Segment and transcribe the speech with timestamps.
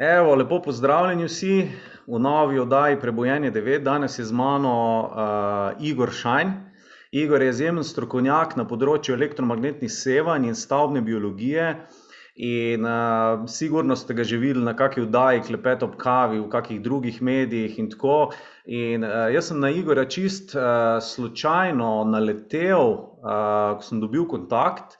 [0.00, 1.68] Evo, lepo pozdravljeni vsi
[2.06, 3.82] v novi oddaji Prebojenje 9.
[3.84, 4.70] Danes je z mano
[5.04, 6.52] uh, Igor Šajn.
[7.12, 11.66] Igor je izjemen strokovnjak na področju elektromagnetnih sevanj in stavbne biologije.
[12.48, 16.80] In uh, sigurno ste ga že videli na kakšni oddaji, klepet ob kavi, v kakšnih
[16.80, 18.32] drugih medijih in tako.
[18.64, 24.96] In uh, jaz sem na Igora čist uh, slučajno naletel, uh, ko sem dobil kontakt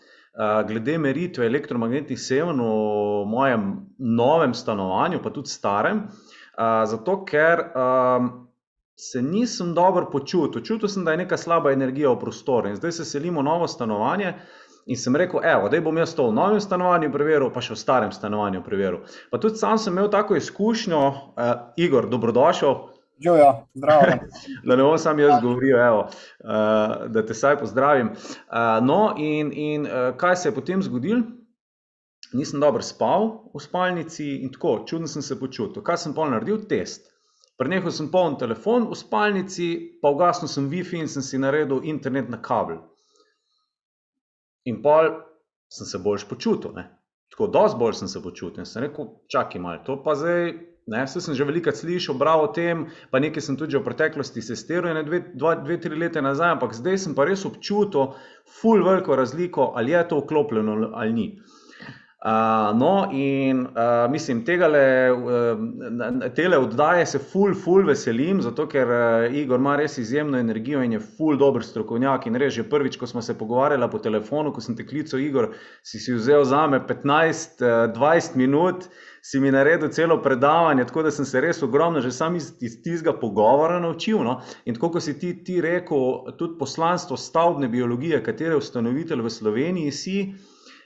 [0.68, 3.64] glede meritve elektromagnetnih sevanj v mojem
[3.98, 6.04] novem stanovanju, pa tudi starem,
[6.86, 7.64] zato ker
[9.00, 10.62] se nisem dobro počutil.
[10.62, 13.68] Čutil sem, da je neka slaba energija v prostoru in zdaj se selimo v novo
[13.68, 14.34] stanovanje.
[14.86, 17.78] In sem rekel, evo, da bom jaz to v novem stanovanju preveril, pa še v
[17.78, 19.04] starem stanovanju preveril.
[19.30, 22.74] Pa tudi sam sem imel tako izkušnjo, uh, Igor, dobrodošel,
[23.22, 24.02] Živijo, zdravo.
[24.66, 28.08] da ne bom sam jaz govoril, evo, uh, da te saj pozdravim.
[28.08, 31.22] Uh, no, in, in uh, kaj se je potem zgodilo?
[32.32, 35.82] Nisem dobro spal v spalnici in tako, čudno sem se počutil.
[35.82, 36.62] Kaj sem pol naredil?
[36.68, 37.10] Test.
[37.58, 42.30] Prenehal sem poln telefon v spalnici, pa ugasnil sem WiFi in sem si naredil internet
[42.30, 42.78] na kabel.
[44.64, 45.10] In pol
[45.68, 46.72] sem se boljš počutil.
[46.72, 46.86] Ne?
[47.34, 48.64] Tako, dosti bolj sem se počutil.
[48.64, 50.54] Sem rekel, čakaj malo, to pa zdaj
[50.86, 54.42] Ne, vse sem že veliko slišal, bral o tem, pa nekaj sem tudi v preteklosti
[54.42, 58.16] sestiral, ne dve, dva, dve, tri leta nazaj, ampak zdaj sem pa res občutil,
[58.60, 61.28] ful veliko razliko, ali je to vklopljeno ali ni.
[62.20, 68.66] Uh, no, in uh, mislim, tega le, uh, tele oddaje se ful, ful veselim, zato
[68.68, 72.26] ker uh, Igor ima res izjemno energijo in je ful dober strokovnjak.
[72.28, 75.48] In res, že prvič, ko smo se pogovarjali po telefonu, ko sem te klical, Igor,
[75.80, 78.90] si si vzel za me 15-20 uh, minut
[79.22, 82.78] si mi naredil celo predavanje, tako da sem se res ogromno, že sam iz, iz
[82.82, 84.22] tistega pogovora naučil.
[84.24, 84.40] No?
[84.64, 89.92] In tako kot si ti, ti rekel, tudi poslanstvo stavbne biologije, katere ustanovitelj v Sloveniji
[89.92, 90.16] si.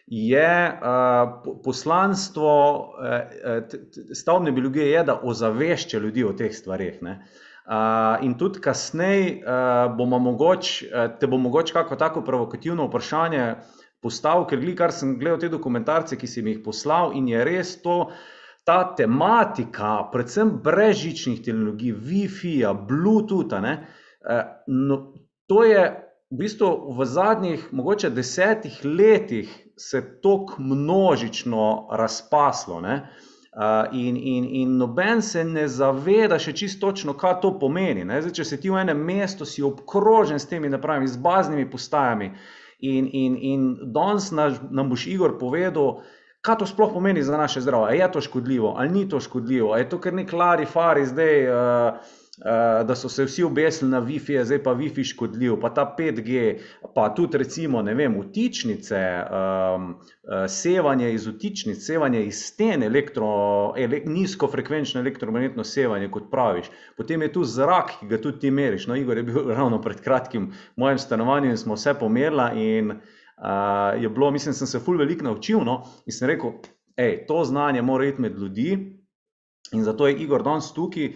[0.07, 3.79] Je uh, poslanstvo uh,
[4.13, 6.99] stavbne biologije, je, da ozavešča ljudi o teh stvarih.
[7.01, 13.47] Uh, in tudi kasneje uh, bomo mogoče, uh, te bo mogoče kako tako provokativno vprašanje
[13.53, 17.43] uh, postavil, ker gledaj, kar sem gledal te dokumentarce, ki sem jih poslal, in je
[17.49, 17.99] res to,
[18.65, 23.61] ta tematika, predvsem brežičnih tehnologij, Wi-Fi-ja, Bluetootha.
[23.75, 25.01] Eh, no,
[25.49, 25.83] to je
[26.31, 32.81] v bistvu v zadnjih, mogoče desetih letih, se tako množično razpaslo.
[32.81, 33.09] Ne?
[33.55, 38.03] Uh, in, in, in noben se ne zaveda še čisto točno, kaj to pomeni.
[38.03, 42.33] Zdaj, če si ti v enem mestu, si obkrožen s temi napravami, z baznimi postajami,
[42.85, 43.63] In, in, in
[43.95, 46.03] danes nam boš Igor povedal,
[46.45, 47.99] kaj to sploh pomeni za naše zdravje.
[47.99, 49.77] Je to škodljivo ali ni to škodljivo?
[49.77, 52.13] Je to kar nek lari fari zdaj, uh,
[52.87, 56.59] da so se vsi obesili na Wi-Fi, zdaj pa Wi-Fi škodljiv, pa ta 5G,
[56.95, 59.01] pa tudi recimo ne vem, utičnice,
[59.31, 59.95] um,
[60.49, 63.29] sevanje iz utičnic, sevanje iz sten, elektro,
[63.79, 66.71] elek, nizkofrekvenčno elektromagnetno sevanje, kot praviš.
[66.97, 68.89] Potem je tu zrak, ki ga tudi ti meriš.
[68.91, 72.81] No, Igor je bil ravno pred kratkim v mojem stanovanju in smo vse pomerili.
[73.35, 75.83] Uh, je bilo, mislim, sem se ful veliko naučil no?
[76.07, 76.53] in sem rekel,
[76.97, 79.01] hej, to znanje mora iti med ljudi
[79.73, 81.13] in zato je Igor danes tukaj.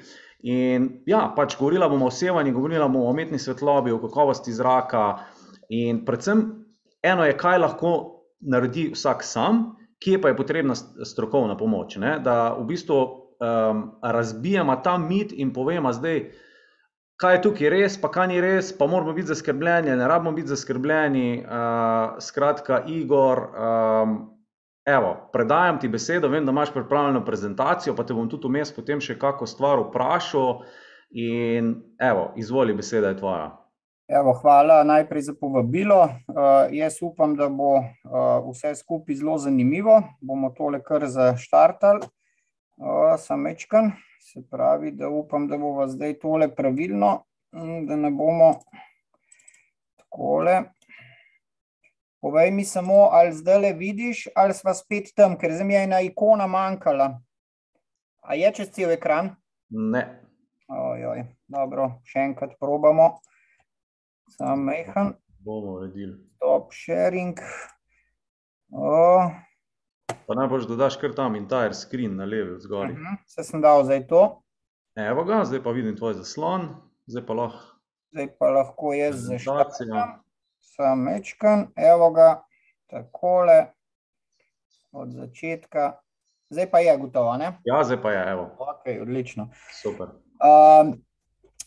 [0.46, 5.24] In ja, pač govorila bomo o sevanju, govorila bomo o umetni svetlobi, o kakovosti zraka
[5.68, 6.44] in predvsem
[7.02, 7.94] eno je, kaj lahko
[8.40, 9.64] naredi vsak sam,
[9.98, 11.96] kje pa je potrebna strokovna pomoč.
[11.96, 12.18] Ne?
[12.22, 16.30] Da v bistvu um, razbijamo ta mit in povemo zdaj,
[17.18, 20.54] kaj je tukaj res, pa kaj ni res, pa moramo biti zaskrbljeni, ne rabimo biti
[20.54, 21.42] zaskrbljeni.
[21.42, 24.18] Uh, skratka, Igor, um,
[24.94, 29.00] evo, predajam ti besedo, vem, da imaš pripravljeno prezentacijo, pa te bom tudi vmes potem
[29.00, 30.62] še kako stvar vprašal.
[31.10, 33.48] In evo, izvoli, beseda je tvoja.
[34.08, 36.02] Evo, hvala najprej za povabilo.
[36.02, 37.84] Uh, jaz upam, da bo uh,
[38.50, 39.98] vse skupaj zelo zanimivo.
[40.20, 42.08] Bomo tole kar zaštartali,
[42.76, 43.92] uh, samečkan.
[44.20, 47.12] Se pravi, da upam, da bo zdaj tole pravilno,
[47.88, 48.54] da ne bomo
[49.96, 50.62] takole.
[52.20, 55.82] Povej mi samo, ali zdaj le vidiš, ali sva spet tam, ker zdaj mi je
[55.86, 57.20] ena ikona manjkala.
[58.22, 59.36] A je čez cel ekran?
[59.70, 60.02] Ne.
[60.68, 63.20] Ojoj, dobro, še enkrat probamo.
[64.34, 65.14] Sam mehan.
[65.40, 66.18] Bomo vedeli.
[66.36, 67.38] Stop sharing.
[68.70, 69.30] O,
[70.28, 72.92] Pa najbolj dodaš kar tam entire screen na levi zgori.
[72.92, 73.16] uh -huh.
[73.26, 74.42] Se sem dal zdaj to.
[74.96, 76.68] Evo ga, zdaj pa vidim tvoj zaslon,
[77.06, 77.80] zdaj pa lahko.
[78.12, 80.20] Zdaj pa lahko jaz Prezentacija.
[80.68, 82.42] Sam mečkan, evo ga,
[82.86, 83.72] takole,
[84.92, 85.96] od začetka.
[86.50, 87.52] Zdaj pa je gotovo, ne?
[87.64, 89.50] Ja, zdaj pa je, evo, Ok, odlično.
[89.82, 90.16] super.
[90.40, 90.96] Um,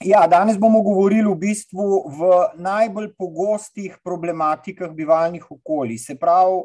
[0.02, 6.00] Ja, danes bomo govorili v bistvu v najbolj pogostih problematikah bivalnih okolij.
[6.02, 6.64] Se pravi,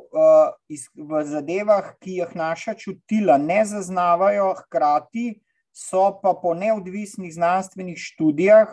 [0.96, 5.34] v zadevah, ki jih naša čutila ne zaznavajo, hkrati
[5.68, 8.72] so pa po neodvisnih znanstvenih študijah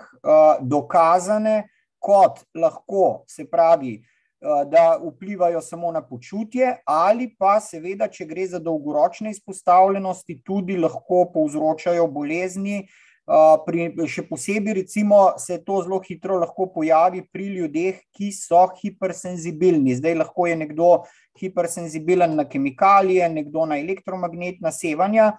[0.61, 1.67] dokazane
[2.03, 4.01] kot lahko, se pravi,
[4.43, 11.23] da vplivajo samo na počutje, ali pa seveda, če gre za dolgoročne izpostavljenosti, tudi lahko
[11.33, 12.83] povzročajo bolezni.
[13.63, 19.95] Pri, še posebej, recimo, se to zelo hitro lahko pojavi pri ljudeh, ki so hipersenzibilni.
[19.95, 20.89] Zdaj, lahko je nekdo
[21.39, 25.37] hipersenzibilen na kemikalije, nekdo na elektromagnetna sevanja,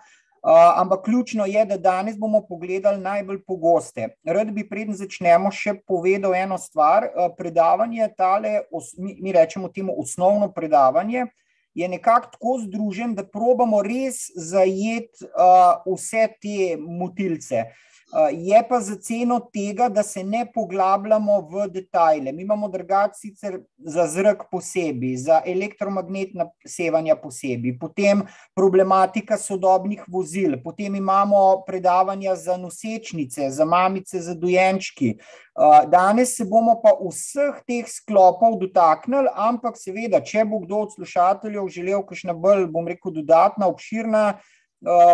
[0.52, 4.08] ampak ključno je, da danes bomo pogledali najbolj pogoste.
[4.25, 7.08] Rad bi, preden začnemo, še povedal eno stvar.
[7.38, 8.61] Predavanje tale,
[8.99, 11.26] mi rečemo temu osnovno predavanje,
[11.75, 17.64] je nekako tako združen, da probamo res zajeti uh, vse te motilce.
[17.64, 17.94] Uh,
[18.32, 22.32] je pa za ceno tega, da se ne poglabljamo v detajle.
[22.32, 28.22] Mi imamo drugače sicer za zrak posebej, za elektromagnetna sevanja posebej, potem
[28.55, 35.17] problematika sodobnih vozil, potem imamo predavanja za nosečnice, za mamice, za dojenčki.
[35.55, 40.94] Uh, danes se bomo pa vseh teh sklopov dotaknili, ampak seveda, če bo kdo od
[40.94, 44.25] slušateljev želel kakšna bolj, bom rekel, dodatna, obširna,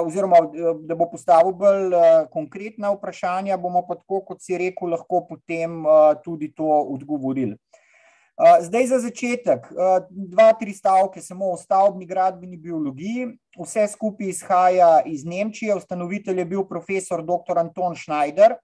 [0.05, 0.37] oziroma
[0.82, 1.94] da bo postavil bolj
[2.32, 5.84] konkretna vprašanja, bomo pa tako, kot si rekel, lahko potem
[6.25, 7.56] tudi to odgovorili.
[8.40, 9.67] Zdaj za začetek,
[10.08, 13.37] dva, tri stavke samo o stavbni gradbeni biologiji.
[13.61, 17.61] Vse skupaj izhaja iz Nemčije, ustanovitelj je bil profesor dr.
[17.61, 18.56] Anton Schneider,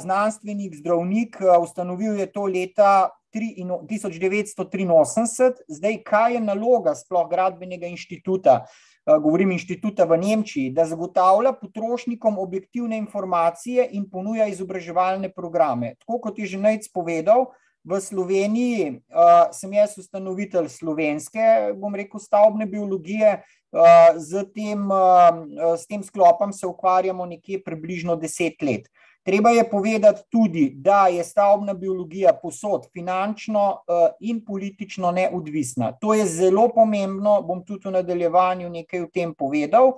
[0.00, 5.52] znanstvenik, zdravnik, ustanovil je to leta 1983.
[5.68, 8.66] Zdaj, kaj je naloga sploh gradbenega inštituta?
[9.06, 15.94] Govorim inštituta v Nemčiji, da zagotavlja potrošnikom objektivne informacije in ponuja izobraževalne programe.
[16.00, 17.52] Tako kot je že Najc povedal,
[17.84, 25.76] v Sloveniji uh, sem jaz ustanovitelj slovenske, bom rekel, stavbne biologije, uh, z, tem, uh,
[25.76, 28.88] s tem sklopom se ukvarjamo nekje približno deset let.
[29.24, 33.80] Treba je povedati tudi, da je stavbna biologija posod finančno
[34.20, 35.92] in politično neodvisna.
[36.00, 39.94] To je zelo pomembno, bom tudi v nadaljevanju nekaj o tem povedal.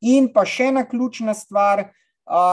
[0.00, 1.90] In pa še ena ključna stvar,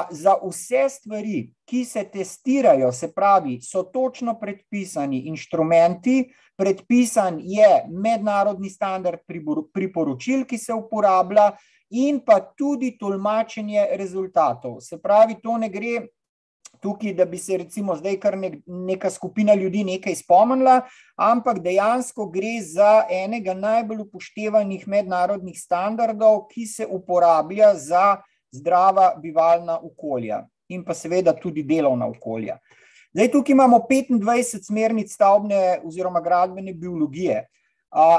[0.09, 8.69] za vse stvari, ki se testirajo, se pravi, so točno predpisani inštrumenti, predpisan je mednarodni
[8.69, 9.19] standard
[9.74, 11.51] priporočil, ki se uporablja,
[11.89, 14.81] in pa tudi tolmačenje rezultatov.
[14.81, 16.07] Se pravi, to ne gre
[16.88, 20.80] tukaj, da bi se recimo zdaj kar nek, neka skupina ljudi nekaj spomnila,
[21.16, 28.22] ampak dejansko gre za enega najbolj upoštevanih mednarodnih standardov, ki se uporablja za
[28.56, 32.57] zdrava bivalna okolja in pa seveda tudi delovna okolja.
[33.16, 37.48] Zdaj, tukaj imamo 25 smernic stavbne oziroma gradbene biologije.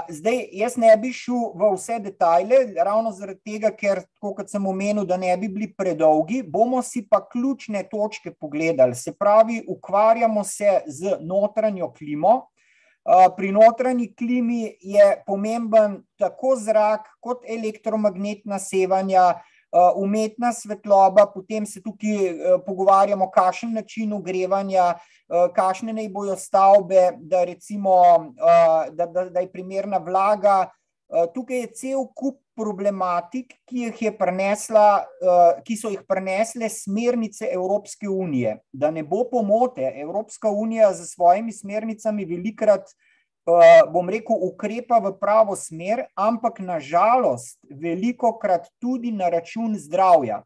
[0.08, 5.04] Zdaj, jaz ne bi šel v vse detajle, ravno zaradi tega, ker, kot sem omenil,
[5.04, 8.96] da ne bi bili predolgi, bomo si pa ključne točke pogledali.
[8.96, 12.48] Se pravi, ukvarjamo se z notranjo klimo.
[13.36, 19.34] Pri notranji klimi je pomemben tako zrak, kot elektromagnetna sevanja,
[19.96, 24.94] umetna svetloba, potem se tukaj pogovarjamo, kakšen način ogrevanja,
[25.54, 27.92] kakšne naj bojo stavbe, da, recimo,
[28.92, 30.70] da, da, da je primerna vlaga.
[31.34, 35.04] Tukaj je cel kup problematik, ki, je prinesla,
[35.64, 38.58] ki so jih prinesle smernice Evropske unije.
[38.72, 42.90] Da ne bo pomote, Evropska unija z svojimi smernicami velikrat
[43.92, 50.42] bom rekel, ukrepa v pravo smer, ampak nažalost veliko krat tudi na račun zdravja.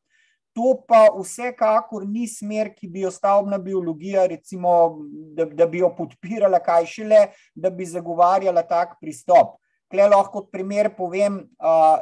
[0.53, 5.01] To pa vsekakor ni smer, ki bi jo stavbna biologija, recimo,
[5.35, 7.23] da, da bi jo podpirala, kaj šele,
[7.55, 9.57] da bi zagovarjala tak pristop.
[9.89, 11.41] Tle lahko kot primer povem,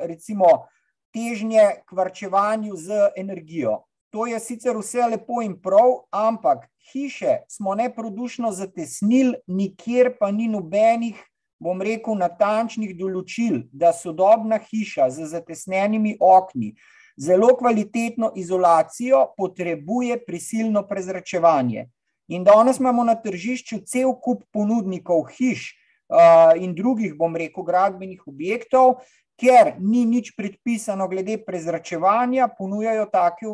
[0.03, 0.67] recimo,
[1.15, 3.85] težnje k varčevanju z energijo.
[4.11, 10.49] To je sicer vse lepo in prav, ampak hiše smo neprodušno zatesnili, nikjer pa ni
[10.49, 11.19] nobenih,
[11.61, 16.73] bom rekel, natančnih določil, da sodobna hiša z zatesnenimi okni,
[17.21, 21.89] zelo kvalitetno izolacijo potrebuje prisilno prezračevanje.
[22.31, 25.75] In danes imamo na tržišču cel kup ponudnikov hiš
[26.09, 29.03] uh, in drugih, bom rekel, gradbenih objektov,
[29.41, 33.53] ker ni nič predpisano glede prezračevanja, ponujajo take,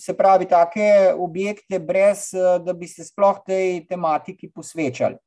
[0.00, 2.30] se pravi, take objekte, brez
[2.64, 5.18] da bi se sploh tej tematiki posvečali.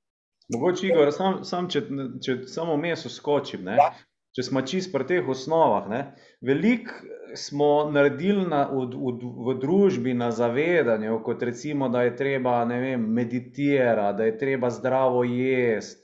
[0.51, 1.86] Mogoče, Igor, sam, sam, če,
[2.24, 3.70] če samo meso skočim.
[3.72, 3.91] Ja.
[4.36, 5.88] če smo čist pri teh osnovah.
[6.43, 6.93] Veliko
[7.36, 13.03] smo naredili na, v, v, v družbi na zavedanju, kot recimo, da je treba vem,
[13.15, 16.00] meditirati, da je treba zdravo jesti.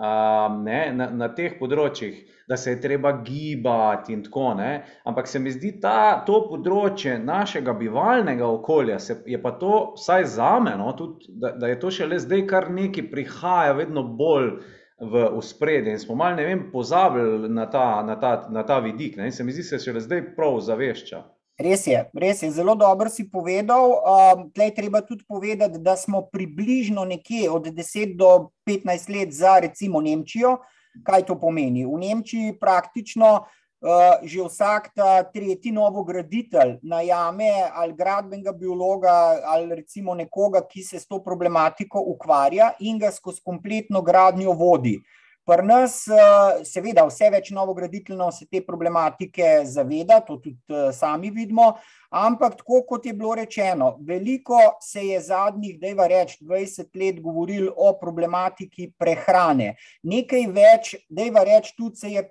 [0.00, 4.78] Um, ne, na, na teh področjih, da se je treba gibati, in tako naprej.
[5.04, 10.24] Ampak se mi zdi, da to področje našega bivalnega okolja, se, je pa to, vsaj
[10.38, 10.94] za me, no,
[11.28, 14.54] da, da je to še le zdaj, kar nekaj prihaja, vedno bolj
[15.00, 19.20] v spredje in smo malo, ne vem, pozabili na ta, na ta, na ta vidik.
[19.20, 19.28] Ne?
[19.32, 21.20] Se mi zdi, da se še zdaj prav zavešča.
[21.60, 23.92] Res je, res je, zelo dobro si povedal.
[24.00, 29.58] Um, Tlej treba tudi povedati, da smo približno nekje od 10 do 15 let za
[29.60, 30.56] recimo Nemčijo.
[31.04, 31.84] Kaj to pomeni?
[31.84, 40.16] V Nemčiji praktično uh, že vsak ta tretji novograditelj najame ali gradbenega biologa ali recimo
[40.16, 44.96] nekoga, ki se s to problematiko ukvarja in ga skozi kompletno gradnjo vodi.
[45.44, 51.30] Pri nas, eh, seveda, vse več novograditeljno se te problematike zaveda, to tudi eh, sami
[51.32, 51.72] vidimo,
[52.12, 57.70] ampak tako kot je bilo rečeno, veliko se je zadnjih, dejva reč, 20 let govoril
[57.72, 59.72] o problematiki prehrane.
[60.02, 62.24] Nekaj več, dejva reč, tudi se je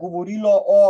[0.00, 0.80] govorilo o,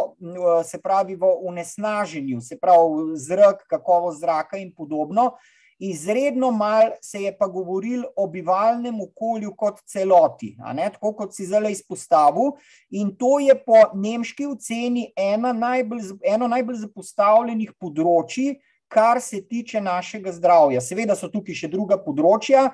[0.66, 5.36] se pravi, v unesnaženju, se pravi, zrak, kakovost zraka in podobno.
[5.78, 10.56] Izredno malo se je pa govoril o bivalnem okolju kot celoti,
[10.92, 12.54] tako kot si zdaj izpostavil.
[12.90, 15.12] In to je po nemški oceni
[15.54, 20.80] najbolj, eno najbolj zapostavljenih področji, kar se tiče našega zdravja.
[20.80, 22.70] Seveda so tukaj še druga področja.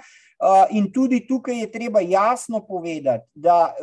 [0.73, 3.75] In tudi tukaj je treba jasno povedati, da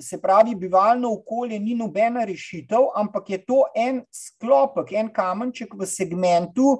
[0.00, 5.88] se pravi, bivalno okolje ni nobena rešitev, ampak je to en sklopek, en kamenček v
[5.88, 6.78] segmentu,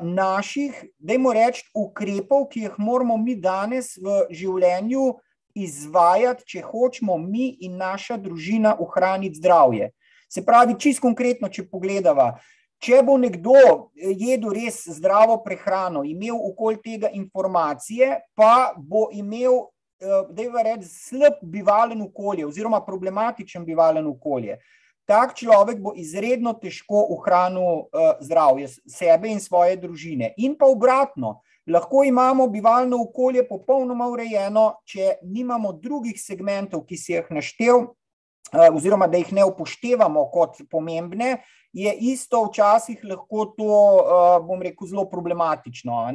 [0.00, 5.14] naših, dajmo reči, ukrepov, ki jih moramo mi danes v življenju
[5.54, 9.90] izvajati, če hočemo mi in naša družina ohraniti zdravje.
[10.28, 12.34] Se pravi, čist konkretno, če pogledava,
[12.82, 13.54] če bo nekdo
[13.94, 19.70] jedel res zdravo prehrano, imel okoli tega informacije, pa bo imel,
[20.02, 24.58] da je reč, slab bivalen okolje oziroma problematičen bivalen okolje
[25.06, 30.32] tak človek bo izredno težko ohranil uh, zdravje sebe in svoje družine.
[30.36, 37.16] In pa obratno, lahko imamo bivalno okolje popolnoma urejeno, če nimamo drugih segmentov, ki si
[37.16, 41.42] jih naštel, uh, oziroma da jih ne upoštevamo kot pomembne.
[41.74, 46.06] Je isto, včasih lahko to, uh, bom rekel, zelo problematično.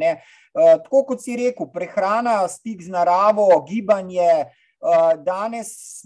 [0.56, 4.69] Tako kot si rekel, prehrana, stik z naravo, gibanje, Eh,
[5.26, 6.02] danes,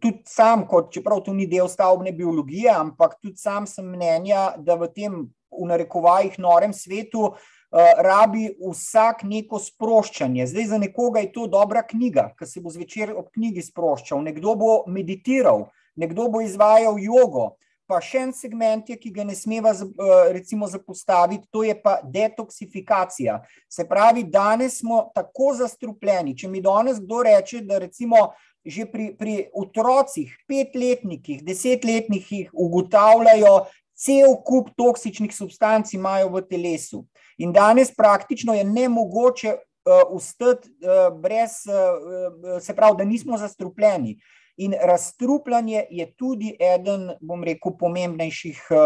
[0.00, 4.74] tudi sam, kot, čeprav to ni del stavbne biologije, ampak tudi sam sem mnenja, da
[4.74, 5.20] v tem,
[5.54, 7.38] v narekovajih, norem svetu uh,
[7.70, 10.46] rabi vsak neko sproščanje.
[10.46, 14.54] Zdaj, za nekoga je to dobra knjiga, ki se bo zvečer ob knjigi sproščal, nekdo
[14.58, 17.56] bo meditiral, nekdo bo izvajal jogo.
[17.88, 21.98] Pa še en segment je, ki ga ne smeva eh, recimo zapostaviti, to je pa
[22.04, 23.38] detoksifikacija.
[23.64, 26.36] Se pravi, danes smo tako zastrupljeni.
[26.36, 28.28] Če mi danes kdo reče, da recimo
[28.68, 33.54] že pri, pri otrocih, petletnikih, desetletnikih ugotavljajo
[33.96, 37.06] cel kup toksičnih substanc imajo v telesu.
[37.40, 44.18] In danes praktično je nemogoče uh, ustati uh, brez, uh, se pravi, da nismo zastrupljeni.
[44.58, 48.78] In razstrupljanje je tudi eden, bom rekel, pomembnejših eh,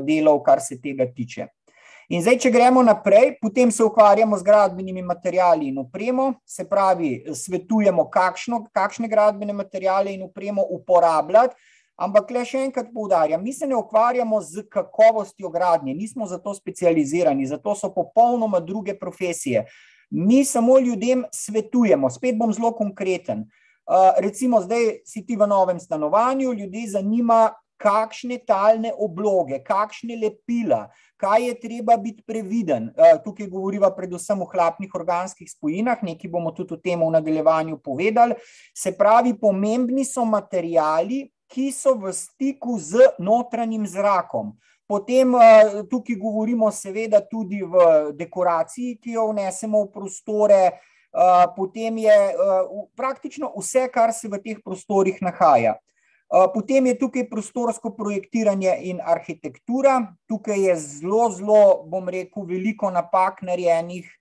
[0.00, 1.50] delov, kar se tega tiče.
[2.08, 7.10] In zdaj, če gremo naprej, potem se ukvarjamo z gradbenimi materiali in upremo, se pravi,
[7.36, 11.58] svetujemo, kakšno, kakšne gradbene materiale in upremo uporabljati.
[12.00, 16.54] Ampak, le še enkrat poudarjam, mi se ne ukvarjamo z kakovostjo gradnje, nismo za to
[16.56, 19.66] specializirani, zato so popolnoma druge profesije.
[20.08, 23.44] Mi samo ljudem svetujemo, spet bom zelo konkreten.
[24.18, 31.46] Recimo, zdaj si ti v novem stanovanju, ljudi zanima, kakšne talne obloge, kakšne lepila, kaj
[31.46, 32.90] je treba biti previden.
[33.24, 38.34] Tukaj govoriva predvsem o hlapnih organskih spojinah, nekaj bomo tudi o tem v nadaljevanju povedali.
[38.74, 44.52] Se pravi, pomembni so materijali, ki so v stiku z notranjim zrakom.
[44.88, 45.32] Potem
[45.88, 50.97] tukaj govorimo seveda tudi v dekoraciji, ki jo vnesemo v prostore, Eh,
[51.56, 52.34] potem je eh,
[52.96, 55.78] praktično vse, kar se v teh prostorih nahaja.
[55.78, 60.14] Eh, potem je tukaj prostorsko projektiranje in arhitektura.
[60.28, 64.14] Tukaj je zelo, zelo, bom rekel, veliko napak narejenih.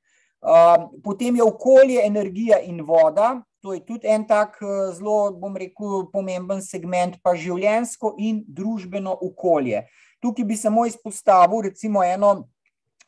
[1.03, 3.41] Potem je okolje, energija in voda.
[3.65, 4.59] To je tudi en tak
[4.93, 9.81] zelo, bom rekel, pomemben segment, pa življensko in družbeno okolje.
[10.21, 12.47] Tukaj bi samo izpostavil recimo eno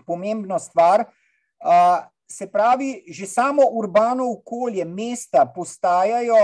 [0.09, 1.05] pomembno stvar
[2.31, 6.35] se pravi, že samo urbano okolje, mesta postajajo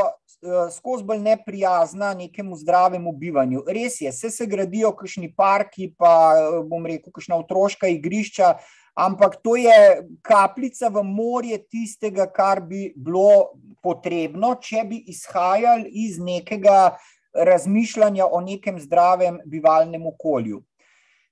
[0.71, 3.63] skozi bolj neprijazna nekemu zdravemu bivanju.
[3.67, 6.33] Res je, se, se gradijo kakšni parki, pa
[6.69, 8.55] bom rekel, kakšna otroška igrišča,
[8.95, 16.19] ampak to je kapljica v morje tistega, kar bi bilo potrebno, če bi izhajali iz
[16.19, 16.95] nekega
[17.35, 20.63] razmišljanja o nekem zdravem bivalnem okolju.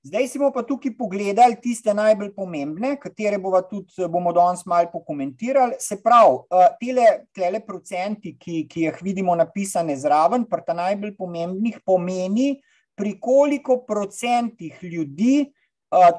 [0.04, 4.90] Zdaj si bomo pa tukaj pogledali tiste najbolj pomembne, katere bomo tudi bomo danes malo
[4.92, 5.78] pokomentirali.
[5.80, 6.42] Se pravi,
[6.76, 12.58] tele, tele procenti, ki, ki jih vidimo napisane zraven, pa ta najbolj pomembnih pomeni,
[12.94, 15.46] pri koliko procentih ljudi,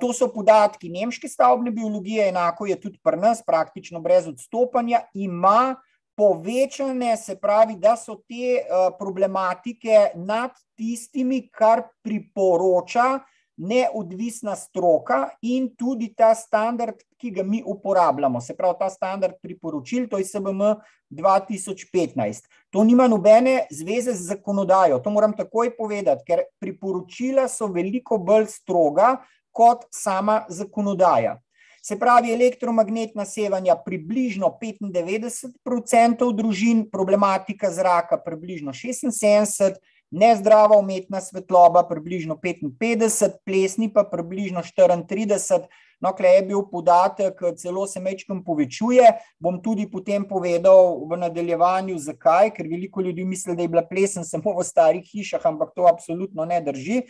[0.01, 5.75] to so podatki nemške stavbne biologije, enako je tudi pri nas, praktično brez odstopanja, ima
[6.17, 8.65] povečane, se pravi, da so te
[8.97, 13.19] problematike nad tistimi, kar priporoča,
[13.57, 20.09] neodvisna stroka in tudi ta standard, ki ga mi uporabljamo, se pravi ta standard priporočil,
[20.09, 20.61] to je SBM
[21.09, 22.49] 2015.
[22.69, 28.49] To nima nobene zveze z zakonodajo, to moram takoj povedati, ker priporočila so veliko bolj
[28.51, 29.15] stroga
[29.55, 31.39] kot sama zakonodaja.
[31.85, 39.77] Se pravi, elektromagnetna sevanja približno 95% družin, problematika zraka približno 76%,
[40.11, 45.65] nezdrava umetna svetloba, približno 55, plesni pa približno 34.
[46.03, 49.15] No, klej je bil podatek, celo se mečkam povečuje.
[49.39, 54.27] Bom tudi potem povedal v nadaljevanju, zakaj, ker veliko ljudi misli, da je bila plesen
[54.27, 57.05] samo v starih hišah, ampak to absolutno ne drži.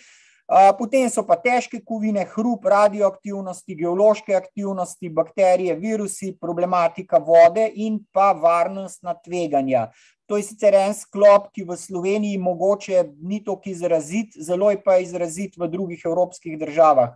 [0.77, 8.29] Potem so pa težke kovine, hrup, radioaktivnosti, geološke aktivnosti, bakterije, virusi, problematika vode in pa
[8.37, 9.87] varnostna tveganja.
[10.25, 14.97] To je sicer en sklop, ki v Sloveniji mogoče ni tako izrazit, zelo je pa
[14.97, 17.13] izrazit v drugih evropskih državah.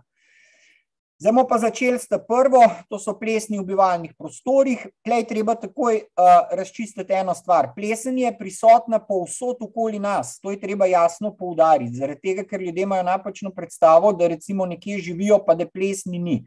[1.20, 4.86] Zdaj bomo pa začeli s prvo, to so plesni v bivalnih prostorih.
[5.04, 7.74] Tlej treba takoj uh, razčistiti eno stvar.
[7.76, 12.86] Plesen je prisotna povsod okoli nas, to je treba jasno poudariti, zaradi tega, ker ljudje
[12.88, 16.38] imajo napačno predstavo, da recimo nekje živijo, pa da plesni ni.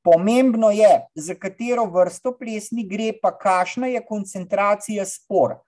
[0.00, 5.58] Pomembno je, za katero vrsto plesni gre, pa kakšna je koncentracija spor.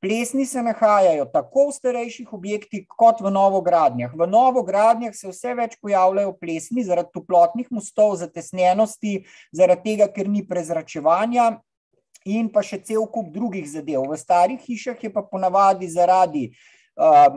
[0.00, 4.14] Plesni se nahajajo tako v starejših objektih, kot v novogradnjah.
[4.16, 10.40] V novogradnjah se vse več pojavljajo plesni zaradi toplotnih mostov, zatesnjenosti, zaradi tega, ker ni
[10.46, 11.50] prezračevanja
[12.24, 14.08] in pa še cel kup drugih zadev.
[14.08, 16.48] V starih hišah je pa ponavadi zaradi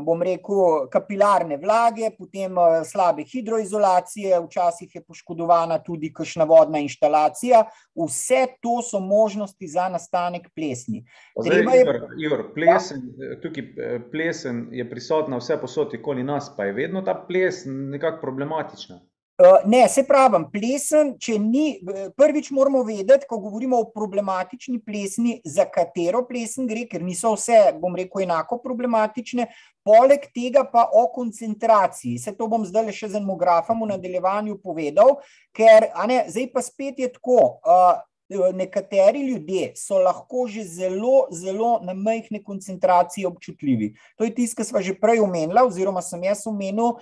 [0.06, 7.63] bom rekel, kapilarne vlage, potem slabe hidroizolacije, včasih je poškodovana tudi kakšna vodna inštalacija.
[7.95, 11.06] Vse to so možnosti za nastanek plesni.
[11.39, 11.82] Zdaj, je...
[11.82, 13.39] Igor, Igor, plesen, ja.
[13.41, 18.21] tukaj eh, plesen je prisotna vse posod okoli nas, pa je vedno ta ples nekako
[18.21, 18.99] problematična.
[19.37, 24.77] Eh, ne, se pravim, plesen, če ni, eh, prvič moramo vedeti, ko govorimo o problematični
[24.85, 29.47] plesni, za katero plesen gre, ker niso vse, bom rekel, enako problematične,
[29.81, 32.19] poleg tega pa o koncentraciji.
[32.21, 35.17] Se to bom zdaj še z demografom v nadaljevanju povedal,
[35.49, 37.97] ker, a ne, zdaj pa spet je tako, uh,
[38.29, 43.93] nekateri ljudje so lahko že zelo, zelo na majhne koncentracije občutljivi.
[44.17, 46.97] To je tisto, kar sva že prej omenila, oziroma sem jaz omenil,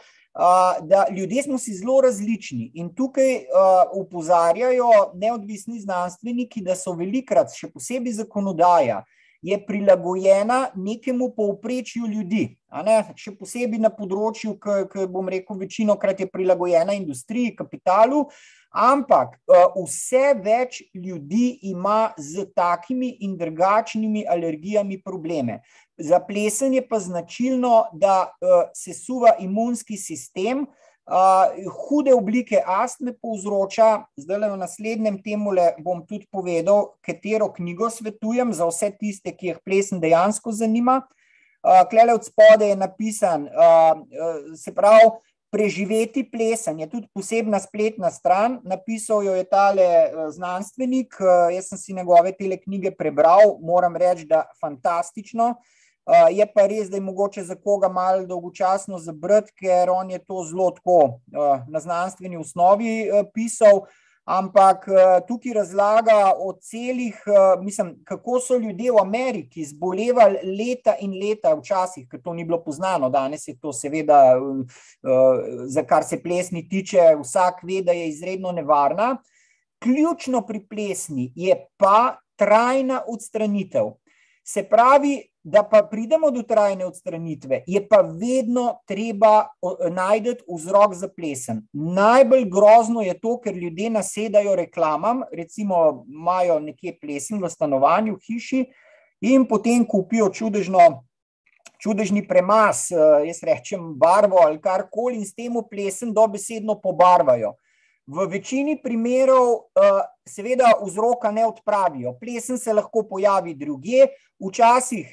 [0.81, 3.45] da ljudje smo si zelo različni in tukaj
[3.93, 9.03] upozarjajo neodvisni znanstveniki, da so velikrat, še posebej zakonodaja,
[9.41, 12.57] je prilagojena nekemu povprečju ljudi.
[13.17, 18.27] Še posebej na področju, ki bom rekel, večino krat je prilagojena industriji, kapitalu,
[18.71, 19.35] ampak
[19.75, 25.61] vse več ljudi ima z takimi in drugačnimi alergijami probleme.
[25.97, 30.65] Za plesen je pa značilno, da uh, se suva imunski sistem,
[31.87, 34.05] hude oblike astme povzroča.
[34.15, 35.51] Zdaj, v naslednjem temu
[35.83, 41.01] bom tudi povedal, katero knjigo svetujem za vse tiste, ki jih plesen dejansko zanima.
[41.89, 45.11] Klele od spode je napisan, uh, se pravi,
[45.51, 48.59] preživeti plesen je tudi posebna spletna stran.
[48.63, 49.87] Napisal jo je tale
[50.31, 55.55] znanstvenik, uh, jaz sem si njegove tele knjige prebral, moram reči, da fantastično.
[56.01, 60.19] Uh, je pa res, da je mogoče za koga malo dolgočasno zabrati, ker on je
[60.23, 61.19] to zelo tako
[61.67, 63.85] na znanstveni osnovi pisal,
[64.25, 70.95] ampak uh, tukaj razlaga o celih, uh, mislim, kako so ljudje v Ameriki zbolevali leta
[71.01, 74.61] in leta, včasih, ker to ni bilo poznano, danes je to seveda, uh,
[75.65, 79.17] za kar se plesni tiče, vsak ve, da je izredno nevarna.
[79.81, 83.95] Ključno pri plesni je pa trajna odstranitev.
[84.43, 89.47] Se pravi, da pa pridemo do trajne odstranitve, je pa vedno treba
[89.91, 91.63] najti vzrok za plesen.
[91.73, 98.25] Najbolj grozno je to, ker ljudje nasedajo reklamam, recimo imajo nekje plesen v stanovanju, v
[98.27, 98.65] hiši
[99.21, 101.03] in potem kupijo čudežno
[101.81, 102.91] čudežni premas,
[103.25, 107.55] jaz rečem barvo ali karkoli in s tem plesen dobesedno pobarvajo.
[108.07, 109.69] V večini primerov
[110.27, 112.15] seveda vzroka ne odpravijo.
[112.19, 114.07] Plesen se lahko pojavi druge,
[114.41, 115.11] včasih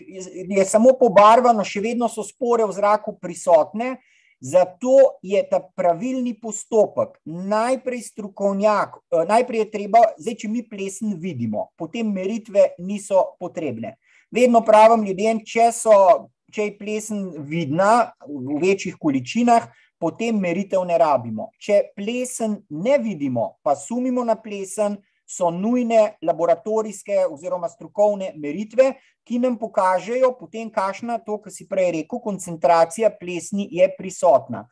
[0.49, 3.99] je samo pobarvano, še vedno so spore v zraku prisotne,
[4.41, 7.19] Zato je ta pravilni postopek.
[7.27, 13.97] Najprej strokovnjak, najprej je treba, zdaj, če mi plesen vidimo, potem meritve niso potrebne.
[14.31, 15.97] Vedno pravim ljudem, če, so,
[16.55, 19.67] če je plesen vidna v večjih količinah,
[19.99, 21.51] potem meritev ne rabimo.
[21.59, 28.95] Če plesen ne vidimo, pa sumimo na plesen, so nujne laboratorijske oziroma strokovne meritve,
[29.29, 34.65] ki nam pokažejo, potem, kakšna to, kar si prej rekel, koncentracija plesni je prisotna.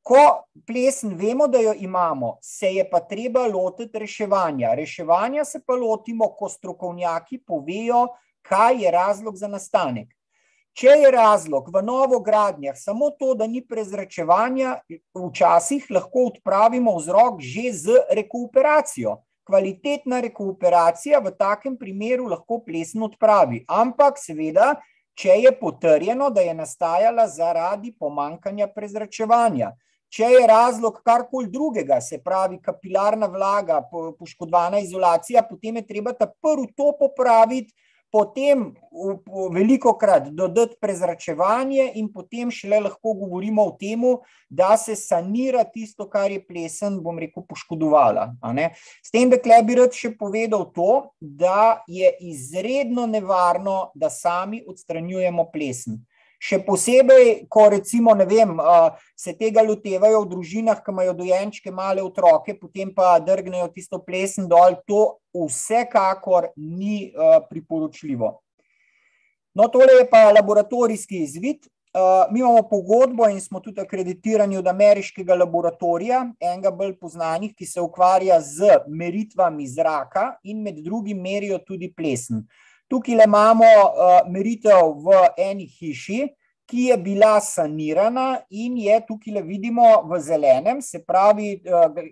[0.00, 4.72] Ko plesen vemo, da jo imamo, se je pa treba lotiti reševanja.
[4.78, 8.06] Reševanja se pa lotimo, ko strokovnjaki povejo,
[8.48, 10.08] kaj je razlog za nastanek.
[10.78, 14.76] Če je razlog v novogradnjah samo to, da ni prezračevanja,
[15.16, 19.16] včasih lahko odpravimo vzrok že z rekuperacijo
[19.48, 23.62] kvalitetna rekuperacija v takem primeru lahko plesen odpravi.
[23.64, 24.74] Ampak, seveda,
[25.18, 29.72] če je potrjeno, da je nastajala zaradi pomankanja prezračevanja.
[30.12, 36.28] Če je razlog karkoli drugega, se pravi kapilarna vlaga, poškodovana izolacija, potem je treba ta
[36.28, 37.74] prvi to popraviti
[38.10, 38.74] potem
[39.52, 44.02] veliko krat dodati prezračevanje in potem šele lahko govorimo o tem,
[44.48, 48.30] da se sanira tisto, kar je plesen, bom rekel, poškodovala.
[49.04, 55.50] S tem, da bi rad še povedal to, da je izredno nevarno, da sami odstranjujemo
[55.52, 56.00] plesen.
[56.38, 58.52] Še posebej, ko recimo, ne vem,
[59.18, 64.46] se tega lotevajo v družinah, ki imajo dojenčke, male otroke, potem pa drgnejo tisto plesen
[64.46, 67.10] dol, to vsekakor ni
[67.50, 68.36] priporočljivo.
[69.58, 71.66] No, tole je pa laboratorijski izvid.
[72.30, 77.80] Mi imamo pogodbo in smo tudi akreditirani od ameriškega laboratorija, enega bolj poznanih, ki se
[77.82, 82.44] ukvarja z meritvami zraka in med drugim merijo tudi plesen.
[82.88, 86.26] Tukaj imamo uh, meritev v eni hiši,
[86.68, 91.62] ki je bila sanirana in je tukaj vidimo v zelenem, se pravi,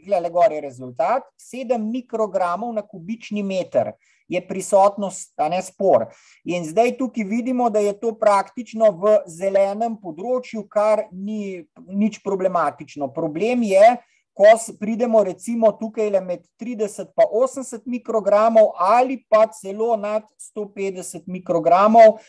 [0.07, 3.93] gledaj, gor je rezultat, 7 mikrogramov na kubični meter
[4.29, 6.09] je prisotnost, a ne spor.
[6.45, 13.13] In zdaj tukaj vidimo, da je to praktično v zelenem področju, kar ni nič problematično.
[13.15, 13.97] Problem je,
[14.37, 20.23] ko pridemo recimo tukaj le med 30 pa 80 mikrogramov ali pa celo nad
[20.57, 22.21] 150 mikrogramov.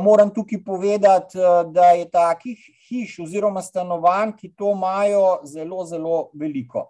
[0.00, 1.38] Moram tukaj povedati,
[1.74, 2.58] da je takih
[2.88, 6.88] hiš oziroma stanovanj, ki to imajo zelo, zelo veliko.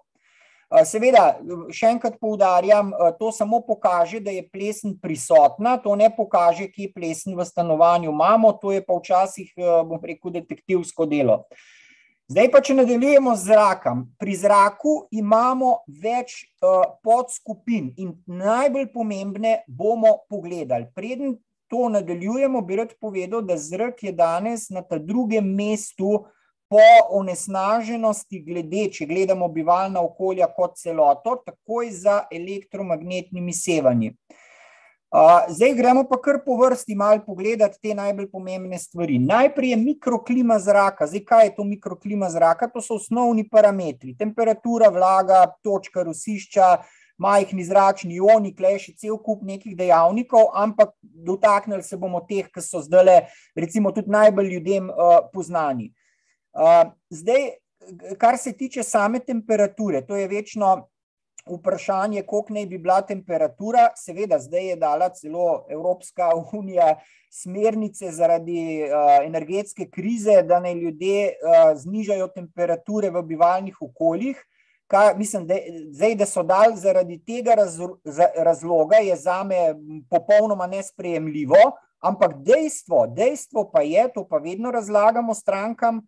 [0.86, 1.40] Seveda,
[1.74, 7.34] še enkrat poudarjam, to samo pokaže, da je plesen prisotna, to ne pokaže, kje plesen
[7.34, 11.42] v stanovanju imamo, to je pa včasih, bom rekel, detektivsko delo.
[12.30, 14.02] Zdaj pa, če nadaljujemo z zrakom.
[14.22, 20.86] Pri zraku imamo več uh, podskupin in najbolj pomembne bomo pogledali.
[20.94, 21.32] Preden
[21.66, 26.12] to nadaljujemo, bi rad povedal, da zrak je danes na ta drugem mestu
[26.70, 26.86] po
[27.18, 34.14] onesnaženosti glede, če gledamo bivalna okolja kot celoto, takoj za elektromagnetnimi sevanji.
[35.48, 39.18] Zdaj gremo pa kar po vrsti malo pogledati te najbolj pomembne stvari.
[39.18, 41.06] Najprej je mikroklima zraka.
[41.06, 42.68] Zdaj, kaj je to mikroklima zraka?
[42.70, 44.14] To so osnovni parametri.
[44.18, 46.76] Temperatura, vlaga, točka rosišča,
[47.18, 52.80] majhni zračni ioni, kleši cel kup nekih dejavnikov, ampak dotaknili se bomo teh, ki so
[52.80, 53.26] zdaj
[53.58, 54.88] recimo tudi najbolj ljudem
[55.34, 55.90] poznani.
[57.10, 57.50] Zdaj,
[58.18, 60.86] kar se tiče same temperature, to je večno
[61.50, 63.88] vprašanje, koliko naj bi bila temperatura.
[63.96, 66.94] Seveda, zdaj je dala celo Evropska unija
[67.30, 74.46] smernice zaradi uh, energetske krize, da naj ljudje uh, znižajo temperature v bivalnih okoljih.
[74.90, 75.54] Kaj, mislim, da,
[75.92, 77.78] zdaj, da so dal zaradi tega raz,
[78.36, 79.74] razloga, je za me
[80.10, 81.60] popolnoma nesprejemljivo,
[82.00, 86.00] ampak dejstvo, dejstvo pa je, to pa vedno razlagamo strankam,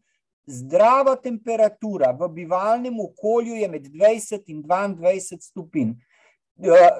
[0.46, 5.92] Zdrava temperatura v bivalnem okolju je med 20 in 22 stopinj.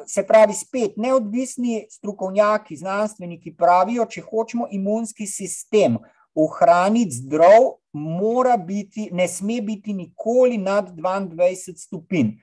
[0.07, 5.99] Se pravi, spet neodvisni strokovnjaki, znanstveniki pravijo, če hočemo imunski sistem
[6.35, 12.39] ohraniti zdrav, mora biti, ne sme biti nikoli nad 22 stopinj.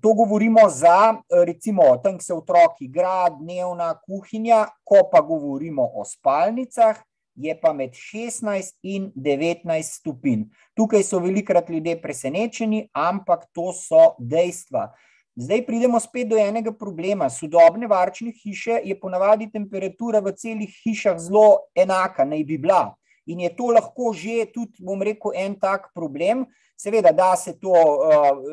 [0.00, 1.14] To govorimo za,
[1.46, 7.00] recimo, tam se otroki igra, dnevna kuhinja, ko pa govorimo o spalnicah,
[7.34, 10.48] je pa med 16 in 19 stopinj.
[10.74, 14.90] Tukaj so velikrat ljudje presenečeni, ampak to so dejstva.
[15.36, 17.30] Zdaj pridemo spet do enega problema.
[17.30, 22.92] Sodobne varčne hiše je ponavadi temperatura v celih hišah zelo enaka, naj bi bila.
[23.26, 26.46] in je to lahko že tudi, bom rekel, en tak problem.
[26.76, 27.70] Seveda, da se to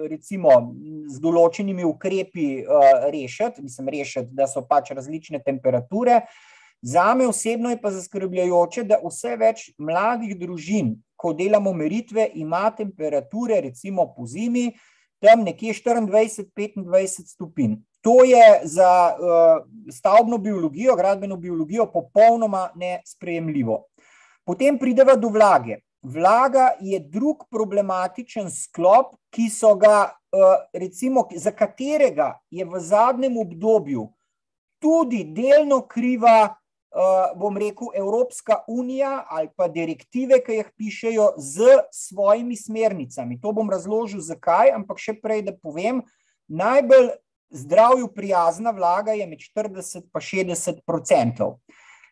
[0.09, 0.75] recimo
[1.09, 2.61] z določenimi ukrepi
[3.09, 6.21] rešiti, mislim, rešiti, da so pač različne temperature.
[6.81, 12.69] Za me osebno je pa zaskrbljujoče, da vse več mladih družin, ko delamo meritve, ima
[12.71, 14.71] temperature, recimo po zimi,
[15.19, 17.75] tam nekje 24-25 stopinj.
[18.01, 23.83] To je za uh, stavbno biologijo, gradbeno biologijo, popolnoma nesprejemljivo.
[24.47, 25.81] Potem prideva do vlage.
[26.01, 33.37] Vlaga je drug problematičen sklop, ki so ga, uh, recimo, za katerega je v zadnjem
[33.37, 34.07] obdobju
[34.79, 36.55] tudi delno kriva
[37.35, 43.39] bom rekel, Evropska unija ali pa direktive, ki jih pišejo z svojimi smernicami.
[43.41, 46.01] To bom razložil, zakaj, ampak še prej, da povem,
[46.47, 47.11] najbolj
[47.49, 51.59] zdravju prijazna vlaga je med 40 in 60 odstotkov.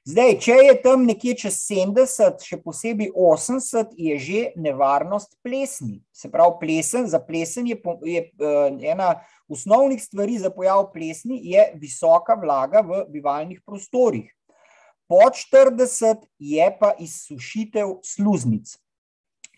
[0.07, 5.99] Zdaj, če je tam nekje čez 70, še posebej 80, je že nevarnost plesni.
[6.15, 7.75] Se pravi, plesen, za plesen je,
[8.07, 9.17] je uh, ena
[9.51, 14.31] osnovnih stvari za pojav plesni, je visoka vlaga v bivalnih prostorih
[15.07, 18.77] pod 40 je pa izsušitev sluznic.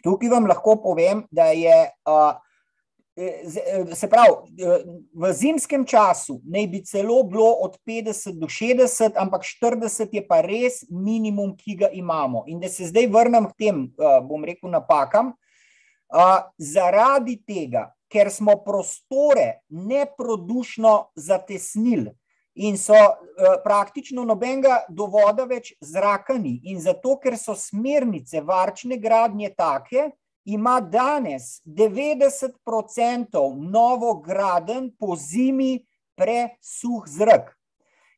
[0.03, 1.89] Tukaj vam lahko povem, da je,
[3.91, 4.31] se pravi,
[5.11, 10.39] v zimskem času naj bi celo bilo od 50 do 60, ampak 40 je pa
[10.45, 12.45] res minimum, ki ga imamo.
[12.47, 13.83] In da se zdaj vrnem k tem,
[14.23, 15.33] bom rekel, napakam,
[16.57, 22.15] zaradi tega, ker smo prostore neprodušno zatesnili,
[22.59, 26.57] in so uh, praktično nobenega dovoda več zrakani.
[26.71, 30.09] In zato, ker so smernice varčne gradnje take,
[30.49, 35.77] ima danes 90% novo graden po zimi
[36.19, 37.53] presuh zrak.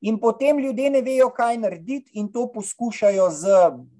[0.01, 3.59] In potem ljudje ne vejo, kaj narediti, in to poskušajo z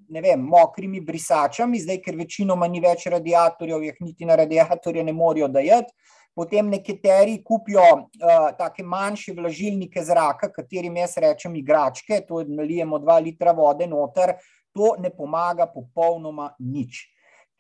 [0.10, 5.48] vem, mokrimi brisačami, zdaj, ker večinoma ni več radiatorjev, jih niti na radiatorje ne morajo
[5.54, 5.94] dajati
[6.36, 13.20] potem nekateri kupijo uh, take manjše vlažilnike zraka, katerim jaz rečem igračke, to nalijemo dva
[13.20, 14.38] litra vode noter,
[14.76, 17.08] to ne pomaga popolnoma nič.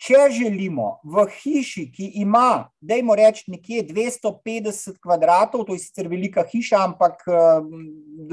[0.02, 6.42] Če želimo v hiši, ki ima, dajmo reči, nekje 250 kvadratov, to je sicer velika
[6.42, 7.22] hiša, ampak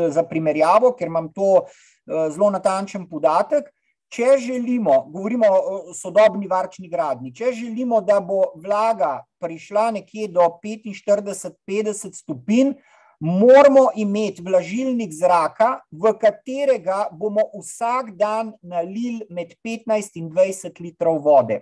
[0.08, 1.66] za primerjavo, ker imam to
[2.08, 3.68] zelo natančen podatek,
[4.08, 10.46] če želimo, govorimo o sodobni varčni gradni, če želimo, da bo vlaga prišla nekje do
[10.64, 12.72] 45-50 stopinj,
[13.20, 21.20] moramo imeti vlažilnik zraka, v katerega bomo vsak dan nalili med 15 in 20 litrov
[21.24, 21.60] vode.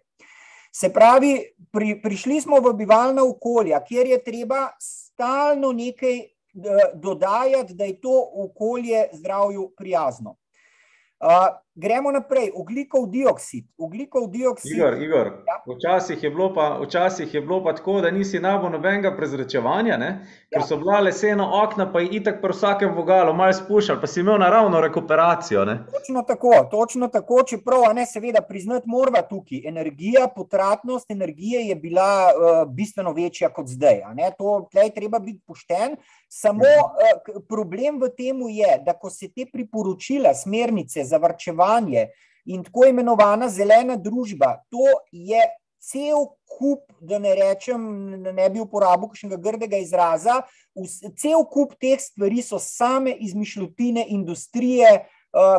[0.73, 1.39] Se pravi,
[1.73, 8.01] pri, prišli smo v bivalna okolja, kjer je treba stalno nekaj eh, dodajati, da je
[8.01, 10.37] to okolje zdravju prijazno.
[11.79, 13.65] Gremo naprej, ugljikov dioksid.
[13.79, 14.77] Ugljikov dioksid.
[14.77, 15.27] Igor, Igor.
[15.27, 15.57] Ja.
[15.75, 20.09] Včasih, je pa, včasih je bilo pa tako, da nisi nabo nobenega prezračevanja, ne?
[20.51, 20.67] ker ja.
[20.67, 24.39] so bila lesena okna, pa je itak pri vsakem vogalu malo spuščal, pa si imel
[24.41, 25.65] naravno rekuperacijo.
[25.65, 25.75] Ne?
[25.93, 29.69] Točno tako, točno tako, čeprav ne, seveda, priznati moramo tukaj.
[29.69, 34.01] Energija, potratnost energije je bila uh, bistveno večja kot zdaj.
[34.39, 36.01] To, tlej treba biti pošten.
[36.29, 42.09] Samo uh, problem v tem je, da ko se te priporočila, smernice za vrčevanje
[42.47, 45.41] in tako imenovana zelena družba, to je
[45.87, 47.83] cel kup, da ne rečem,
[48.35, 50.41] ne bi uporabil kakšnega grdega izraza,
[51.19, 55.07] cel kup teh stvari so same izmišljotine industrije,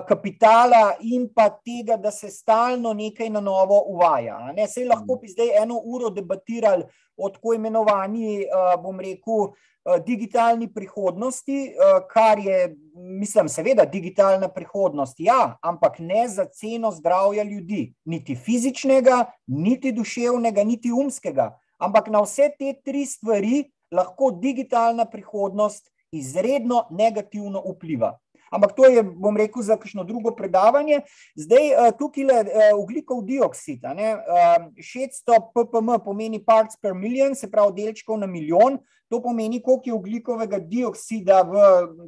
[0.08, 4.40] kapitala in pa tega, da se stalno nekaj na novo uvaja.
[4.56, 6.88] Ne, sej lahko bi zdaj eno uro debatirali
[7.18, 8.46] o tako imenovani,
[8.82, 9.52] bom rekel,
[9.88, 16.92] Eh, digitalni prihodnosti, eh, kar je, mislim, seveda, digitalna prihodnost, ja, ampak ne za ceno
[16.92, 21.54] zdravja ljudi, niti fizičnega, niti duševnega, niti umskega.
[21.80, 28.18] Ampak na vse te tri stvari lahko digitalna prihodnost izredno negativno vpliva.
[28.52, 31.02] Ampak to je, bom rekel, za kakšno drugo predavanje.
[31.36, 33.84] Zdaj, eh, tukaj je ugljikov dioksid.
[33.84, 38.80] 600 ppm pomeni parts per million, se pravi delčkov na milijon.
[39.10, 41.60] To pomeni, koliko je ugljikovega dioksida v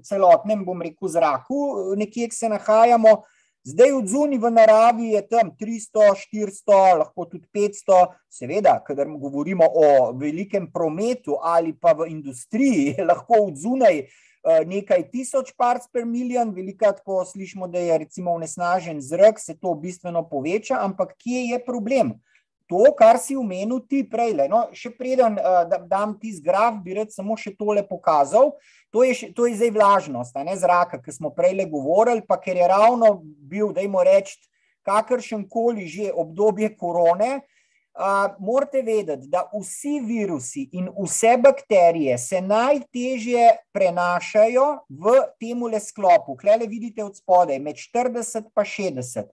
[0.03, 3.21] celotnem, bom rekel, zraku, nekje se nahajamo.
[3.63, 8.15] Zdaj, od zunaj v naravi je tam 300, 400, lahko tudi 500.
[8.31, 14.07] Seveda, kadar govorimo o velikem prometu ali pa v industriji, lahko od zunaj eh,
[14.43, 19.73] nekaj tisoč parts per milijon, velikrat, ko slišimo, da je recimo vnesnažen zrak, se to
[19.75, 22.15] bistveno poveča, ampak kje je problem?
[22.69, 24.35] to, kar si umenil ti prej.
[24.45, 28.53] No, še preden uh, da, dam ti zgraf, bi rad samo še tole pokazal.
[28.93, 32.37] To je, še, to je zdaj vlažnost, ne zraka, ki smo prej le govorili, pa
[32.41, 34.37] ker je ravno bil, dajmo reči,
[34.85, 37.58] kakršen koli že obdobje korone, Uh,
[38.39, 46.37] morate vedeti, da vsi virusi in vse bakterije se najtežje prenašajo v tem sklopu.
[46.37, 49.23] Klele vidite od spodaj, med 40 in 60.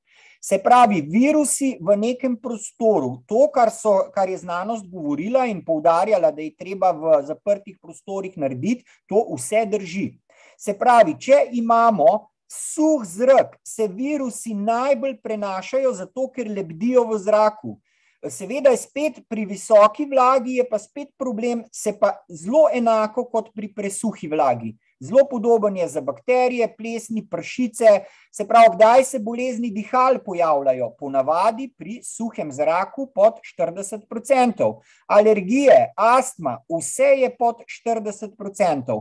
[0.40, 6.30] Se pravi, virusi v nekem prostoru, to, kar, so, kar je znanost govorila in poudarjala,
[6.30, 10.12] da je treba v zaprtih prostorih narediti, to vse drži.
[10.58, 17.74] Se pravi, če imamo suh zrak, se virusi najbolj prenašajo, zato ker lebdijo v zraku.
[18.24, 23.52] Seveda je spet pri visoki vlagi, je pa spet problem, se pa zelo enako kot
[23.54, 24.72] pri presuhi vlagi.
[25.00, 28.06] Zelo podoben je za bakterije, plesni, pršice.
[28.32, 30.90] Se pravi, kdaj se bolezni dihal pojavljajo?
[30.98, 34.72] Ponavadi pri suhem zraku pod 40%.
[35.06, 39.00] Alergije, astma, vse je pod 40%.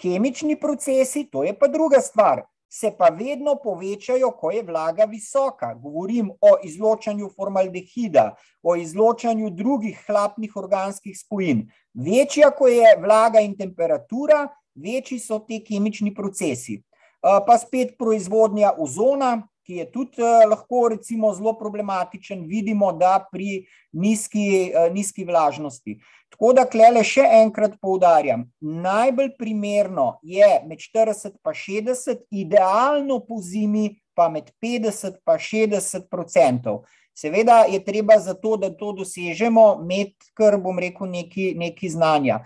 [0.00, 5.74] Kemični procesi, to je pa druga stvar se pa vedno povečajo, ko je vlaga visoka.
[5.74, 11.66] Govorim o izločanju formaldehida, o izločanju drugih hlapnih organskih spojin.
[11.94, 16.82] Večja, ko je vlaga in temperatura, večji so ti kemični procesi.
[17.20, 24.72] Pa spet proizvodnja ozona, ki je tudi lahko recimo zelo problematičen, vidimo, da pri nizki,
[24.90, 26.00] nizki vlažnosti.
[26.34, 33.38] Tako da, klele še enkrat poudarjam, najbolj primerno je med 40 in 60, idealno po
[33.38, 36.82] zimi pa med 50 in 60 odstotkov.
[37.16, 42.40] Seveda je treba za to, da to dosežemo, imeti, kar bom rekel, neki, neki znanja.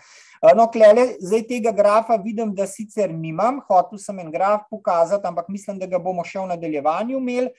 [0.57, 5.49] No, klele, zdaj tega grafa vidim, da sicer nimam, hotel sem en graf pokazati, ampak
[5.49, 7.53] mislim, da ga bomo še v nadaljevanju imeli.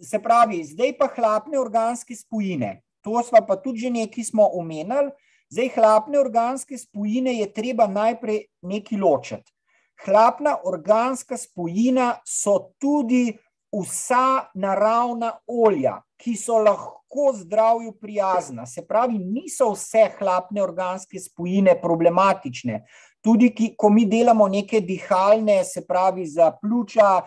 [0.00, 5.14] Se pravi, zdaj pa hlapne organske spojine to smo pa tudi že nekaj smo omenili.
[5.46, 9.52] Zdaj, hlapne organske spojine je treba najprej nekaj ločiti.
[10.02, 13.38] Hlapna organska spojina so tudi
[13.72, 18.66] vsa naravna olja, ki so lahko zdravju prijazna.
[18.66, 22.84] Se pravi, niso vse hlapne organske spojine problematične.
[23.20, 27.22] Tudi, ki, ko mi delamo neke dihalne, se pravi, za pljuča,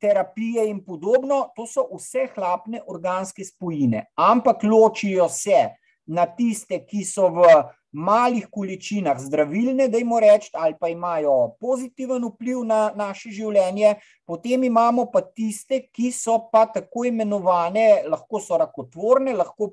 [0.00, 5.68] terapije in podobno, to so vse hlapne organske spojine, ampak ločijo se
[6.06, 7.48] na tiste, ki so v
[7.94, 13.94] malih količinah zdravilne, da jim reč, ali pa imajo pozitiven vpliv na naše življenje,
[14.26, 19.70] potem imamo pa tiste, ki so pa tako imenovane, lahko so rakotvorne, lahko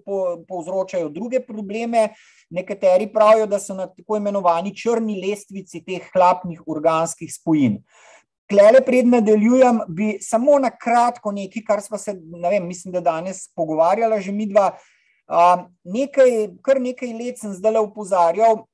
[0.47, 2.11] povzročajo druge probleme.
[2.51, 7.79] Nekateri pravijo, da so na tako imenovani črni lestvici teh hlapnih organskih spojin.
[8.51, 12.99] Klele pred nadaljujem, bi samo na kratko nekaj, kar smo se, ne vem, mislim, da
[12.99, 14.73] danes pogovarjala že mi dva.
[15.83, 18.65] Nekaj, kar nekaj let sem zdaj upozarjal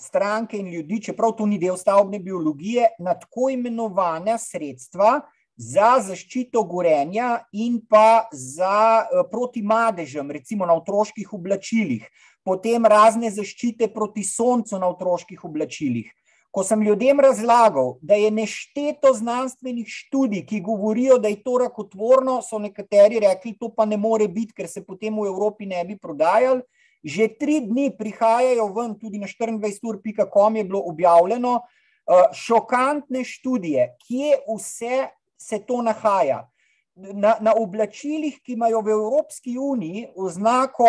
[0.00, 5.20] stranke in ljudi, čeprav to ni del stavbne biologije, na tako imenovane sredstva
[5.56, 12.08] za zaščito gorenja in pa za proti madežem, recimo na otroških oblačilih,
[12.42, 16.08] potem razne zaščite proti soncu na otroških oblačilih.
[16.52, 22.42] Ko sem ljudem razlagal, da je nešteto znanstvenih študij, ki govorijo, da je to rakotvorno,
[22.44, 25.96] so nekateri rekli, to pa ne more biti, ker se potem v Evropi ne bi
[25.96, 26.60] prodajali.
[27.02, 31.56] Že tri dni prihajajo ven, tudi na 24.com je bilo objavljeno,
[32.36, 35.08] šokantne študije, kje vse
[35.40, 36.44] se to nahaja.
[36.94, 40.86] Na, na oblačilih, ki imajo v Evropski uniji oznako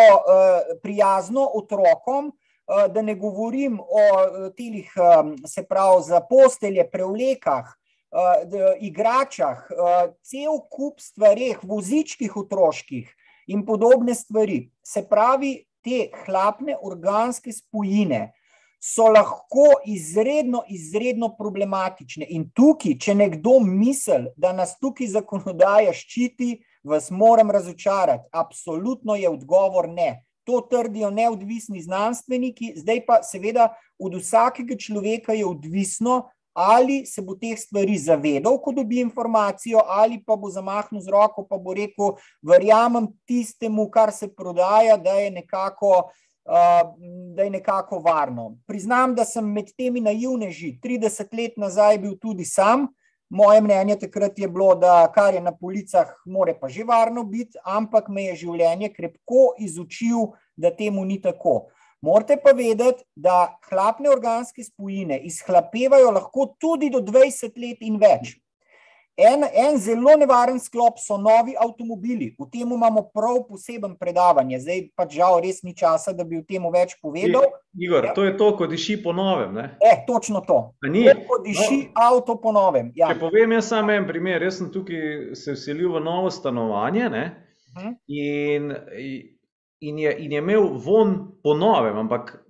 [0.82, 4.92] prijazno otrokom, Eh, da ne govorim o eh, telih,
[5.46, 9.66] se pravi, za postelje, prevlekah, eh, igračah,
[10.22, 13.14] cel kup stvarih, vozičkih otroških
[13.46, 14.70] in podobne stvari.
[14.82, 18.32] Se pravi, te hlapne organske spojine
[18.84, 22.26] so lahko izredno, izredno problematične.
[22.36, 28.28] In tukaj, če nekdo misli, da nas tukaj zakonodaja ščiti, vas moram razočarati.
[28.32, 30.24] Absolutno je odgovor ne.
[30.44, 37.34] To trdijo neodvisni znanstveniki, zdaj pa seveda od vsakega človeka je odvisno, ali se bo
[37.34, 42.14] teh stvari zavedal, ko dobi informacijo, ali pa bo zamahnil z roko, pa bo rekel,
[42.42, 46.10] verjamem tistemu, kar se prodaja, da je nekako,
[47.34, 48.52] da je nekako varno.
[48.66, 52.86] Priznam, da sem med temi naivneži 30 let nazaj bil tudi sam,
[53.30, 57.58] Moje mnenje takrat je bilo, da kar je na policah, more pa že varno biti,
[57.64, 61.70] ampak me je življenje krepko izučil, da temu ni tako.
[62.04, 68.36] Morate pa vedeti, da hlapne organske spojine izhlapevajo lahko tudi do 20 let in več.
[69.16, 72.32] En, en zelo nevaren sklop so novi avtomobili.
[72.38, 74.58] V tem imamo prav poseben predavanje.
[74.64, 77.46] Zdaj pa žal res ni časa, da bi o tem več povedal.
[77.78, 78.14] Igor, ja.
[78.14, 79.54] to je to, ko diši po novem.
[79.54, 79.68] Ne?
[79.78, 80.58] E, točno to.
[81.28, 81.92] Ko diši no.
[81.94, 82.90] avto po novem.
[82.98, 83.12] Ja.
[83.12, 87.14] Če povem jaz samo en primer, jaz sem tukaj se vselil v novo stanovanje uh
[87.14, 87.86] mhm.
[87.86, 87.94] -huh.
[88.06, 88.74] in,
[89.80, 92.44] in, je, in je imel von po novem, ampak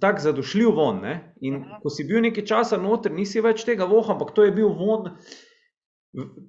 [0.00, 1.00] tako zadošljiv von.
[1.00, 1.34] Ne?
[1.40, 1.70] In uh mhm.
[1.70, 1.82] -huh.
[1.82, 5.10] ko si bil nekaj časa noter, nisi več tega voha, ampak to je bil von.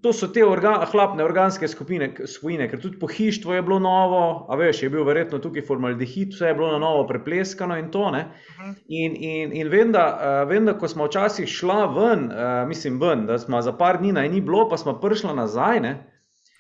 [0.02, 4.56] To so te organ, hlapne organske skupine, skupine, ker tudi pohištvo je bilo novo, a
[4.58, 8.08] veš, je bil verjetno tukaj formaldehid, vse je bilo na novo prepleskano in to.
[8.10, 8.72] Mhm.
[8.88, 12.98] In, in, in vem, da, uh, vem, da ko smo včasih šla ven, uh, mislim,
[13.02, 15.80] ven, da smo za par dni naj ni bilo, pa smo prišla nazaj.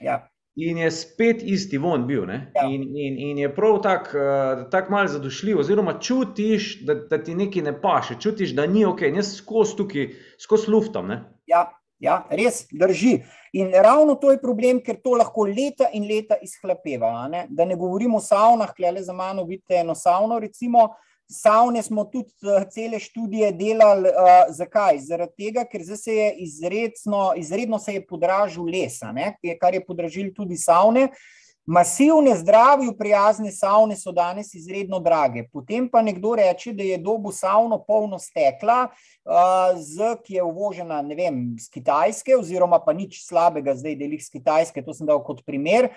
[0.01, 0.21] Ja.
[0.61, 2.29] In je spet isti von bil.
[2.29, 2.67] Ja.
[2.69, 7.33] In, in, in je prav tako uh, tak malo zadošljiv, oziroma čutiš, da, da ti
[7.35, 11.15] nekaj ne paše, čutiš, da ni ok, jaz skozi tukaj, skozi luftam.
[11.49, 11.80] Ja.
[12.01, 13.19] Ja, res drži.
[13.53, 17.27] In ravno to je problem, ker to lahko leta in leta izhlapeva.
[17.29, 17.45] Ne?
[17.49, 20.39] Da ne govorimo o savnah, ki le za mano vidite eno savno.
[20.41, 20.87] Recimo,
[21.29, 24.09] savne smo tudi uh, cele študije delali.
[24.09, 25.03] Uh, zakaj?
[25.05, 29.35] Zaradi tega, ker se je izredno, izredno se je podražil lesa, ne?
[29.61, 31.11] kar je podražil tudi savne.
[31.11, 35.43] Uh, Masivne, zdravju prijazne savne so danes izredno drage.
[35.53, 38.87] Potem pa nekdo reče, da je dobu savno polno stekla,
[39.77, 44.81] z, ki je uvožena vem, z Kitajske, oziroma pa nič slabega, zdaj delih z Kitajske,
[44.81, 45.91] to sem dal kot primer,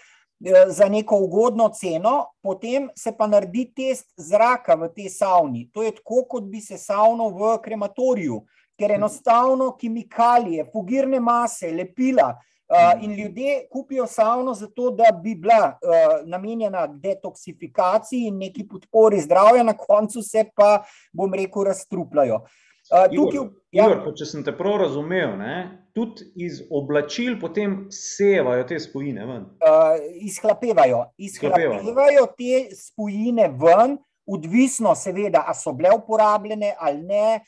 [0.69, 5.71] za neko ugodno ceno, potem se pa naredi test zraka v tej savni.
[5.73, 8.43] To je tako, kot bi se savno v krematoriju,
[8.77, 12.35] ker enostavno kemikalije, fugirne mase, lepila.
[12.65, 19.21] Uh, in ljudje kupijo savno zato, da bi bila uh, namenjena detoksifikaciji in neki podpori
[19.21, 22.35] zdravja, na koncu se pa, bom rekel, razstrupljajo.
[22.35, 23.85] Uh, tukaj, Igor, ja.
[23.85, 25.55] Igor, če sem te prav razumel, ne,
[25.97, 29.47] tudi iz oblačil potem sevajo te spojine ven.
[29.61, 33.99] Uh, izhlapevajo, izhlapevajo te spojine ven.
[34.27, 37.41] Odvisno, seveda, ali so bile uporabljene ali ne,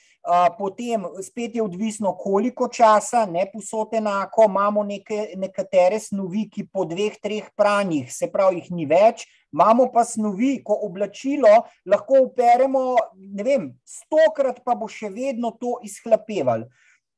[0.58, 4.44] potem spet je odvisno, koliko časa, ne posod enako.
[4.44, 9.24] Imamo neke, nekatere snovi, ki po dveh, treh pranjih, se pravi, jih ni več,
[9.56, 11.54] imamo pa snovi, ko oblačilo
[11.88, 12.82] lahko uperemo,
[13.16, 16.68] ne vem, stokrat, pa bo še vedno to izhlapeval.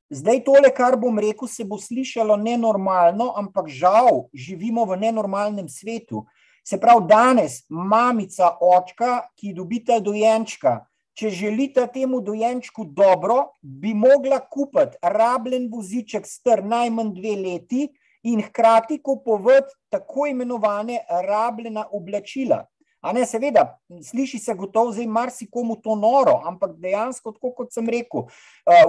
[0.09, 6.22] Zdaj, tole, kar bom rekel, se bo slišalo nenormalno, ampak žal živimo v nenormalnem svetu.
[6.64, 10.80] Se pravi, danes mamica, očka, ki dobita dojenčka,
[11.18, 17.88] če želita temu dojenčku dobro, bi mogla kupiti rabljen voziček star najmanj dve leti
[18.22, 22.66] in hkrati kupovati tako imenovane rabljena oblačila.
[23.00, 27.86] A ne, seveda, sliši se gotovo, zdaj marsikomu to noro, ampak dejansko, tako kot sem
[27.86, 28.26] rekel,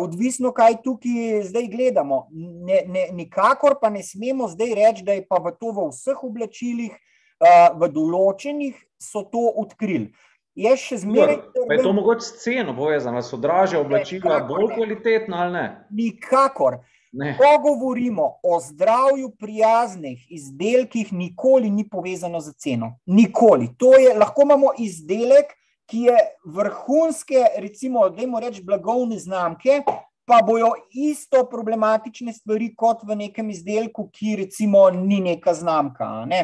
[0.02, 2.24] odvisno, kaj tukaj zdaj gledamo.
[2.34, 6.24] Ne, ne, nikakor pa ne smemo zdaj reči, da je pa v to v vseh
[6.26, 6.98] oblačilih,
[7.40, 10.12] v določenih so to odkrili.
[10.60, 11.38] Je še zmeraj.
[11.72, 15.66] Je to mogoče s ceno povezano, so draže oblačila, bolj kvalitetna ali ne?
[15.96, 16.82] Nikakor.
[17.12, 17.32] Ne.
[17.40, 23.00] Ko govorimo o zdravju prijaznih izdelkih, nikoli ni povezano z ceno.
[23.06, 23.72] Nikoli.
[24.04, 25.56] Je, lahko imamo izdelek,
[25.90, 29.82] ki je vrhunske, recimo, dajmo reči, blagovne znamke,
[30.30, 36.10] pa bojo isto problematične stvari kot v nekem izdelku, ki recimo ni neka znamka.
[36.30, 36.44] Ne?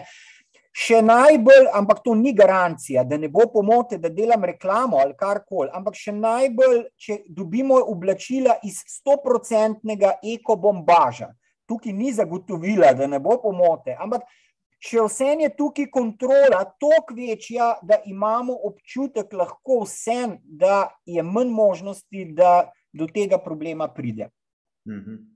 [0.75, 5.69] Še najbolj, ampak to ni garancija, da ne bo pomote, da delam reklamo ali karkoli,
[5.71, 11.29] ampak še najbolj, če dobimo oblačila iz 100-odstotnega ekobombaža,
[11.69, 14.27] tukaj ni zagotovila, da ne bo pomote, ampak
[14.83, 21.55] še vse je tukaj kontrola toliko večja, da imamo občutek lahko vsem, da je manj
[21.55, 24.27] možnosti, da do tega problema pride.
[24.87, 25.34] Mhm.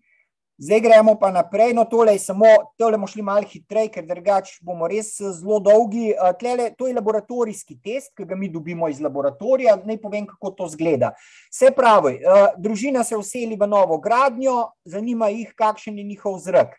[0.61, 2.45] Zdaj gremo pa naprej, no tole je samo,
[2.77, 6.09] tole bomo šli malo hitreje, ker drugače bomo res eh, zelo dolgi.
[6.11, 10.51] Eh, tlele, to je laboratorijski test, ki ga mi dobimo iz laboratorija, naj povem, kako
[10.57, 11.13] to zgleda.
[11.47, 16.75] Se pravi, eh, družina se vseli v novo gradnjo, zanima jih, kakšen je njihov zrak.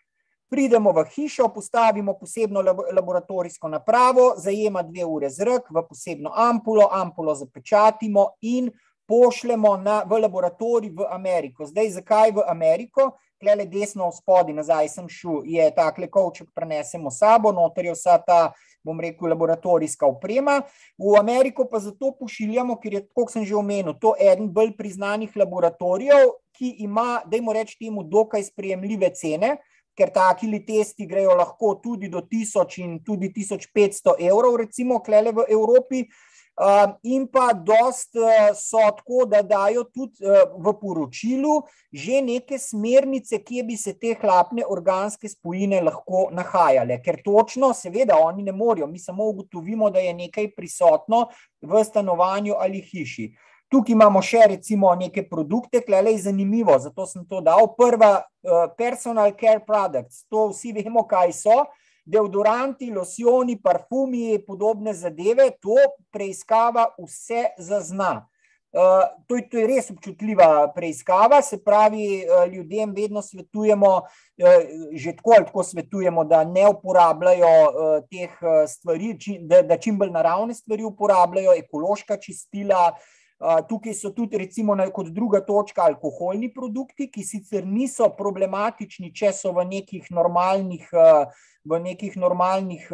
[0.53, 2.61] Pridemo v hišo, postavimo posebno
[2.93, 8.69] laboratorijsko napravo, zajema dve ure zrak v posebno ampulo, ampulo zapečatimo in
[9.09, 11.65] pošljemo na, v laboratorij v Ameriko.
[11.65, 13.09] Zdaj, zakaj v Ameriko?
[13.41, 18.19] Klele desno v spodi, nazaj sem šel, je takle kovček prenesemo sabo, noter je vsa
[18.21, 18.51] ta,
[18.85, 20.59] bom rekel, laboratorijska oprema.
[20.97, 25.33] V Ameriko pa zato pošiljamo, ker je, kot sem že omenil, to eden bolj priznanih
[25.35, 29.57] laboratorijev, ki ima, dajmo reči temu, dokaj sprejemljive cene.
[29.97, 35.45] ker taki testi grejo lahko tudi do 1000 in tudi 1500 evrov, recimo, klele v
[35.49, 36.05] Evropi.
[37.03, 43.39] In pa dost uh, so tako, da dajo tudi uh, v poročilu že neke smernice,
[43.43, 46.99] kje bi se te hlapne organske spojine lahko nahajale.
[47.01, 51.25] Ker točno, seveda, oni ne morejo, mi samo ugotovimo, da je nekaj prisotno
[51.61, 53.31] v stanovanju ali hiši.
[53.71, 57.73] Tukaj imamo še recimo neke produkte, klele je zanimivo, zato sem to dal.
[57.73, 61.63] Prva, uh, personal care products, to vsi vemo, kaj so
[62.05, 65.77] deodoranti, losioni, parfumi, podobne zadeve, to
[66.11, 68.27] preiskava vse zazna.
[68.71, 74.69] Uh, to, je, to je res občutljiva preiskava, se pravi, uh, ljudem vedno svetujemo, uh,
[74.95, 77.49] že tako ali tako svetujemo, da ne uporabljajo
[78.07, 78.37] teh
[78.67, 82.93] stvari, da, da čim bolj naravne stvari uporabljajo, ekološka čistila.
[83.41, 89.31] Uh, tukaj so tudi, recimo, kot druga točka, alkoholni produkti, ki sicer niso problematični, če
[89.33, 90.85] so v nekih normalnih.
[90.93, 92.87] Uh, v nekih normalnih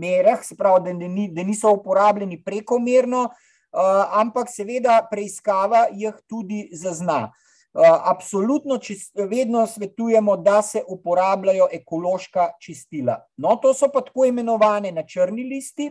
[0.00, 6.68] merah, se pravi, da, ni, da niso uporabljeni prekomerno, uh, ampak seveda preiskava jih tudi
[6.72, 7.32] zazna.
[7.72, 13.16] Uh, absolutno čist, vedno svetujemo, da se uporabljajo ekološka čistila.
[13.36, 15.90] No, to so pa tako imenovane na črni listi,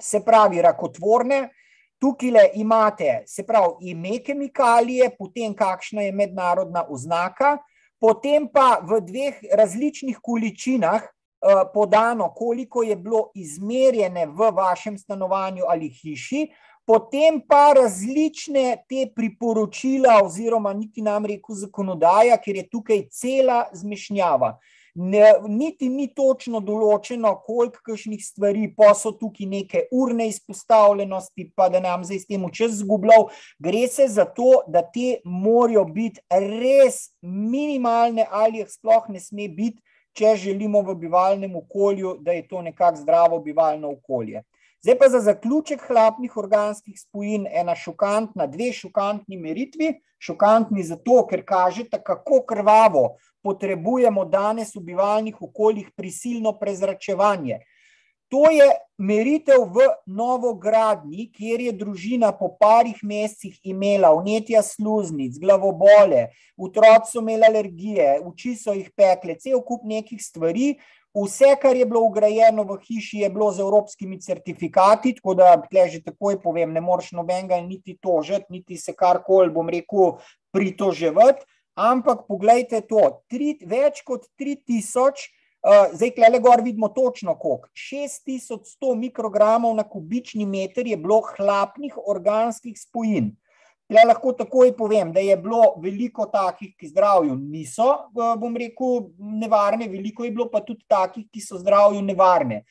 [0.00, 1.48] se pravi rakotvorne.
[2.00, 7.58] Tukaj imate, se pravi, ime kemikalije, potem kakšna je mednarodna oznaka,
[8.00, 15.68] potem pa v dveh različnih količinah uh, podano, koliko je bilo izmerjene v vašem stanovanju
[15.68, 16.46] ali hiši,
[16.86, 24.56] potem pa različne te priporočila, oziroma niti nam reko zakonodaja, ker je tukaj cela zmešnjava.
[24.94, 31.68] Ne, niti ni točno določeno, koliko kakšnih stvari, pa so tukaj neke urne izpostavljenosti, pa
[31.70, 33.28] da nam zdaj s tem čas zgubljal.
[33.62, 39.48] Gre se za to, da te morajo biti res minimalne, ali jih sploh ne sme
[39.48, 39.78] biti,
[40.16, 44.42] če želimo v bivalnem okolju, da je to nekako zdravo bivalno okolje.
[44.80, 49.98] Zdaj pa za zaključek hlapnih organskih spojin ena šokantna, dve šokantni meritvi.
[50.20, 53.02] Šokantni zato, ker kažete, kako krvavo
[53.44, 57.60] potrebujemo danes v bivalnih okoljih prisilno prezračevanje.
[58.30, 58.66] To je
[58.98, 67.24] meritev v novogradnji, kjer je družina po parih mesecih imela vnetja sluznic, glavobole, otroci so
[67.24, 70.76] imeli alergije, oči so jih pekle, cel kup nekih stvari.
[71.14, 75.88] Vse, kar je bilo ugrajeno v hiši, je bilo z evropskimi certifikati, tako da tle
[75.90, 80.20] že takoj povem, ne moreš nobenega niti tožiti, niti se karkoli, bom rekel,
[80.54, 81.42] pritoževati.
[81.74, 85.26] Ampak pogledajte to, tri, več kot 3000,
[85.66, 91.98] uh, zdaj klele gor vidimo točno koliko, 6100 mikrogramov na kubični meter je bilo hlapnih
[92.06, 93.32] organskih spojin.
[93.90, 99.88] Tle lahko takoj povem, da je bilo veliko takih, ki zdravju niso, bom rekel, nevarne,
[99.90, 102.62] veliko je bilo pa tudi takih, ki so zdravju nevarne.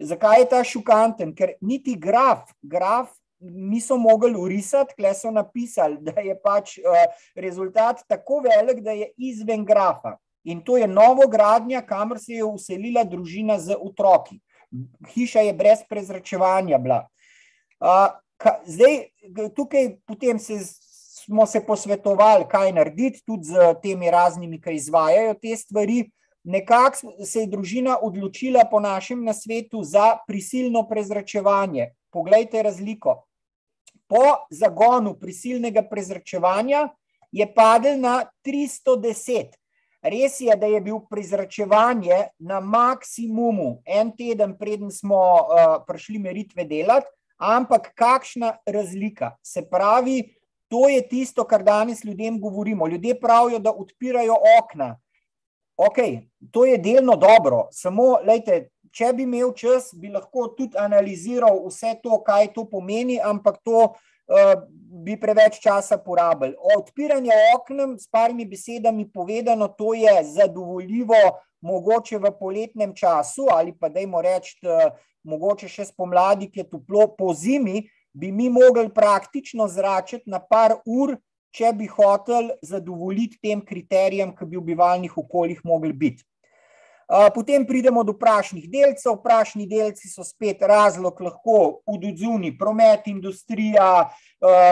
[0.00, 1.34] Zakaj je ta šokanten?
[1.36, 3.12] Ker niti graf, graf
[3.42, 7.04] niso mogli urisati, kle so napisali, da je pač uh,
[7.36, 10.16] rezultat tako velik, da je izven grafa.
[10.44, 14.40] In to je novo gradnja, kamor se je uselila družina z otroki.
[15.12, 17.04] Hiša je brez prezračevanja bila.
[18.42, 19.06] Ka, zdaj,
[19.56, 20.58] tukaj potem se,
[21.24, 26.10] smo se posvetovali, kaj narediti, tudi z temi raznimi, ki izvajajo te stvari.
[26.44, 31.92] Nekako se je družina odločila po našem nasvetu za prisilno prezračevanje.
[32.10, 33.22] Poglejte razliko
[34.12, 36.88] po zagonu prisilnega prezračevanja
[37.32, 39.54] je padel na 310.
[40.02, 46.64] Res je, da je bil prezračevanje na maksimumu en teden, preden smo uh, prišli meritve
[46.64, 47.08] delati,
[47.42, 49.34] ampak kakšna razlika.
[49.42, 50.34] Se pravi,
[50.70, 52.88] to je tisto, kar danes ljudem govorimo.
[52.88, 54.94] Ljudje pravijo, da odpirajo okna.
[55.76, 55.98] Ok,
[56.50, 61.96] to je delno dobro, samo, lejte, če bi imel čas, bi lahko tudi analiziral vse
[62.02, 64.52] to, kaj to pomeni, ampak to uh,
[65.04, 66.54] bi preveč časa porabili.
[66.76, 71.22] Odpiranje oknem, s parimi besedami povedano, to je zadovoljivo,
[71.62, 74.58] mogoče v poletnem času, ali pa dajmo reči,
[75.24, 80.82] mogoče še spomladi, ki je toplo, po zimi, bi mi mogli praktično zračiti na par
[80.86, 81.16] ur.
[81.52, 86.24] Če bi hotel zadovoljiti tem kriterijem, ki bi v bivalnih okoljih mogli biti.
[87.34, 89.18] Potem pridemo do prašnih delcev.
[89.20, 94.08] Prašni delci so spet razlog, lahko udodzuni, promet, industrija,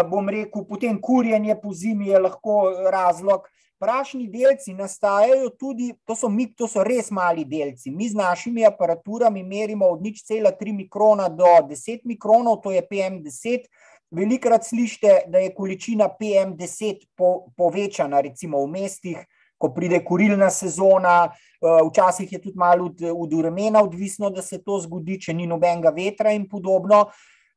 [0.09, 3.45] bom rekel, potem kurjenje po zimi je lahko razlog.
[3.81, 7.89] Prašni delci nastajajo tudi, to so, mi, to so res mali delci.
[7.91, 12.83] Mi z našimi aparaturami merimo od nič cela 3 mikrona do 10 mikronov, to je
[12.85, 13.64] PM10.
[14.11, 19.24] Velikrat slišite, da je količina PM10 po, povečana, recimo v mestih,
[19.57, 25.20] ko pride kurilna sezona, včasih je tudi malo od uremena odvisno, da se to zgodi,
[25.20, 27.07] če ni nobenega vetra in podobno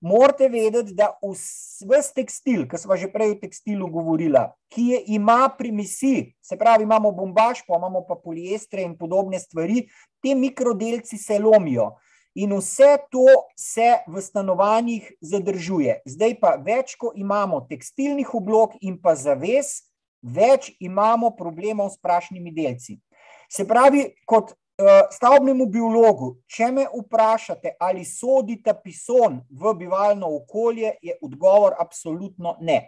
[0.04, 4.41] morate vedeti, da vse tekstil, ki smo že prej o tekstilu govorili,
[4.74, 9.86] ki je, ima primesi, se pravi, imamo bombaž, pa imamo pa poliestre in podobne stvari,
[10.20, 11.93] te mikrodelci se lomijo.
[12.36, 15.99] In vse to se v stanovanjih zadržuje.
[16.10, 19.86] Zdaj pa več, ko imamo tekstilnih oblog in pa zaves,
[20.24, 22.97] več imamo problemov s prašnimi delci.
[23.47, 24.56] Se pravi, kot
[25.11, 32.57] stavbnemu biologu, če me vprašate, ali sodi ta pison v bivalno okolje, je odgovor absolutno
[32.61, 32.88] ne.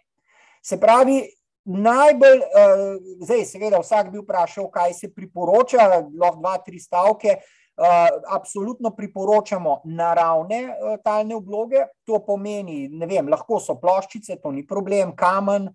[0.65, 1.21] Se pravi,
[1.65, 5.87] najbolj, eh, zdaj seveda vsak bi vprašal, kaj se priporoča,
[6.19, 13.59] lahko dva, tri stavke, eh, absolutno priporočamo naravne talne obloge, to pomeni, ne vem, lahko
[13.59, 15.69] so ploščice, to ni problem, kamen,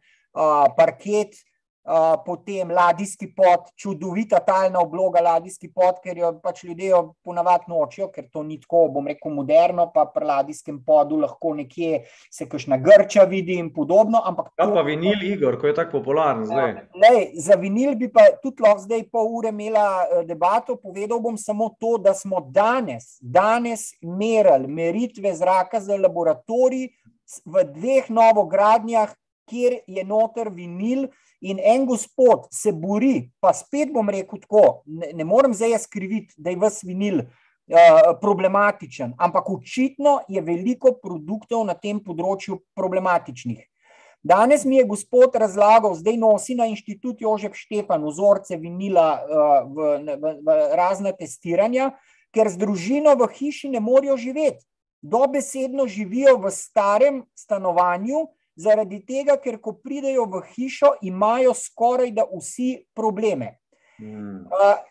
[0.77, 1.35] parket,
[2.25, 8.29] potem ladijski pot, čudovita talna obloga ladijski pot, ker jo pač ljudje ponavadi nočijo, ker
[8.33, 13.25] to ni tako, bom rekel, moderno, pa pri ladijskem podu lahko nekje se kakšna grča
[13.31, 14.21] vidi in podobno.
[14.25, 16.75] Ampak ja, to, pa vinil, Igor, ko je tako popularen zdaj.
[17.01, 21.39] Lej, za vinil bi pa tudi lahko zdaj pol ure imela e, debato, povedal bom
[21.41, 26.91] samo to, da smo danes, danes merili meritve zraka za laboratorij
[27.47, 29.13] v dveh novogradnjah,
[29.51, 31.09] kjer je noter vinil,
[31.41, 36.35] In en gospod se bori, pa spet bom rekel tako, ne, ne morem zdaj skriviti,
[36.37, 43.65] da je vse vinil uh, problematičen, ampak očitno je veliko produktov na tem področju problematičnih.
[44.21, 49.95] Danes mi je gospod razlagal, zdaj nosi na inštitut Jožef Štefan vzorce vinila uh, v,
[50.13, 51.95] v, v razne testiranja,
[52.37, 54.61] ker z družino v hiši ne morejo živeti.
[55.01, 58.29] Dobesedno živijo v starem stanovanju,
[58.61, 63.57] zaradi tega, ker ko pridejo v hišo, imajo skoraj da vsi probleme.
[64.01, 64.47] Hmm.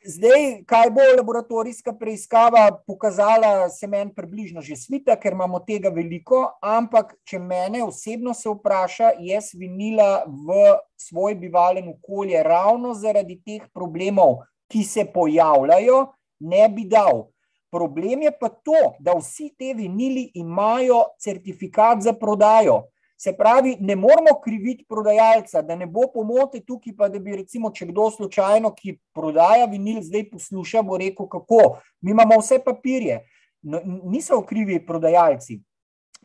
[0.05, 6.43] Zdaj, kaj bo laboratorijska preiskava pokazala, se meni približno že svita, ker imamo tega veliko,
[6.61, 13.65] ampak če mene osebno se vpraša, jaz vinila v svoj bivalen okolje ravno zaradi teh
[13.74, 16.05] problemov, ki se pojavljajo,
[16.45, 17.26] ne bi dal.
[17.74, 22.84] Problem je pa to, da vsi te vinili imajo certifikat za prodajo.
[23.20, 27.72] Se pravi, ne moramo kriviti prodajalca, da ne bo pomote tukaj, pa da bi recimo,
[27.76, 31.82] če kdo slučajno, ki prodaja vinil, zdaj posluša, bo rekel, kako.
[32.01, 33.20] Mi imamo vse papirje,
[33.67, 35.59] no, niso krivi prodajalci.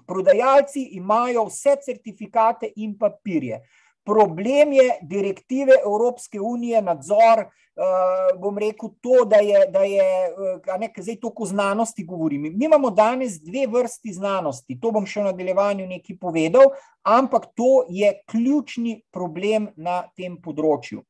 [0.07, 3.65] Prodajalci imajo vse certifikate in papirje.
[4.05, 10.81] Problem je direktive Evropske unije, nadzor, uh, bom rekel to, da je, da je uh,
[10.81, 12.43] ne, zdaj toliko o znanosti govorim.
[12.43, 17.87] Mi imamo danes dve vrsti znanosti, to bom še v nadaljevanju nekaj povedal, ampak to
[17.89, 21.01] je ključni problem na tem področju.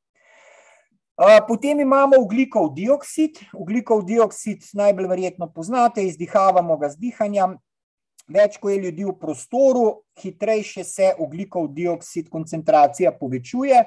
[1.15, 3.39] Uh, potem imamo ugljikov dioksid.
[3.55, 7.59] Ugljikov dioksid najbolj verjetno poznate, izdihavamo ga z dihanjem.
[8.29, 13.83] Več, ko je ljudi v prostoru, hitrejše se oglikov dioksid koncentracija povečuje.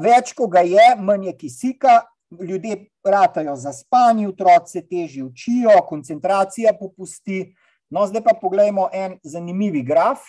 [0.00, 1.98] Več, ko ga je, manj je kisika,
[2.32, 7.54] ljudje ratajo za spanje, otroci se težje učijo, koncentracija popusti.
[7.90, 10.24] No, zdaj pa pogledajmo en zanimivi graf.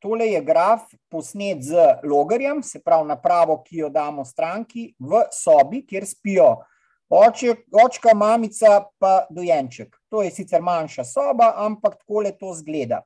[0.00, 5.82] Tole je graf posnet z logarjem, se pravi napravo, ki jo damo stranki v sobi,
[5.86, 6.54] kjer spijo
[7.10, 9.96] Oče, očka, mamica, pa dojenček.
[10.10, 13.02] To je sicer manjša soba, ampak tako le to zgleda.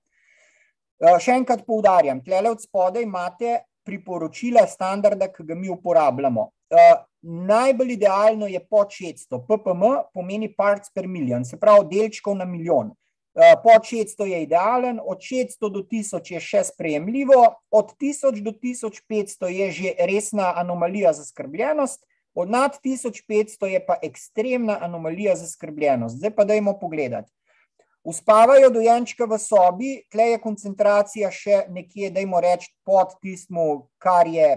[1.00, 6.48] E, še enkrat poudarjam, tle od spodaj imate priporočila standarda, ki ga mi uporabljamo.
[6.70, 6.84] E,
[7.22, 9.42] najbolj idealno je pod 600.
[9.48, 9.84] PPM
[10.14, 12.94] pomeni parts per million, se pravi delčkov na milijon.
[13.34, 17.40] E, pod 600 je idealen, od 600 do 1000 je še sprejemljivo,
[17.70, 22.04] od 1000 do 1500 je že resna anomalija za skrbljenost.
[22.34, 26.16] Od nad 1500 je pa ekstremna anomalija za skrbljenost.
[26.16, 27.32] Zdaj pa dajmo pogledati.
[28.04, 34.48] Uspavajo dojenčka v sobi, tle je koncentracija še nekje, dajmo reči, pod tistmu, kar, je,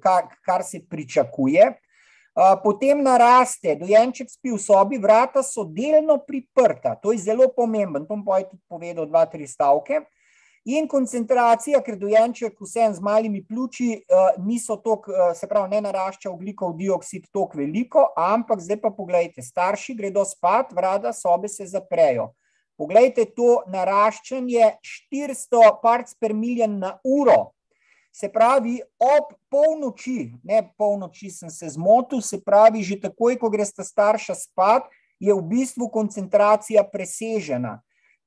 [0.00, 1.74] kar, kar se pričakuje.
[2.64, 6.96] Potem naraste, dojenček spi v sobi, vrata so delno priprta.
[7.02, 10.00] To je zelo pomemben, to bom tudi povedal dva, tri stavke.
[10.64, 15.82] In koncentracija, ker dojenček vsem z malimi pljuči eh, niso tako, eh, se pravi, ne
[15.84, 21.66] narašča oglikov dioksid tako veliko, ampak zdaj pa pogledajte, starši gredo spat, vrada sobe se
[21.68, 22.30] zaprejo.
[22.80, 24.72] Poglejte to naraščanje
[25.12, 27.52] 400 parts per miljon na uro.
[28.14, 33.66] Se pravi, ob polnoči, ne polnoči sem se zmotil, se pravi, že takoj, ko gre
[33.68, 34.88] sta starša spat,
[35.20, 37.82] je v bistvu koncentracija presežena.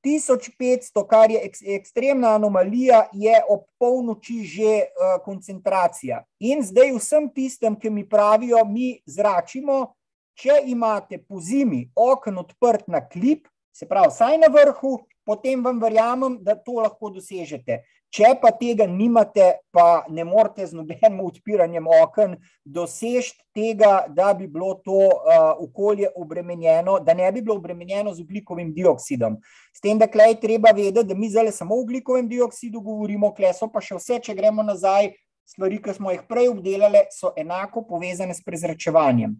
[0.05, 6.23] 1500, kar je ek, ekstremna anomalija, je ob polnoči že uh, koncentracija.
[6.39, 9.93] In zdaj vsem tistem, ki mi pravijo, mi zračimo,
[10.37, 14.97] če imate po zimi okno odprt na klip, se pravi, vsaj na vrhu,
[15.27, 17.81] potem vam verjamem, da to lahko dosežete.
[18.07, 24.47] Če pa tega nimate, pa ne morete z nobenim odpiranjem okn doseči tega, da bi
[24.47, 29.35] bilo to uh, okolje obremenjeno, da ne bi bilo obremenjeno z ugljikovim dioksidom.
[29.75, 33.51] S tem, da je treba vedeti, da mi zdaj samo o ugljikovem dioksidu govorimo, kle
[33.53, 35.11] so pa še vse, če gremo nazaj,
[35.47, 39.35] stvari, ki smo jih prej obdelali, so enako povezane s prezračevanjem.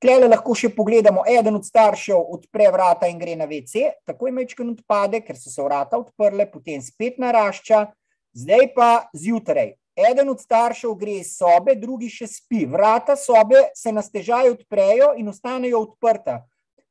[0.00, 4.32] Klele lahko še pogledamo, eden od staršev odpre vrata in gre na WC, tako je
[4.32, 7.82] mečken odpade, ker so se vrata odprle, potem spet narašča,
[8.32, 9.74] zdaj pa zjutraj.
[10.00, 12.62] Eden od staršev gre iz sobe, drugi še spi.
[12.64, 16.38] Vrata sobe se na stežaj odprejo in ostanejo odprta.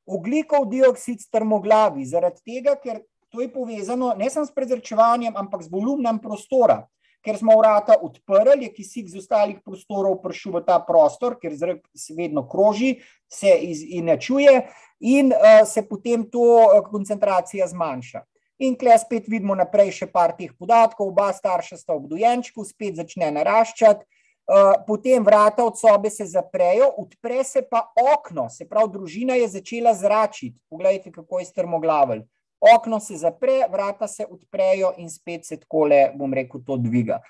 [0.05, 3.01] Oglikov dioksid strmoglavi, zaradi tega, ker
[3.34, 6.84] to je povezano ne samo s prezračevanjem, ampak z volumnom prostora
[7.26, 11.82] ker smo vrata odprli, je kisik z ostalih prostorov prišel v ta prostor, ker zrak
[11.95, 13.51] se vedno kroži, se
[13.99, 14.61] inačuje
[14.99, 18.24] in uh, se potem to uh, koncentracija zmanjša.
[18.59, 22.97] In klej spet vidimo naprej še par teh podatkov, oba starša sta ob dojenčku, spet
[22.99, 28.91] začne naraščati, uh, potem vrata od sobe se zaprejo, odpre se pa okno, se pravi,
[28.95, 30.57] družina je začela zračiti.
[30.72, 32.28] Poglejte, kako je strmoglavelj
[32.60, 37.22] okno se zapre, vrata se odprejo in spet se tako le, bom rekel, to dviga.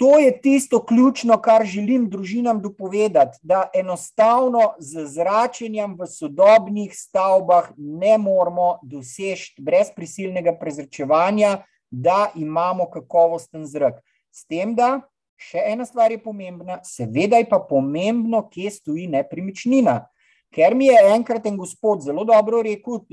[0.00, 7.68] To je tisto ključno, kar želim družinam dopovedati, da enostavno z zračenjem v sodobnih stavbah
[7.76, 11.58] ne moramo doseči brez prisilnega prezračevanja,
[11.90, 14.00] da imamo kakovosten zrak.
[14.32, 15.02] S tem, da
[15.36, 20.06] še ena stvar je pomembna, seveda je pa pomembno, kje stoji nepremičnina.
[20.50, 23.04] Ker mi je enkrat en gospod zelo dobro rekel,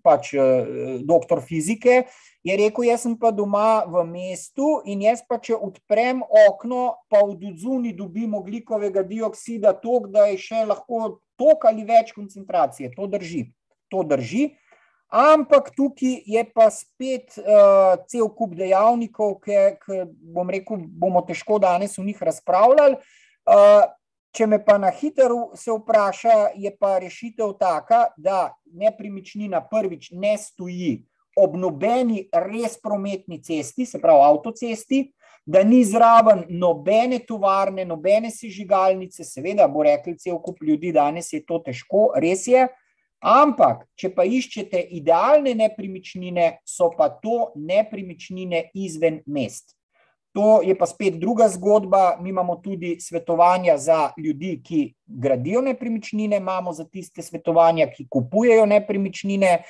[0.00, 2.06] pač eh, doktor fizike,
[2.46, 7.20] je rekel, jaz sem pa doma v mestu in jaz pa če odprem okno, pa
[7.26, 12.94] v odzuni dobim oglikovega dioksida tok, da je še lahko tok ali več koncentracije.
[12.96, 13.50] To drži.
[13.92, 14.48] To drži.
[15.08, 21.96] Ampak tukaj je pa spet uh, cel kup dejavnikov, ki bom rekel, bomo težko danes
[21.96, 23.00] v njih razpravljali.
[23.48, 23.88] Uh,
[24.32, 30.36] Če me pa na hitro se vpraša, je pa rešitev taka, da nepremičnina prvič ne
[30.38, 30.98] stoji
[31.38, 35.04] ob nobeni res prometni cesti, se pravi avtocesti,
[35.48, 41.40] da ni zraven nobene tovarne, nobene sežigalnice, seveda bo rekli cel kup ljudi, danes je
[41.46, 42.66] to težko, res je,
[43.24, 49.77] ampak če pa iščete idealne nepremičnine, so pa to nepremičnine izven mest.
[50.38, 52.16] To je pa spet druga zgodba.
[52.22, 58.66] Mi imamo tudi svetovanja za ljudi, ki gradijo nepremičnine, imamo za tiste svetovanja, ki kupujejo
[58.66, 59.62] nepremičnine.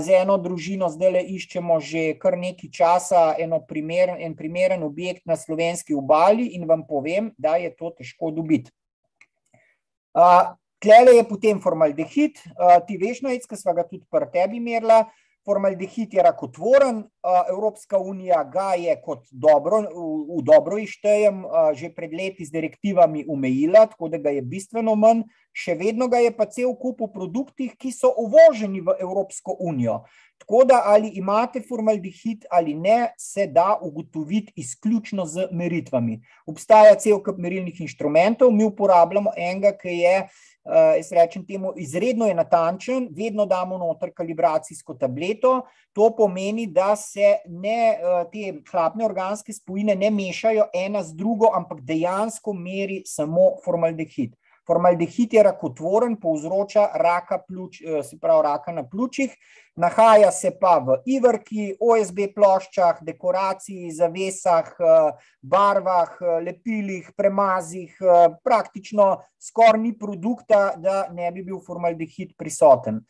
[0.00, 3.34] Z eno družino zdaj le iščemo že kar nekaj časa
[3.68, 8.70] primer, en primeren objekt na slovenski obali in vam povem, da je to težko dobiti.
[10.78, 12.38] Tlele je potem formaldehid,
[12.86, 15.08] ti veš, no, ki smo ga tudi pri tebi merila,
[15.48, 17.02] Formaldehid je rakotvoren,
[17.48, 19.82] Evropska unija ga je kot dobro,
[20.38, 25.26] v dobro ištejem, že pred leti z direktivami umejila, tako da ga je bistveno manj,
[25.52, 30.04] še vedno ga je pa cel kup v produktih, ki so uvoženi v Evropsko unijo.
[30.38, 36.20] Tako da ali imate formaldehid ali ne, se da ugotoviti izključno z meritvami.
[36.46, 42.30] Obstaja cel kup merilnih inštrumentov, mi uporabljamo enega, ki je uh, jaz rečem temu, izredno
[42.30, 45.62] je natančen, vedno damo noter kalibracijsko tableto.
[45.92, 51.52] To pomeni, da se ne, uh, te hlapne organske spojine ne mešajo ena z drugo,
[51.54, 54.36] ampak dejansko meri samo formaldehid.
[54.68, 59.32] Formaldehid je rakotvoren, povzroča raka, pljuč, eh, se pravi raka na pljučih,
[59.76, 67.96] nahaja se pa v ivrki, OSB ploščah, dekoraciji, zavesah, eh, barvah, eh, lepilih, premazih,
[68.44, 73.00] praktično skoraj ni produkta, da ne bi bil formaldehid prisoten.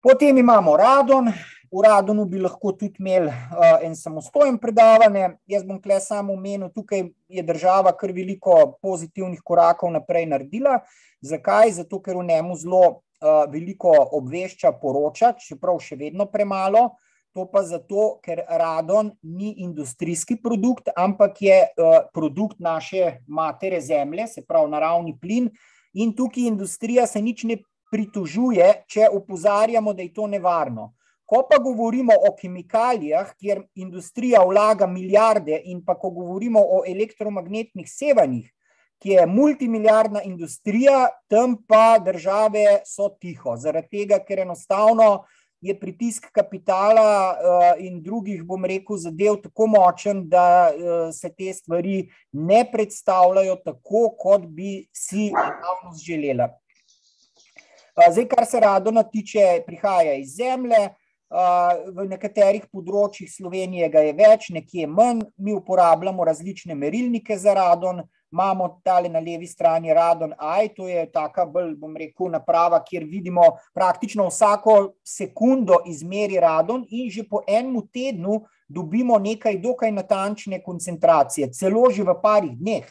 [0.00, 1.26] Potem imamo radon,
[1.72, 5.32] v radonu bi lahko tudi imeli uh, en samostojen predavanje.
[5.50, 10.78] Jaz bom kle samo omenil, tukaj je država kar veliko pozitivnih korakov naprej naredila.
[11.20, 11.74] Zakaj?
[11.80, 13.90] Zato, ker v njemu zelo uh, veliko
[14.20, 16.92] obvešča, poroča, čeprav še vedno premalo.
[17.34, 24.30] To pa zato, ker radon ni industrijski produkt, ampak je uh, produkt naše matere zemlje,
[24.30, 25.50] se pravi naravni plin.
[25.98, 27.58] In tukaj industrija se nič ne
[27.90, 30.92] pritožuje, če upozarjamo, da je to nevarno.
[31.28, 37.88] Ko pa govorimo o kemikalijah, kjer industrija vlaga milijarde, in pa ko govorimo o elektromagnetnih
[37.90, 38.46] sevanjih,
[38.98, 43.56] ki je multimilijardna industrija, tam pa države so tiho.
[43.56, 45.26] Zaradi tega, ker enostavno
[45.60, 51.52] je pritisk kapitala uh, in drugih, bom rekel, zadev tako močen, da uh, se te
[51.54, 56.48] stvari ne predstavljajo tako, kot bi si javnost želela.
[57.98, 60.88] Zdaj, kar se radona tiče, prihaja iz zemlje.
[61.92, 68.00] V nekaterih področjih Slovenije ga je več, nekje manj, mi uporabljamo različne merilnike za radon,
[68.32, 73.04] imamo tale na levi strani Radon AI, to je taka bolj, bom rekel, naprava, kjer
[73.04, 73.44] vidimo
[73.74, 81.52] praktično vsako sekundo izmeri radon in že po enem tednu dobimo nekaj dokaj natančne koncentracije,
[81.52, 82.88] celo že v parih dneh.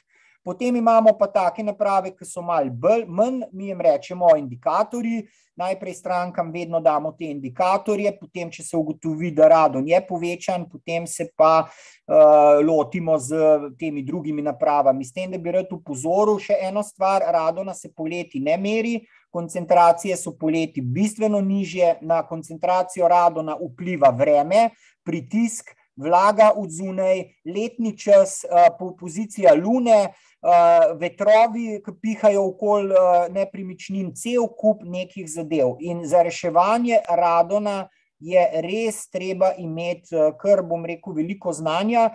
[0.47, 5.25] Potem imamo pa take naprave, ki so malo bolj, manj, mi jim rečemo indikatorji.
[5.59, 11.03] Najprej strankam vedno damo te indikatorje, potem, če se ugotovi, da radon je povečan, potem
[11.03, 13.41] se pa uh, lotimo z
[13.75, 15.03] temi drugimi napravami.
[15.03, 19.01] S tem, da bi rad upozoril še eno stvar, radona se poleti ne meri,
[19.35, 24.69] koncentracije so poleti bistveno nižje, na koncentracijo radona vpliva vreme,
[25.03, 28.69] pritisk, vlaga od zunaj, letni čas, uh,
[28.99, 35.77] pozicija lune, uh, vetrovi, ki pihajo okoli uh, nepremičnin, cel kup nekih zadev.
[35.79, 37.87] In za reševanje radona
[38.19, 42.09] je res treba imeti, kar bom rekel, veliko znanja.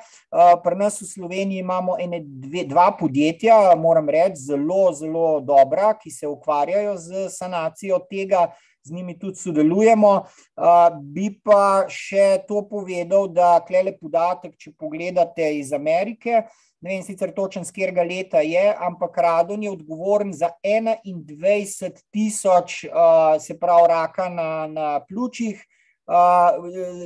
[0.65, 6.11] Pri nas v Sloveniji imamo ene, dve, dva podjetja, moram reči, zelo, zelo dobra, ki
[6.11, 8.49] se ukvarjajo z sanacijo tega.
[8.83, 10.11] Z njimi tudi sodelujemo.
[10.59, 16.97] Uh, bi pa še to povedal, da klele podatek, če pogledate iz Amerike, uh, ne
[16.97, 23.39] vem sicer točen, z katerega leta je, ampak radon je odgovoren za 21 tisoč, uh,
[23.41, 25.63] se pravi, raka na, na pljučih,
[26.11, 26.59] uh,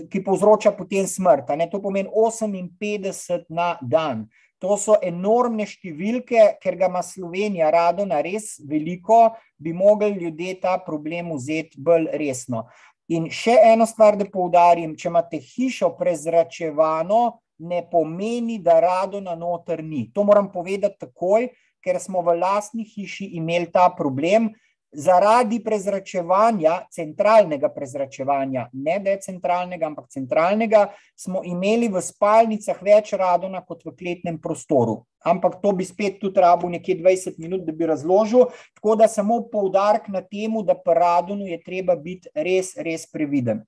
[0.09, 1.53] ki povzroča potem smrt.
[1.70, 4.27] To pomeni 58 na dan.
[4.66, 10.72] To so enormne številke, ker ga ima Slovenija radona res veliko, bi mogli ljudje ta
[10.82, 12.64] problem vzeti bolj resno.
[13.14, 19.84] In še eno stvar, da poudarim, če imate hišo prezračevano, ne pomeni, da radona noter
[19.86, 20.08] ni.
[20.10, 21.46] To moram povedati takoj,
[21.78, 24.50] ker smo v lastni hiši imeli ta problem.
[24.97, 33.84] Zaradi prezračevanja, centralnega prezračevanja, ne decentralnega, ampak centralnega, smo imeli v spalnicah več radona kot
[33.84, 35.03] v kletnem prostoru.
[35.26, 38.47] Ampak to bi spet tudi rabo nekje 20 minut, da bi razložil.
[38.78, 43.66] Tako da samo poudarek na tem, da pri radonu je treba biti res, res previden.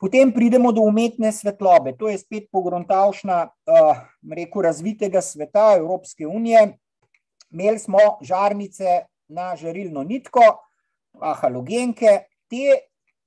[0.00, 1.92] Potem pridemo do umetne svetlobe.
[2.00, 6.74] To je spet pogrontavšna, uh, rekel, razvitega sveta Evropske unije.
[7.50, 10.44] Imeli smo žarnice na žarilno nitko,
[11.40, 12.18] halogenke.
[12.50, 12.80] Te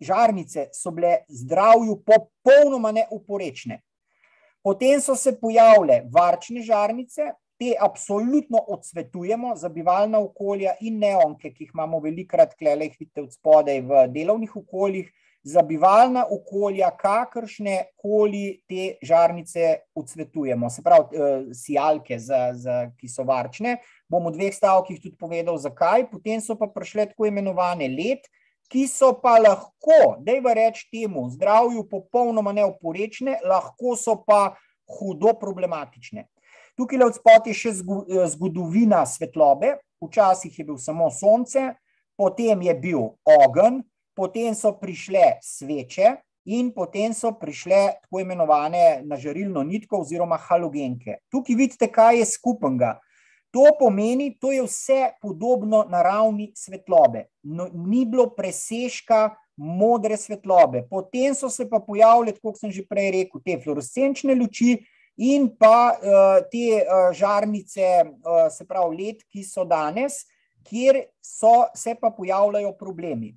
[0.03, 3.79] žarnice so bile zdravju popolnoma neuporečne.
[4.63, 11.67] Potem so se pojavile varčne žarnice, te absolutno odsvetujemo za bivalna okolja in neonke, ki
[11.67, 15.11] jih imamo velikrat, klele jih vidite od spodaj v delovnih okoljih
[15.43, 23.07] za bivalna okolja, kakršne koli te žarnice odsvetujemo, se pravi, eh, sijalke, za, za, ki
[23.07, 23.77] so varčne.
[24.07, 26.07] Bom v dveh stavkih tudi povedal, zakaj.
[26.11, 28.29] Potem so pa prišle tako imenovane let,
[28.71, 34.55] ki so pa lahko, da je reč temu, zdravju popolnoma neoporečne, lahko so pa
[34.87, 36.27] hudo problematične.
[36.79, 39.75] Tukaj le odspot je še eh, zgodovina svetlobe.
[40.03, 41.73] Včasih je bil samo sonce,
[42.19, 43.83] potem je bil ogenj,
[44.16, 51.22] potem so prišle sveče in potem so prišle tako imenovane nažarilno nitko oziroma halogenke.
[51.32, 52.97] Tukaj vidite, kaj je skupenga.
[53.53, 57.28] To pomeni, to je vse podobno naravni svetlobe.
[57.43, 60.88] No, ni bilo presežka modre svetlobe.
[60.89, 64.80] Potem so se pa pojavile, kot sem že prej rekel, te fluorescenčne luči
[65.22, 70.24] in pa uh, te uh, žarnice, uh, se pravi led, ki so danes,
[70.66, 73.36] kjer so, se pa pojavljajo problemi.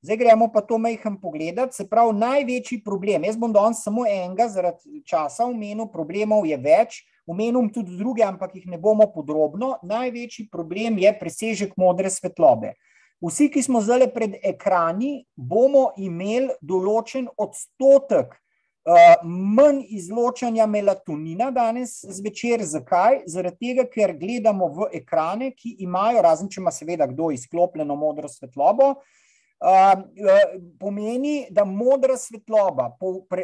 [0.00, 1.74] Zdaj gremo pa to majhen pogledat.
[1.74, 7.00] Se pravi, največji problem, jaz bom danes samo enega, zaradi časa omenil, problemov je več,
[7.26, 9.74] omenil tudi druge, ampak jih ne bomo podrobno.
[9.82, 12.76] Največji problem je presežek modre svetlobe.
[13.18, 21.98] Vsi, ki smo zdaj pred ekrani, bomo imeli določen odstotek uh, manj izločanja melatonina danes
[22.06, 22.62] zvečer.
[22.62, 23.24] Zakaj?
[23.26, 28.30] Zaradi tega, ker gledamo v ekrane, ki imajo, razen če ima seveda kdo izklopljeno modro
[28.30, 29.16] svetlobo, uh,
[30.78, 32.92] pomeni, da modra svetloba,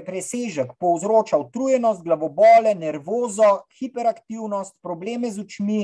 [0.06, 5.80] presežek, povzroča utrujenost, glavobole, nervozo, hiperaktivnost, probleme z očmi,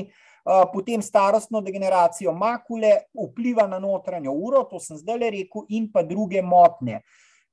[0.73, 6.03] potem starostno degeneracijo makule, vpliva na notranjo uro, to sem zdaj le rekel, in pa
[6.03, 7.01] druge motnje.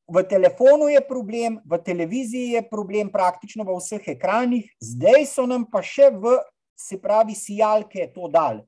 [0.08, 5.66] V telefonu je problem, v televiziji je problem, praktično v vseh ekranih, zdaj so nam
[5.68, 6.38] pa še v,
[6.78, 8.62] se pravi, sijalke to dal.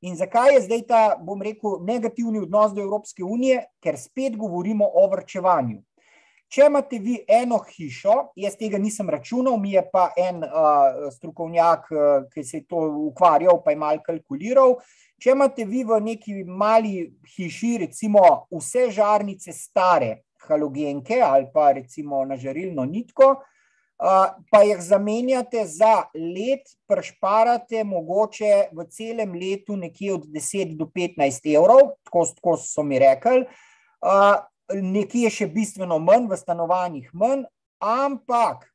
[0.00, 3.64] In zakaj je zdaj ta, bom rekel, negativni odnos do Evropske unije?
[3.80, 5.80] Ker spet govorimo o vrčevanju.
[6.46, 11.88] Če imate vi eno hišo, jaz tega nisem računal, mi je pa en uh, strokovnjak,
[11.90, 14.76] uh, ki se je to ukvarjal, pa je mal kalkuliral.
[15.18, 17.00] Če imate vi v neki mali
[17.34, 18.22] hiši, recimo,
[18.52, 20.12] vse žarnice stare
[20.46, 23.32] halogenke ali pa recimo na žarilno nitko,
[24.50, 31.48] pa jih zamenjate za let, prešparate mogoče v celem letu nekje od 10 do 15
[31.56, 33.46] evrov, tako, tako so mi rekli,
[34.82, 37.46] nekje še bistveno manj, v stanovanjih manj,
[37.80, 38.66] ampak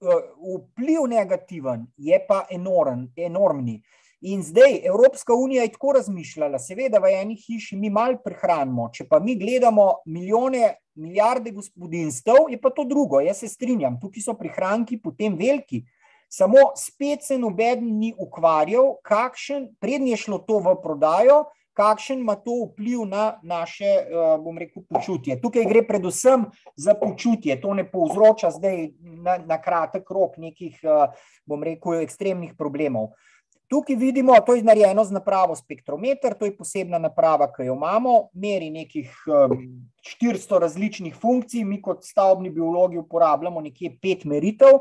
[0.00, 3.80] vpliv negativen je pa enorm, enormni.
[4.26, 9.04] In zdaj Evropska unija je tako razmišljala, seveda v eni hiši mi malo prehranimo, če
[9.06, 13.20] pa mi gledamo milijone, milijarde gospodinstv, je pa to drugo.
[13.22, 15.84] Jaz se strinjam, tukaj so prihranki potem veliki.
[16.26, 21.44] Samo spet se noben ni ukvarjal, kakšen, prednje je šlo to v prodajo,
[21.78, 25.38] kakšen ima to vpliv na naše, eh, bom rekel, počutje.
[25.38, 31.14] Tukaj gre predvsem za počutje, to ne povzroča zdaj na, na kratek rok nekih, eh,
[31.46, 33.12] bom rekel, ekstremnih problemov.
[33.68, 38.28] Tukaj vidimo, to je narejeno z napravo spektrometer, to je posebna naprava, ki jo imamo,
[38.38, 44.78] meri nekih 400 različnih funkcij, mi kot stavbni biologi uporabljamo nekje pet meritev,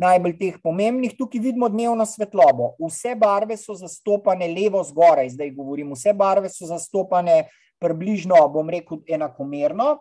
[0.00, 1.12] najbolj teh pomembnih.
[1.18, 2.72] Tukaj vidimo dnevno svetlobo.
[2.80, 7.42] Vse barve so zastopane levo zgoraj, zdaj govorim, vse barve so zastopane
[7.84, 9.98] približno, bom rekel, enakomerno.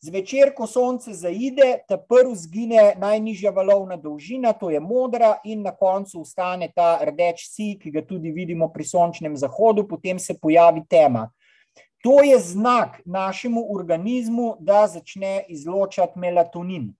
[0.00, 5.72] Zvečer, ko sonce zaide, ta prvi zgine najnižja valovna dolžina, to je modra, in na
[5.72, 10.84] koncu ostane ta rdeč si, ki ga tudi vidimo pri sončnem zahodu, potem se pojavi
[10.90, 11.30] tema.
[12.04, 16.92] To je znak našemu organizmu, da začne izločati melatonin.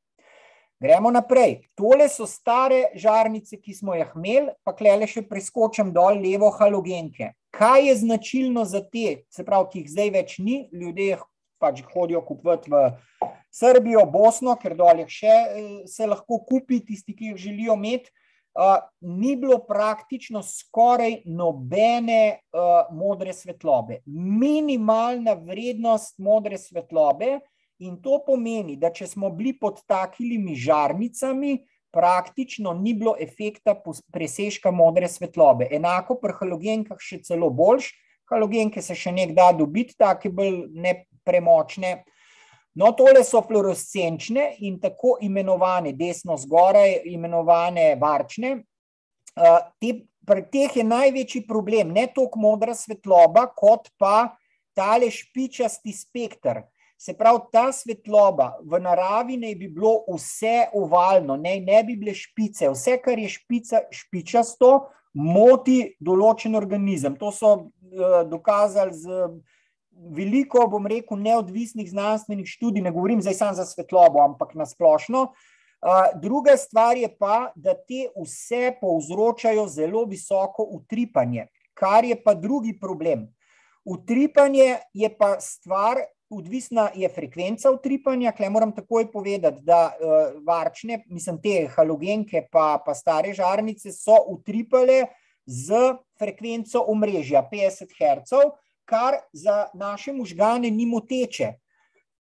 [0.81, 1.69] Gremo naprej.
[1.77, 7.35] Tole so stare žarnice, ki smo jih imeli, pa klele še preskočim dol levo halogenke.
[7.55, 11.23] Kaj je značilno za te, se pravi, ki jih zdaj več ni, ljudje jih
[11.65, 12.85] pač hodijo kupiti v
[13.55, 18.13] Srbijo, Bosno, ker dolje še eh, se lahko kupi, tisti, ki jih želijo imeti.
[18.55, 23.97] Uh, ni bilo praktično skoraj nobene uh, modre svetlobe.
[24.07, 27.41] Minimalna vrednost modre svetlobe,
[27.83, 31.57] in to pomeni, da če smo bili pod takimi žarnicami,
[31.95, 33.77] praktično ni bilo efekta
[34.13, 35.69] presežka modre svetlobe.
[35.71, 37.93] Enako pri halogenkah, še celo boljš.
[38.31, 40.95] Halogenke se še nekdaj da dobiti, take bolj ne,
[41.25, 42.05] premočne.
[42.75, 48.57] No, tole so fluorescenčne in tako imenovane, desno zgoraj, imenovane varčne.
[49.35, 49.93] Te,
[50.27, 54.35] pri teh je največji problem ne toliko modra svetloba, kot pa
[54.75, 56.65] tale špičasti spektr.
[56.99, 62.15] Se pravi, ta svetloba v naravi naj bi bilo vse ovalno, ne, ne bi bile
[62.17, 62.71] špice.
[62.73, 64.71] Vse, kar je špica, špičasto,
[65.15, 67.19] moti določen organizem.
[67.21, 69.27] To so uh, dokazali z
[69.97, 75.33] veliko, bom rekel, neodvisnih znanstvenih študij, ne govorim zdaj samo za svetlobo, ampak na splošno.
[76.21, 82.73] Druga stvar je pa, da te vse povzročajo zelo visoko utripanje, kar je pa drugi
[82.81, 83.29] problem.
[83.85, 88.33] Utripanje je pa stvar, odvisna je frekvenca utripanja.
[88.33, 89.93] Klej moram takoj povedati, da
[90.47, 95.05] varčne, mislim, te halogenke pa, pa stare žarnice so utripale
[95.47, 98.41] z frekvenco omrežja 50 Hz,
[98.85, 101.53] kar za naše možgane ni moteče.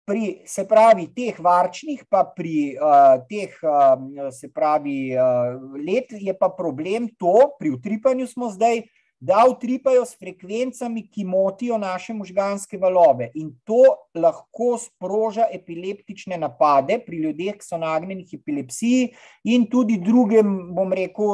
[0.05, 6.35] Pri, se pravi, teh varčnih, pa pri uh, teh, uh, se pravi, uh, let je
[6.39, 8.83] pa problem to, pri utripanju smo zdaj,
[9.23, 13.31] da utripajo s frekvencami, ki motijo naše možganske valove.
[13.39, 13.85] In to
[14.19, 19.13] lahko sproža epileptične napade pri ljudeh, ki so nagnjeni epilepsiji
[19.55, 20.43] in tudi druge,
[20.75, 21.31] bom rekel,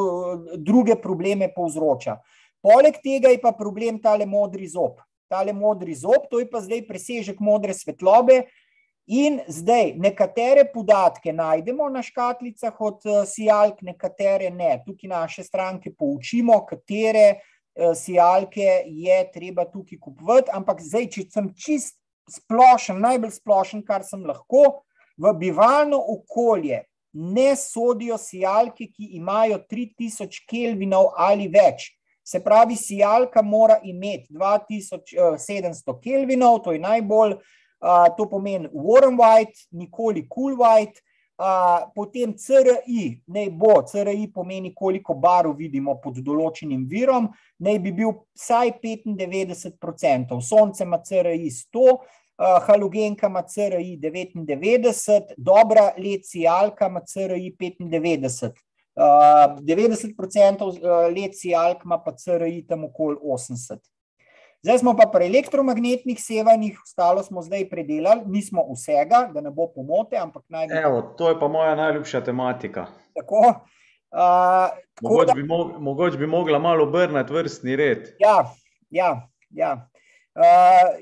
[0.60, 2.18] druge probleme povzroča.
[2.60, 6.86] Poleg tega je pa problem tale modri zob tale modri zob, to je pa zdaj
[6.88, 8.46] presežek modre svetlobe.
[9.08, 14.74] In zdaj nekatere podatke najdemo na škatlicah od uh, sijalk, nekatere ne.
[14.84, 20.52] Tukaj naše stranke poučimo, katere uh, sijalke je treba tukaj kupovati.
[20.52, 21.96] Ampak zdaj, če sem čist
[22.28, 24.82] splošen, najbolj splošen, kar sem lahko,
[25.16, 31.94] v bivalno okolje ne sodijo sijalke, ki imajo 3000 kelvinov ali več.
[32.28, 37.38] Se pravi, sijalka mora imeti 2700 eh, kelvinov, to je najbolj,
[38.16, 41.00] to pomeni warm white, nikoli cool white,
[41.94, 47.30] potem CRI, naj bo, CRI pomeni, koliko barov vidimo pod določenim virom,
[47.62, 51.86] naj bi bil vsaj 95%, sonce ima CRI 100,
[52.66, 58.67] halogenka ima CRI 99, dobra let sijalka ima CRI 95.
[58.98, 60.66] 90%
[61.14, 63.78] let si Alk ima pa CRI tam okoli 80.
[64.62, 69.68] Zdaj smo pa pri elektromagnetnih sevanjih, ostalo smo zdaj predelali, nismo vsega, da ne bo
[69.70, 70.66] pomote, ampak naj.
[70.82, 72.86] Evo, to je pa moja najljubša tematika.
[73.14, 73.54] Tako.
[74.10, 74.18] Uh,
[75.02, 75.34] mogoče, da...
[75.34, 78.10] bi mo mogoče bi mogla malo obrniti vrstni red.
[78.18, 78.50] Ja,
[78.90, 79.28] ja.
[79.50, 79.72] ja.
[80.34, 80.98] Uh,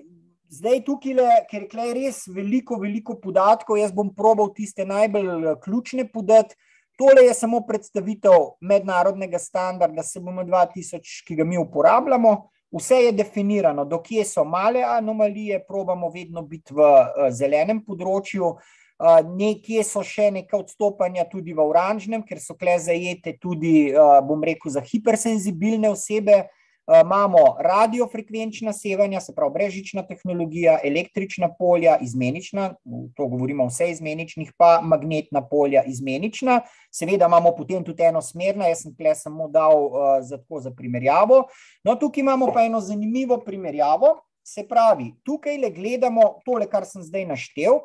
[0.49, 6.09] zdaj tukaj, le, ker je res veliko, veliko podatkov, jaz bom probal tiste najbolj ključne
[6.13, 6.59] podati.
[6.97, 12.37] Tole je samo predstavitev mednarodnega standarda SM2000, ki ga mi uporabljamo.
[12.73, 19.21] Vse je definirano, dokje so male anomalije, probamo vedno biti v uh, zelenem področju, uh,
[19.29, 24.43] nekje so še neka odstopanja tudi v oranžnem, ker so kle zajete tudi, uh, bom
[24.45, 26.47] rekel, za hipersenzibilne osebe.
[26.87, 32.75] Eh, imamo radiofrekvenčna sevanja, se pravi brežična tehnologija, električna polja, izmenična,
[33.17, 36.61] to govorimo o vseh izmeničnih, pa magnetna polja, izmenična.
[36.95, 41.43] Seveda imamo potem tudi eno smerno, jaz sem tle samo dal uh, za, za primerjavo.
[41.85, 44.21] No, tukaj imamo pa eno zanimivo primerjavo.
[44.47, 47.83] Se pravi, tukaj le gledamo tole, kar sem zdaj naštel.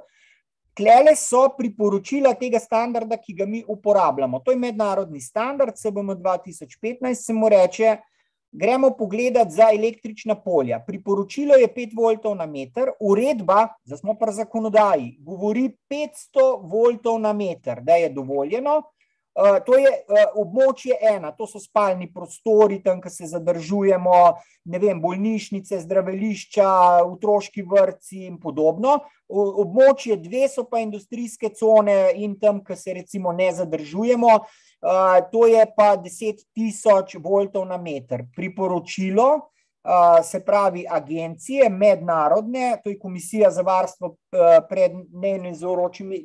[0.77, 4.39] Klele so priporočila tega standarda, ki ga mi uporabljamo.
[4.45, 7.97] To je mednarodni standard, CBM 2015, se mu reče.
[8.51, 10.79] Gremo pogledat za električna polja.
[10.87, 17.31] Priporočilo je 5 voltov na meter, uredba, zdaj smo pri zakonodaji, govori 500 voltov na
[17.33, 18.81] meter, da je dovoljeno.
[19.31, 24.17] Uh, to je uh, območje ena, to so spalni prostori, tam, kjer se zadržujemo,
[24.67, 26.67] ne vem, bolnišnice, zdravilišča,
[27.07, 28.97] otroški vrtci in podobno.
[29.31, 34.41] Območje dve so pa industrijske cone in tam, kjer se recimo ne zadržujemo.
[34.81, 38.25] Uh, to je pa 10.000 voltov na meter.
[38.35, 39.51] Priporočilo,
[39.83, 44.15] uh, se pravi, agencije, mednarodne, to je Komisija za varstvo uh,
[44.69, 44.91] pred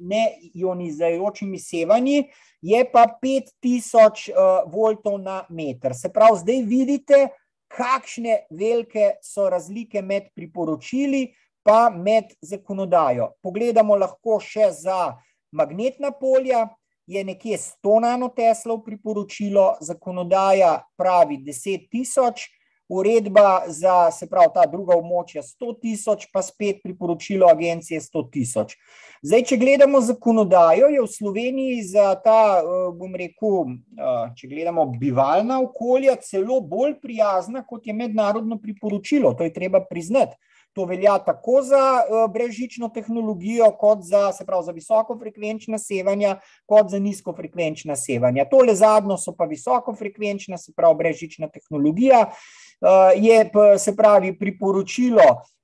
[0.00, 2.30] neionizajočimi sevanji,
[2.62, 5.94] je pa 5.000 uh, voltov na meter.
[5.94, 7.28] Se pravi, zdaj vidite,
[7.68, 11.34] kakšne velike so razlike med priporočili.
[11.66, 13.32] Pa med zakonodajo.
[13.42, 15.18] Pogledamo lahko še za
[15.50, 16.68] magnetna polja,
[17.06, 22.48] je nekje 100 nanoteslov priporočilo, zakonodaja pravi 10 tisoč,
[22.88, 28.76] uredba za se pravi ta druga območja 100 tisoč, pa spet priporočilo agencije 100 tisoč.
[29.22, 34.86] Zdaj, če gledamo zakonodajo, je v Sloveniji za ta, eh, bom rekel, eh, če gledamo
[34.98, 40.36] bivalna okolja, celo bolj prijazna, kot je mednarodno priporočilo, to je treba priznati.
[40.76, 46.36] To velja tako za uh, brežično tehnologijo, kot za, pravi, za visokofrekvenčna sevanja,
[46.68, 48.44] kot za nizkofrekvenčna sevanja.
[48.50, 52.26] Tole zadnjo so pa visokofrekvenčna, se pravi, brežična tehnologija.
[52.28, 53.50] Uh, je
[53.80, 55.56] se pravi, priporočilo uh,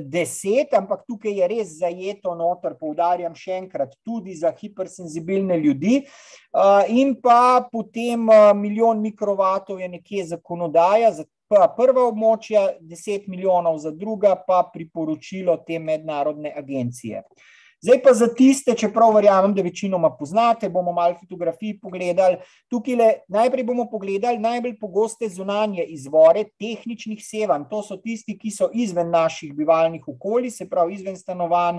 [0.00, 6.02] deset, ampak tukaj je res zajeto noter, poudarjam še enkrat, tudi za hipersenzibilne ljudi.
[6.88, 8.24] In pa potem
[8.56, 11.12] milijon mikrovatov je nekje zakonodaja,
[11.48, 17.24] pa prva območja, 10 milijonov za druga, pa priporočilo te mednarodne agencije.
[17.80, 22.40] Zdaj pa za tiste, čeprav verjamem, da večinoma poznate, bomo malo fotografij pogledali.
[22.70, 27.68] Tukaj le, najprej bomo pogledali najbolj pogoste zunanje izvore tehničnih sevanj.
[27.70, 31.78] To so tisti, ki so izven naših bivalnih okolij, se pravi izven stanovanj,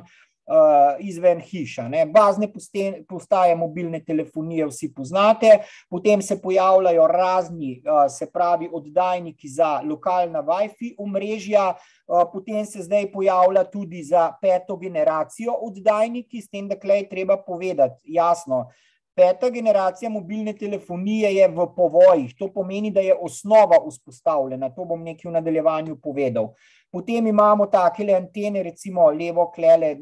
[0.99, 1.87] izven hiša.
[1.87, 2.05] Ne.
[2.05, 2.47] Bazne
[3.07, 10.43] postaje mobilne telefonije vsi poznate, potem se pojavljajo razni, uh, se pravi, oddajniki za lokalna
[10.43, 16.93] WiFi omrežja, uh, potem se zdaj pojavlja tudi za peto generacijo oddajniki, s tem, da
[16.93, 18.67] je treba povedati jasno.
[19.19, 24.69] Peta generacija mobilne telefonije je v povojih, to pomeni, da je osnova vzpostavljena.
[24.75, 26.53] To bom nekaj v nadaljevanju povedal.
[26.89, 29.93] Potem imamo take antene, recimo levo klele,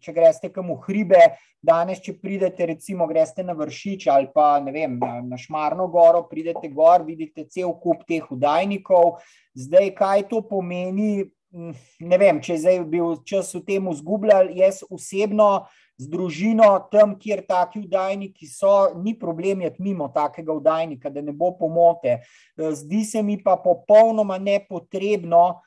[0.00, 1.22] če greste kam v hribe,
[1.58, 6.22] danes, če pridete, recimo, greste na vršič ali pa ne vem, na, na Šmarno goro,
[6.30, 9.18] pridete gor, vidite cel kup teh udajnikov.
[9.58, 11.26] Zdaj, kaj to pomeni?
[11.56, 11.74] Hm,
[12.06, 15.66] ne vem, če zdaj bi čas v tem izgubljal, jaz osebno
[15.96, 21.32] z družino tam, kjer taki udajniki so, ni problem jeti mimo takega udajnika, da ne
[21.32, 22.20] bo pomote.
[22.54, 25.62] Zdi se mi pa popolnoma nepotrebno,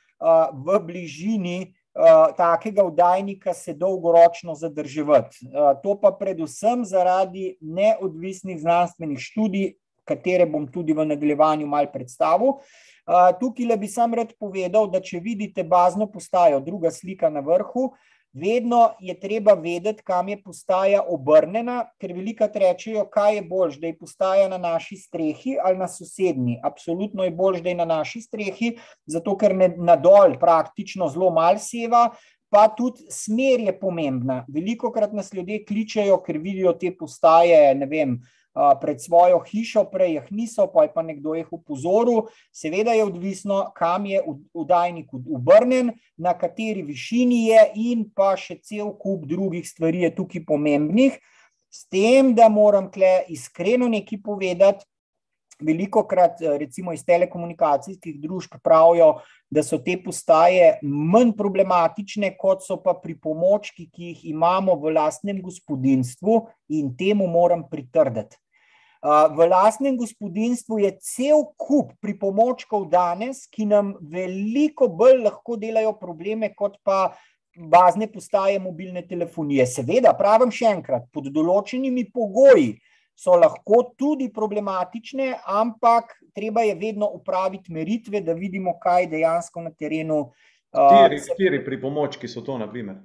[0.54, 1.74] v bližini
[2.38, 5.50] takega vdajnika se dolgoročno zadrževati.
[5.84, 9.74] To pa predvsem zaradi neodvisnih znanstvenih študij,
[10.08, 12.60] katere bom tudi v nadaljevanju mal predstavil.
[13.40, 17.90] Tukaj le bi sam rad povedal, da če vidite bazno postajo, druga slika na vrhu,
[18.34, 23.88] Vedno je treba vedeti, kam je postaja obrnjena, ker veliko rečejo, kaj je bolj, da
[23.88, 26.60] je postaja na naši strehi ali na sosednji.
[26.64, 28.76] Absolutno je bolj, da je na naši strehi,
[29.06, 32.10] zato ker ne, na dol praktično zelo mal seva,
[32.50, 34.44] pa tudi smer je pomembna.
[34.48, 38.20] Veliko krat nas ljudje kličejo, ker vidijo te postaje, ne vem.
[38.82, 42.28] Pred svojo hišo, prej jih niso, pa je pa nekdo jih upozoril.
[42.52, 44.22] Seveda je odvisno, kam je
[44.54, 50.46] udajnik obrnen, na kateri višini je, in pa še cel kup drugih stvari je tukaj
[50.48, 51.20] pomembnih.
[51.70, 54.86] S tem, da moram tle iskreno nekaj povedati,
[55.60, 59.20] veliko krat, recimo iz telekomunikacijskih družb, pravijo,
[59.52, 65.42] da so te postaje manj problematične, kot so pa pripomočki, ki jih imamo v lastnem
[65.44, 68.38] gospodinstvu, in temu moram pritrditi.
[69.36, 76.52] V lastnem gospodinstvu je cel kup pripomočkov danes, ki nam veliko bolj lahko delajo probleme,
[76.52, 77.16] kot pa
[77.56, 79.66] bazne postaje mobilne telefonije.
[79.68, 82.74] Seveda, pravim še enkrat, pod določenimi pogoji
[83.20, 89.72] so lahko tudi problematične, ampak treba je vedno upraviti meritve, da vidimo, kaj dejansko na
[89.72, 90.30] terenu.
[90.72, 93.02] Kateri, kateri pripomočki so to, naprimer?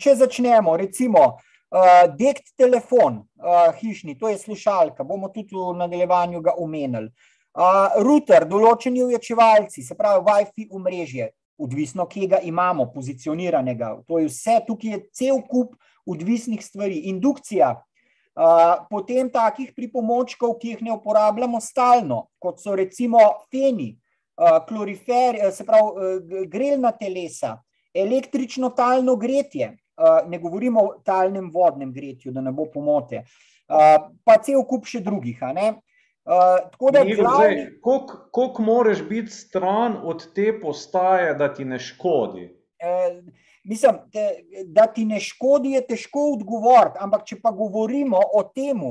[0.00, 1.34] Če začnemo, recimo,
[1.74, 7.08] Uh, dekt telefon, uh, hišni, to je slušalka, bomo tudi v nadaljevanju ga omenili.
[7.50, 11.26] Uh, router, določeni ujačevalci, se pravi Wi-Fi omrežje,
[11.58, 13.90] odvisno, kje ga imamo, pozicioniranega.
[14.06, 15.74] To je vse, tukaj je cel kup
[16.06, 17.00] odvisnih stvari.
[17.10, 17.93] Indukcija, uh,
[18.90, 23.18] potem takih pripomočkov, ki jih ne uporabljamo stalno, kot so recimo
[23.50, 23.94] feni,
[24.68, 27.56] klorifer, se pravi grelna telesa,
[27.94, 29.76] električno talno gretje.
[30.26, 33.22] Ne govorimo o talnem vodnem gretju, da ne bo pomote,
[33.68, 35.38] pa cel kup še drugih.
[36.24, 36.56] Uh,
[37.16, 37.66] glavni...
[38.34, 42.48] Kako moraš biti stran od te postaje, da ti ne škodi?
[42.80, 43.20] Uh,
[43.64, 44.28] mislim, te,
[44.66, 47.00] da ti ne škodi, je težko odgovoriti.
[47.00, 48.82] Ampak, če pa govorimo o tem,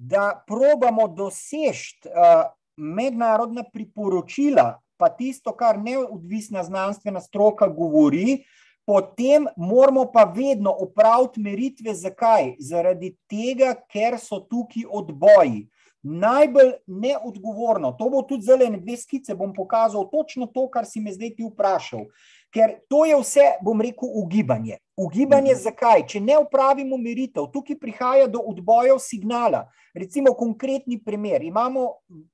[0.00, 2.46] da probamo doseči uh,
[2.76, 8.44] mednarodna priporočila, pa tisto, kar neodvisna znanstvena stroka govori,
[8.88, 11.94] potem moramo pa vedno opraviti meritve.
[11.94, 12.54] Zakaj?
[12.60, 15.66] Zaradi tega, ker so tukaj odboji.
[16.02, 21.12] Najbolj neodgovorno, to bo tudi zelo dve skice, bom pokazal točno to, kar si me
[21.12, 22.06] zdaj ti vprašal.
[22.50, 24.80] Ker to je vse, bom rekel, ugibanje.
[24.96, 25.60] Ugibanje mhm.
[25.60, 26.06] zakaj?
[26.08, 29.66] Če ne upravimo meritev, tukaj prihaja do odbojev signala.
[29.94, 31.86] Recimo konkretni primer, imamo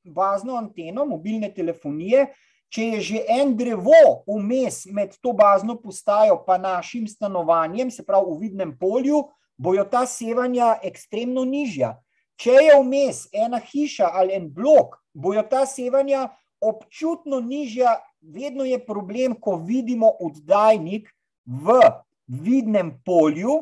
[0.04, 2.28] bazno anteno mobilne telefonije,
[2.66, 8.26] Če je že en drevo vmes med to bazno postajo in našim stanovanjem, se pravi
[8.26, 9.22] v vidnem polju,
[9.56, 11.94] bojo ta sevanja ekstremno nižja.
[12.36, 16.28] Če je vmes ena hiša ali en blok, bojo ta sevanja
[16.60, 17.96] občutno nižja.
[18.20, 21.08] Vedno je problem, ko vidimo oddajnik
[21.46, 21.78] v
[22.26, 23.60] vidnem polju,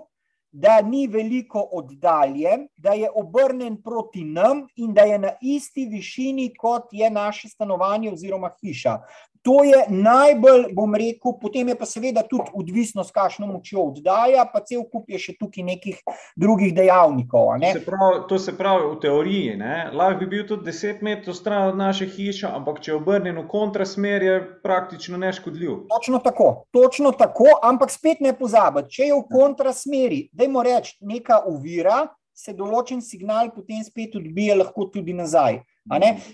[0.55, 6.53] da ni veliko oddaljen, da je obrnen proti nam in da je na isti višini,
[6.55, 8.99] kot je naše stanovanje oziroma hiša.
[9.45, 14.47] To je najbolj, bom rekel, potem je pa seveda tudi odvisno, s kakšno močjo oddaja,
[14.49, 15.99] pa cel kup je še tukaj nekih
[16.41, 17.51] drugih dejavnikov.
[17.61, 19.59] To se pravi, to se pravi v teoriji.
[19.93, 23.45] Lahko bi bil tudi deset metrov stran od naše hiše, ampak če je obrnjen v
[23.53, 25.77] kontrasmer, je praktično neškodljiv.
[25.93, 31.41] Točno tako, točno tako, ampak spet ne pozabiti, če je v kontrasmeri, dajmo reči, neka
[31.49, 32.05] uvira,
[32.35, 35.63] se določen signal potem spet odbije, lahko tudi nazaj.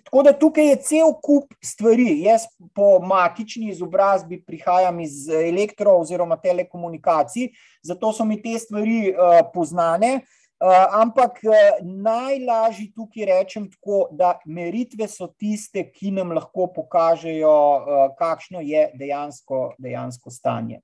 [0.06, 2.22] Tako da tukaj je cel kup stvari.
[2.24, 7.50] Jaz po matični izobrazbi prihajam iz elektro- oziroma telekomunikacij,
[7.82, 10.22] zato so mi te stvari uh, poznane.
[10.60, 17.48] Uh, ampak uh, najlažje tukaj rečem tako, da meritve so tiste, ki nam lahko pokažejo,
[17.50, 20.80] uh, kakšno je dejansko, dejansko stanje.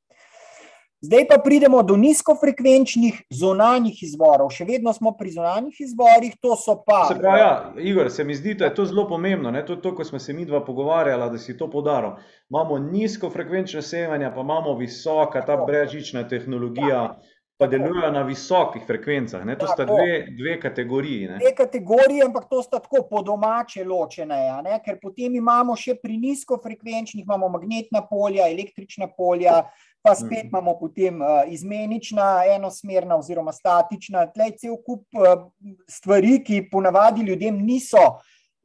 [1.00, 4.48] Zdaj pa pridemo do nizkofrekvenčnih zunanjih izvorov.
[4.56, 7.02] Še vedno smo pri zunanjih izvorih, to so pa.
[7.10, 7.50] Se pravi, ja,
[7.90, 9.52] Igor, se mi zdi, da je to zelo pomembno.
[9.52, 9.60] Ne?
[9.66, 12.16] To je to, ko smo se mi dva pogovarjali, da si to podaril.
[12.48, 17.08] Imamo nizkofrekvenčne sevanja, pa imamo visoka, ta brežična tehnologija.
[17.56, 19.44] Pa delujejo na visokih frekvencah.
[19.48, 19.54] Ne?
[19.56, 21.28] To sta dve, dve kategoriji.
[21.30, 21.38] Ne?
[21.40, 24.42] Dve kategoriji, ampak to sta tako po domače ločene.
[24.44, 29.62] Ja, Ker potem imamo še pri nizkofrekvenčnih, imamo magnetna polja, električna polja,
[30.06, 30.52] pa spet mm.
[30.52, 34.28] imamo potem uh, izmenična, enosmerna oziroma statična.
[34.30, 35.48] Tlej cel kup uh,
[35.90, 38.06] stvari, ki ponavadi ljudem niso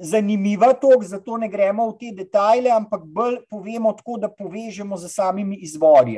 [0.02, 5.10] zanimiva, tok, zato ne gremo v te detajle, ampak bolj povemo tako, da povežemo z
[5.12, 6.18] samimi izvori.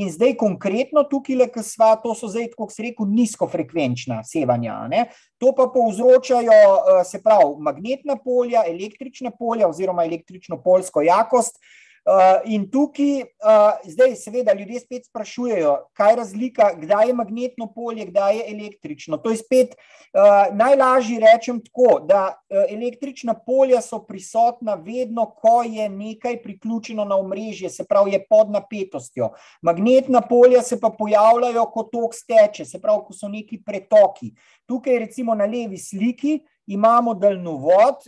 [0.00, 4.78] In zdaj konkretno tukaj, ki sva, to so zdaj, kot se rekel, nizkofrekvenčna sevanja.
[4.88, 5.04] Ne?
[5.40, 11.60] To pa povzročajo, se pravi, magnetna polja, električna polja oziroma električno polsko jakost.
[12.00, 17.66] Uh, in tukaj, uh, zdaj, seveda, ljudje spet sprašujejo, kaj je razlika, kdaj je magnetno
[17.74, 19.18] polje, kdaj je električno.
[19.20, 25.60] To je spet uh, najlažje rečem tako, da uh, električna polja so prisotna vedno, ko
[25.62, 29.30] je nekaj priključeno na omrežje, se pravi, je pod napetostjo.
[29.62, 34.32] Magnetna polja se pa pojavljajo, ko tok steče, se pravi, ko so neki pretoki.
[34.66, 38.06] Tukaj, recimo na levi sliki, imamo daljnovod,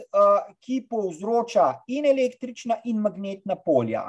[0.61, 4.05] ki povzroča in električna in magnetna polja.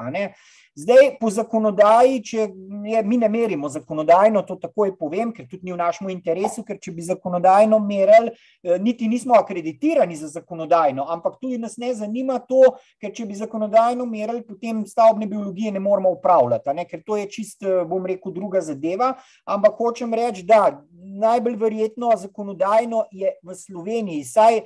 [0.76, 2.46] Zdaj, po zakonodaji, če
[2.90, 6.80] je, mi ne merimo zakonodajno, to takoj povem, ker tudi ni v našem interesu, ker
[6.82, 8.32] če bi zakonodajno merili,
[8.64, 13.38] e, niti nismo akreditirani za zakonodajno, ampak tudi nas ne zanima to, ker če bi
[13.38, 16.88] zakonodajno merili, potem stavbne biologije ne moramo upravljati, ne?
[16.90, 19.12] ker to je čist, e, bom rekel, druga zadeva.
[19.46, 20.82] Ampak hočem reči, da
[21.22, 24.64] najbolj verjetno zakonodajno je v Sloveniji, saj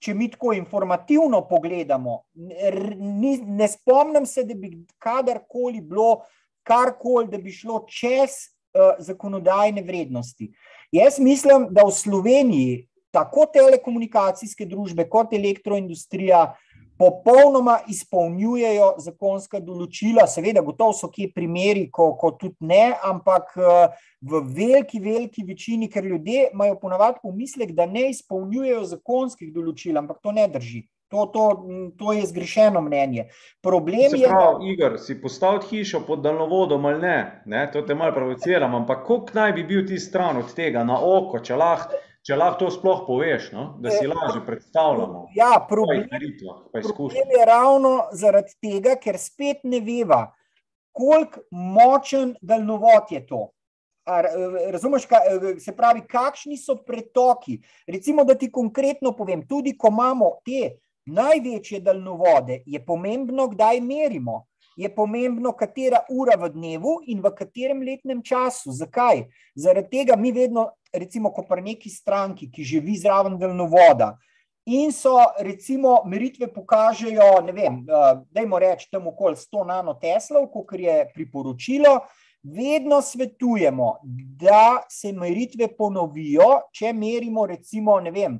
[0.00, 6.22] če mi tako informativno pogledamo, ne, ne spomnim se, da bi kadarkoli bilo
[6.66, 8.36] karkoli, da bi šlo čez
[8.72, 10.50] uh, zakonodajne vrednosti.
[10.92, 12.78] Jaz mislim, da v Sloveniji
[13.10, 16.44] tako telekomunikacijske družbe kot elektroindustrija
[17.00, 20.26] popolnoma izpolnjujejo zakonska določila.
[20.28, 26.04] Seveda, gotovo so kje primeri, ko, ko tudi ne, ampak v veliki, veliki večini, ker
[26.04, 30.84] ljudje imajo ponavadi pomislek, da ne izpolnjujejo zakonskih določil, ampak to ne drži.
[31.10, 31.44] To, to,
[31.98, 33.24] to je zgrešeno mnenje.
[33.66, 37.16] Problem je, prav, Igor, si postaviti hišo pod daljnovodom ali ne,
[37.50, 41.00] ne, to te malo provociram, ampak koliko naj bi bil ti stran od tega na
[41.02, 43.62] oko, če lahko Če lahko to sploh poveš, no?
[43.80, 45.22] da si lažje predstavljamo.
[45.36, 46.04] Ja, problem,
[46.74, 50.26] problem je ravno zaradi tega, ker spet ne veva,
[50.92, 53.46] koliko močen daljnovod je to.
[54.74, 55.06] Razumeš,
[55.64, 57.60] se pravi, kakšni so pretoki.
[57.88, 60.76] Recimo, da ti konkretno povem, tudi ko imamo te
[61.08, 64.42] največje daljnovode, je pomembno, kdaj merimo
[64.80, 68.72] je pomembno, katera ura v dnevu in v katerem letnem času.
[68.72, 69.26] Zakaj?
[69.54, 74.16] Zaradi tega mi vedno, recimo, ko pa neki stranki, ki živi zraven daljnovoda.
[74.70, 77.80] In so, recimo, meritve pokažejo, ne vem,
[78.30, 82.00] dajmo reči, tam okoli 100 nanoteslov, kot je priporočilo.
[82.42, 83.98] Vedno svetujemo,
[84.40, 88.38] da se meritve ponovijo, če merimo, recimo, ne vem,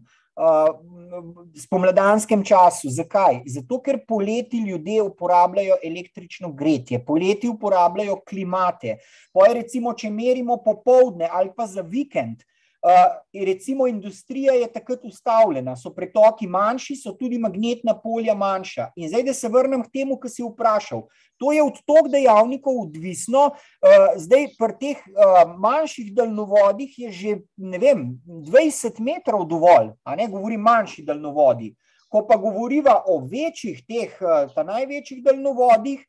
[1.56, 2.90] spomladanskem času.
[2.90, 3.42] Zakaj?
[3.46, 8.98] Zato, ker poleti ljudje uporabljajo električno gretje, poleti uporabljajo klimate.
[9.32, 12.44] Poje, recimo, če merimo popovdne ali pa za vikend,
[12.82, 18.86] Uh, recimo, industrija je takrat ustavljena, so pretoki manjši, so tudi magnetna polja manjša.
[18.96, 21.02] In zdaj, da se vrnem k temu, kar si vprašal.
[21.36, 23.50] To je od tog dejavnikov odvisno.
[23.52, 28.06] Uh, zdaj, pri teh uh, manjših daljnovodih je že vem,
[28.48, 31.74] 20 metrov dovolj, a ne govorim manjši daljnovodi.
[32.08, 34.16] Ko pa govoriva o večjih, teh
[34.56, 36.00] največjih daljnovodih,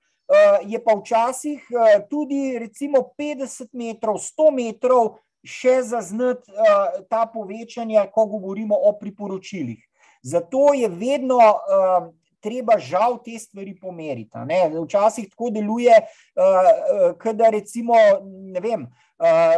[0.65, 1.67] je pa včasih
[2.09, 9.81] tudi recimo 50 metrov, 100 metrov še zaznati uh, ta povečanja, ko govorimo o priporočilih.
[10.21, 12.09] Zato je vedno uh,
[12.41, 14.37] treba, žal, te stvari pomeriti.
[14.45, 14.69] Ne?
[14.73, 18.89] Včasih tako deluje, uh, da recimo, ne vem.
[19.21, 19.57] Uh,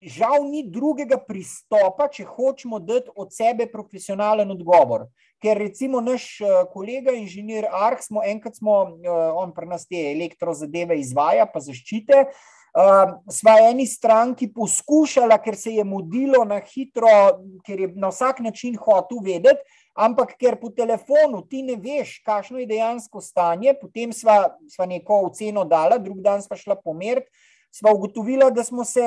[0.00, 5.10] Žal ni drugega pristopa, če hočemo dati od sebe profesionalen odgovor.
[5.44, 6.38] Ker recimo naš
[6.72, 8.78] kolega, inženir Arh, smo enkrat, smo,
[9.36, 12.59] on pri nas te elektrozadeve izvaja, pa zaščite, uh, Uh,
[13.30, 17.10] sva eni stranki poskušala, ker se je mudilo na hitro,
[17.66, 22.60] ker je na vsak način hotel vedeti, ampak ker po telefonu ti ne veš, kakšno
[22.62, 27.28] je dejansko stanje, potem sva, sva neko oceno dala, drug dan sva šla pomeriti,
[27.70, 29.02] sva ugotovila, da smo se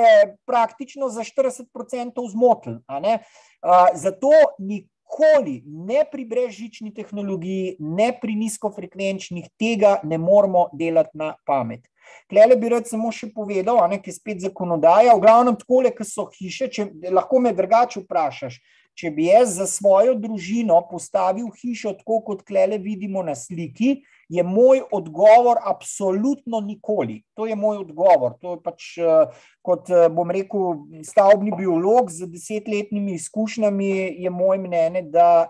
[0.45, 2.79] praktično za 40% zmotili.
[2.87, 11.33] Uh, zato nikoli, ne pri brezžični tehnologiji, ne pri nizkofrekvenčnih, tega ne moramo delati na
[11.45, 11.92] pamet.
[12.29, 15.15] Klele bi rad samo še povedal, ne, ki je spet zakonodaja.
[15.17, 18.61] V glavnem, tako le, ki so hiše, če lahko me drugače vprašaš.
[18.93, 24.43] Če bi jaz za svojo družino postavil hišo tako, kot klele vidimo na sliki, je
[24.45, 27.23] moj odgovor absolutno nikoli.
[27.33, 28.37] To je moj odgovor.
[28.41, 34.61] To je pač, eh, kot eh, bom rekel, stavbni biolog z desetletnimi izkušnjami, je moj
[34.61, 35.49] mnenje, da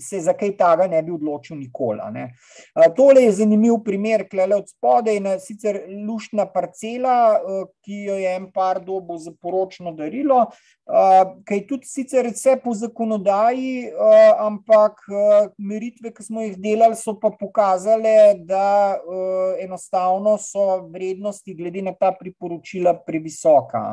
[0.00, 2.00] se za kaj takega ne bi odločil nikoli.
[2.00, 8.16] Uh, tole je zanimiv primer, klele od spodaj, na sicer luštna parcela, uh, ki jo
[8.20, 14.32] je en par dobo za poročno darilo, uh, kaj tudi sicer vse po zakonodaji, uh,
[14.46, 21.54] ampak uh, meritve, ki smo jih delali, so pa pokazale, da uh, enostavno so vrednosti
[21.54, 23.86] glede na ta priporočila previsoka.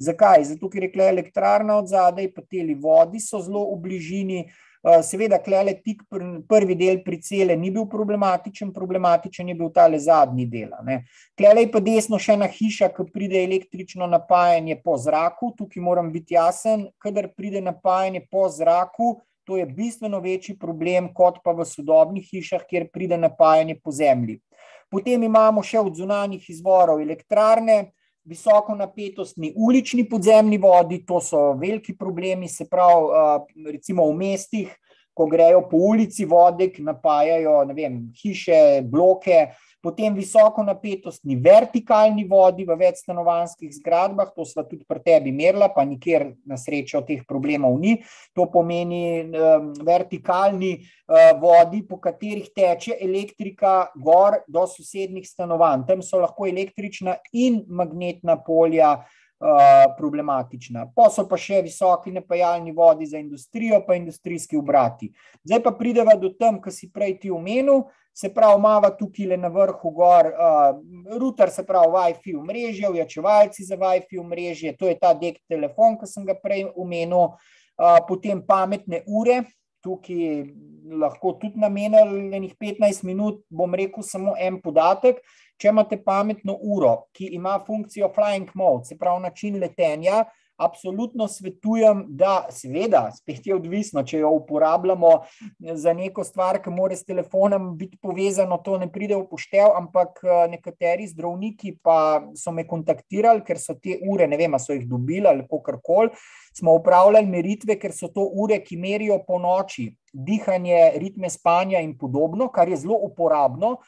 [0.00, 0.44] Zakaj?
[0.54, 4.29] Zato, ker je elektrarna od zadaj, pa te vodi so zelo v bližini.
[4.82, 6.06] Eh, seveda, klele tik
[6.48, 10.70] prvi del pricele ni bil problematičen, problematičen je bil tale zadnji del.
[11.36, 15.52] Klele je pa desno še ena hiša, ki pride električno napajanje po zraku.
[15.58, 21.42] Tukaj moram biti jasen, kadar pride napajanje po zraku, to je bistveno večji problem kot
[21.44, 24.40] pa v sodobnih hišah, kjer pride napajanje po zemlji.
[24.90, 27.92] Potem imamo še od zunanjih izvorov elektrarne,
[28.30, 33.42] visokonapetostni ulični podzemni vodi, to so veliki problemi, se pravi,
[33.72, 34.70] recimo v mestih,
[35.14, 39.48] ko grejo po ulici vode, ki napajajo vem, hiše, bloke,
[39.82, 45.84] potem visoko napetostni vertikalni vodi v večstanovanskih zgradbah, to sva tudi pri tebi merila, pa
[45.88, 47.96] nikjer na srečo teh problemov ni.
[48.36, 55.86] To pomeni um, vertikalni uh, vodi, po katerih teče elektrika gor do sosednjih stanovanj.
[55.88, 58.98] Tam so lahko električna in magnetna polja
[59.40, 60.90] uh, problematična.
[60.96, 65.10] Pa so pa še visoki napajalni vodi za industrijo, pa industrijski obrati.
[65.44, 69.38] Zdaj pa prideva do tam, kar si prej ti omenil, se pravi, imamo tukaj le
[69.40, 70.74] na vrhu gor, uh,
[71.18, 76.10] router, se pravi, WiFi omrežje, ojačevalci za WiFi omrežje, to je ta dek telefon, ki
[76.10, 79.42] sem ga prej omenil, uh, potem pametne ure.
[79.80, 80.50] Tukaj
[81.00, 85.22] lahko tudi namenili nekaj 15 minut, bom rekel samo en podatek.
[85.60, 90.24] Če imate pametno uro, ki ima funkcijo flying mode, se pravi način letenja,
[90.60, 95.12] Absolutno svetujem, da, seveda, spet je odvisno, če jo uporabljamo
[95.72, 100.20] za neko stvar, ki mora s telefonom biti povezano, to ne pride v poštev, ampak
[100.52, 101.96] nekateri zdravniki pa
[102.36, 106.12] so me kontaktirali, ker so te ure, ne vem, so jih dobili ali kako koli.
[106.52, 111.96] Smo upravljali meritve, ker so to ure, ki merijo po noči, dihanje, ritme spanja in
[111.96, 113.78] podobno, kar je zelo uporabno.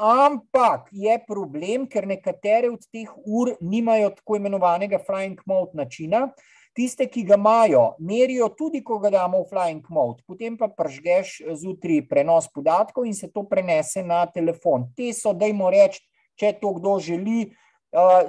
[0.00, 6.30] Ampak je problem, ker nekatere od teh ur nimajo tako imenovanega flying mode načina.
[6.72, 11.40] Tiste, ki ga imajo, merijo tudi, ko ga damo v flying mode, potem pa pržgeš
[11.60, 14.86] zjutraj prenos podatkov in se to prenese na telefon.
[14.96, 16.00] Te so, dajmo reči,
[16.40, 17.50] če to kdo želi,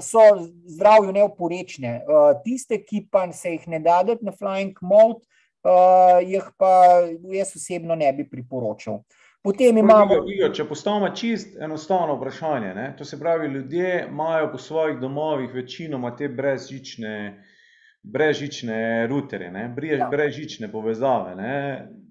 [0.01, 0.25] so
[0.75, 2.01] zdravju neoporečne.
[2.43, 5.21] Tiste, ki pa se jih ne da dati na flying mode,
[6.25, 6.73] jih pa
[7.31, 9.03] jaz osebno ne bi priporočal.
[9.43, 10.19] Potem imamo.
[10.29, 12.83] Igo, če postavimo čist enostavno vprašanje, ne?
[12.97, 17.13] to se pravi, ljudje imajo po svojih domovih večinoma te brezžične,
[18.03, 20.09] brezžične ruterje, Brez, ja.
[20.11, 21.33] brezžične povezave.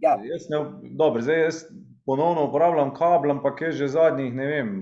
[0.02, 0.16] Ja.
[0.26, 0.64] Jaz, ne,
[0.98, 1.60] dobro, zdaj jaz
[2.06, 4.74] ponovno uporabljam kabel, ampak je že zadnjih, ne vem,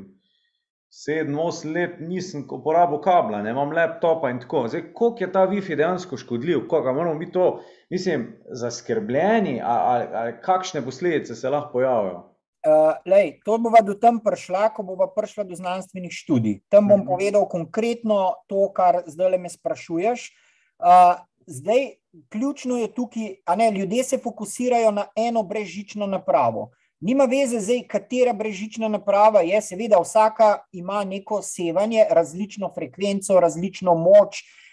[0.89, 4.65] sedem, osem let nisem uporabil kabla, ne imam laptopa in tako.
[4.73, 7.61] Zdaj, koliko je ta Wi-Fi dejansko škodljiv, koga moramo biti to,
[7.91, 8.27] mislim,
[8.57, 12.38] zaskrbljeni, ali kakšne posledice se lahko pojavijo?
[12.69, 16.61] Uh, lej, to bomo do tam prišla, ko bomo prišla do znanstvenih študij.
[16.69, 17.09] Tam bom mhm.
[17.09, 20.28] povedal konkretno to, kar zdaj le me sprašuješ.
[20.77, 21.16] Uh,
[21.49, 21.97] zdaj,
[22.28, 26.70] ključno je tukaj, da ne ljudje se fokusirajo na eno brežično napravo.
[27.01, 33.95] Nima veze, zdaj, katera brežična naprava je, seveda, vsaka ima neko sevanje, različno frekvenco, različno
[33.95, 34.43] moč.
[34.43, 34.68] Uh,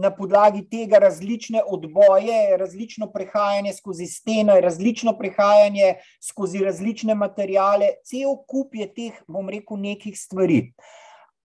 [0.00, 8.36] na podlagi tega različne odboje, različno prehajanje skozi steno, različno prehajanje skozi različne materijale, cel
[8.48, 10.72] kup je teh, bom rekel, nekih stvari.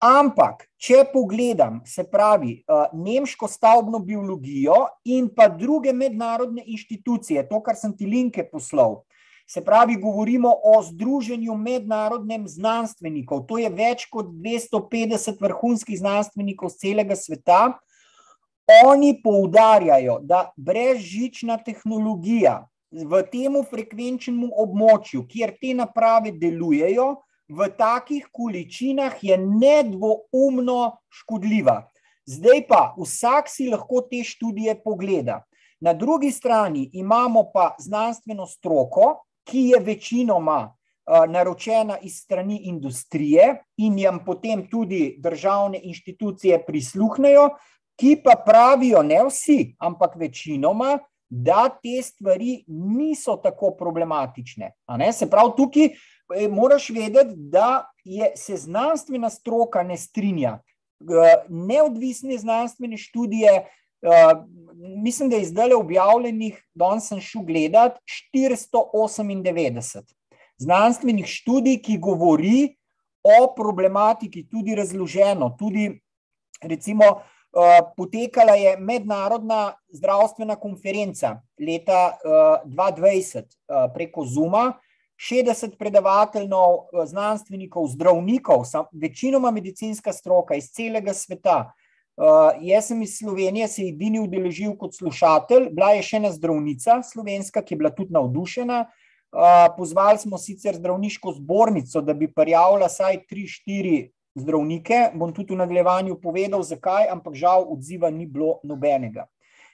[0.03, 7.61] Ampak, če pogledam, se pravi, eh, nemško stavbno biologijo in pa druge mednarodne inštitucije, to,
[7.63, 9.01] kar sem ti linke poslal,
[9.47, 13.45] Se pravi, govorimo o združenju mednarodnem znanstvenikov.
[13.47, 17.77] To je več kot 250 vrhunskih znanstvenikov z celega sveta.
[18.83, 27.13] Oni poudarjajo, da brezžična tehnologija v tem frekvenčnem območju, kjer te naprave delujejo,
[27.47, 31.85] v takih količinah je nedvoumno škodljiva.
[32.27, 35.45] Zdaj pa vsak si lahko te študije pogleda.
[35.79, 40.77] Na drugi strani imamo pa znanstveno stroko, ki je večinoma
[41.29, 47.49] naročena iz strani industrije in jim potem tudi državne inštitucije prisluhnejo,
[47.95, 50.97] ki pa pravijo, ne vsi, ampak večinoma,
[51.29, 54.71] da te stvari niso tako problematične.
[55.13, 60.59] Se pravi, tukaj eh, moraš vedeti, da je, se znanstvena stroka ne strinja.
[61.49, 63.65] Neodvisne znanstvene študije
[64.01, 64.45] Uh,
[65.03, 67.99] mislim, da je zdaj objavljenih, danes sem šel gledati,
[68.35, 70.03] 498
[70.57, 72.75] znanstvenih študij, ki govori
[73.23, 75.49] o problematiki, tudi razloženo.
[75.59, 75.89] Tudi,
[76.61, 84.73] recimo, uh, potekala je mednarodna zdravstvena konferenca leta uh, 2020 uh, preko Zuma.
[85.17, 91.86] 60 predavateljev, znanstvenikov, zdravnikov, večinoma medicinska stroka iz celega sveta, Uh,
[92.61, 97.61] jaz sem iz Slovenije se edini udeležil kot slušatelj, bila je še ena zdravnica slovenska,
[97.61, 98.85] ki je bila tudi navdušena.
[99.27, 104.07] Uh, pozvali smo sicer zdravniško zbornico, da bi prijavila vsaj 3-4
[104.39, 105.01] zdravnike.
[105.13, 109.27] Bom tudi v nadaljevanju povedal, zakaj, ampak žal odziva ni bilo nobenega.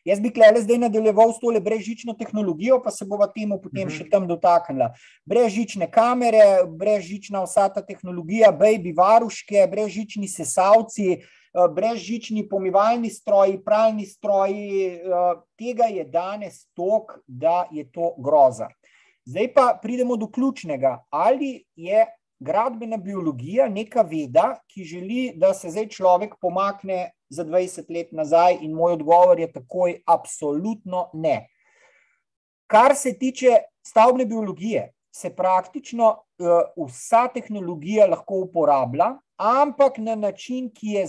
[0.03, 4.09] Jaz bi klele zdaj nadaljeval s tole brezžično tehnologijo, pa se bova temu potem še
[4.11, 4.89] tam dotaknila.
[5.23, 11.21] Brezžične kamere, brezžična vsa ta tehnologija, baby varuške, brezžični sesalci,
[11.75, 14.99] brezžični pomivalni stroji, pralni stroji,
[15.57, 18.67] tega je danes tok, da je to groza.
[19.25, 20.97] Zdaj pa pridemo do ključnega.
[21.09, 22.05] Ali je
[22.39, 28.57] gradbena biologija neka veda, ki želi, da se zdaj človek pomakne za 20 let nazaj,
[28.61, 31.47] in moj odgovor je takoj: absolutno ne.
[32.67, 40.69] Kar se tiče stavbne biologije, se praktično uh, vsa tehnologija lahko uporablja, ampak na način,
[40.73, 41.05] ki je,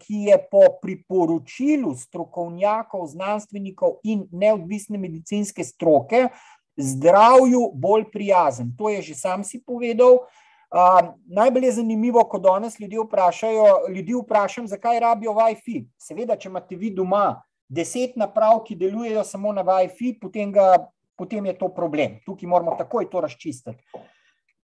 [0.00, 6.28] ki je po priporočilu strokovnjakov, znanstvenikov in neodvisne medicinske stroke
[6.76, 8.72] zdravju bolj prijazen.
[8.78, 10.24] To je že sam si povedal.
[10.70, 15.84] Uh, najbolj je zanimivo, ko danes ljudi vprašajo, ljudi vprašam, zakaj rabijo WiFi.
[15.98, 20.76] Seveda, če imate vi doma deset naprav, ki delujejo samo na WiFi, potem ga
[21.20, 22.16] potem je to problem.
[22.24, 23.84] Tukaj moramo takoj to razčistiti.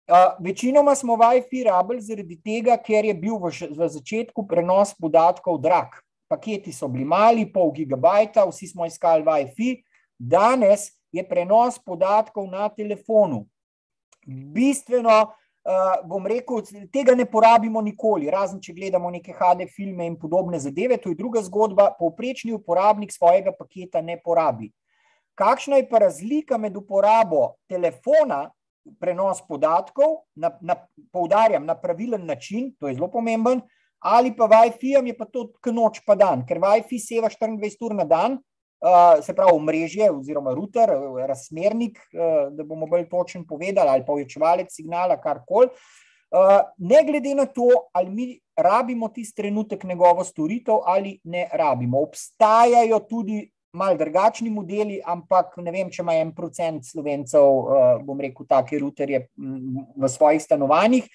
[0.06, 5.58] Uh, večinoma smo WiFi rabili zaradi tega, ker je bil v, v začetku prenos podatkov
[5.58, 5.98] drag.
[6.30, 9.82] Paketi so bili mali, pol gigabajta, vsi smo iskali WiFi.
[10.18, 13.48] Danes je prenos podatkov na telefonu.
[14.26, 16.62] Bistveno, uh, bom rekel,
[16.94, 21.00] tega ne porabimo nikoli, razen če gledamo neke HD filme in podobne zadeve.
[21.02, 21.90] To je druga zgodba.
[21.98, 24.70] Povprečni uporabnik svojega paketa ne porabi.
[25.34, 28.52] Kakšna je pa razlika med uporabo telefona,
[29.00, 30.76] prenos podatkov, na, na,
[31.12, 33.60] poudarjam, na pravilen način, to je zelo pomemben,
[33.98, 38.04] ali pa WiFi-jem je pa to noč pa dan, ker WiFi seva 24 ur na
[38.04, 40.92] dan, uh, se pravi mrežje oziroma router,
[41.28, 45.70] razmernik, uh, da bomo bolj točen povedali, ali pa uječevalec signala, karkoli.
[46.26, 52.00] Uh, ne glede na to, ali mi rabimo tisti trenutek njegovo storitev ali ne rabimo.
[52.02, 53.44] Obstajajo tudi
[53.76, 58.80] malo drugačni modeli, ampak ne vem, če ima en procent slovencev, uh, bom rekel, take
[58.80, 61.06] ruterje v svojih stanovanjih,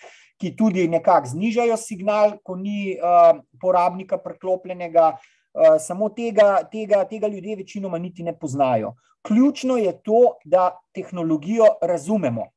[0.42, 5.16] ki tudi nekako znižajo signal, ko ni uh, porabnika preklopljenega.
[5.52, 8.96] Uh, samo tega, tega, tega ljudje večinoma niti ne poznajo.
[9.28, 12.48] Ključno je to, da tehnologijo razumemo.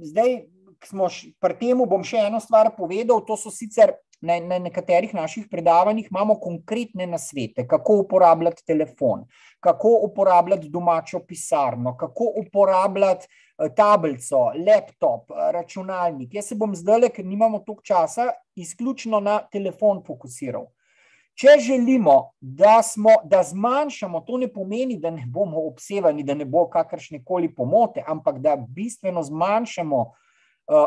[0.00, 0.46] Zdaj,
[0.84, 1.08] smo
[1.40, 3.92] pri tem, bom še eno stvar povedal, to so sicer
[4.22, 9.24] na, na nekaterih naših predavanjih imamo konkretne nasvete, kako uporabljati telefon,
[9.60, 16.34] kako uporabljati domačo pisarno, kako uporabljati eh, tablico, laptop, eh, računalnik.
[16.34, 20.70] Jaz se bom zdaj, ker nimamo toliko časa, izključno na telefon fokusiral.
[21.34, 26.44] Če želimo, da, smo, da zmanjšamo, to ne pomeni, da ne bomo obsevani, da ne
[26.44, 30.14] bo kakršne koli pomote, ampak da bistveno zmanjšamo uh,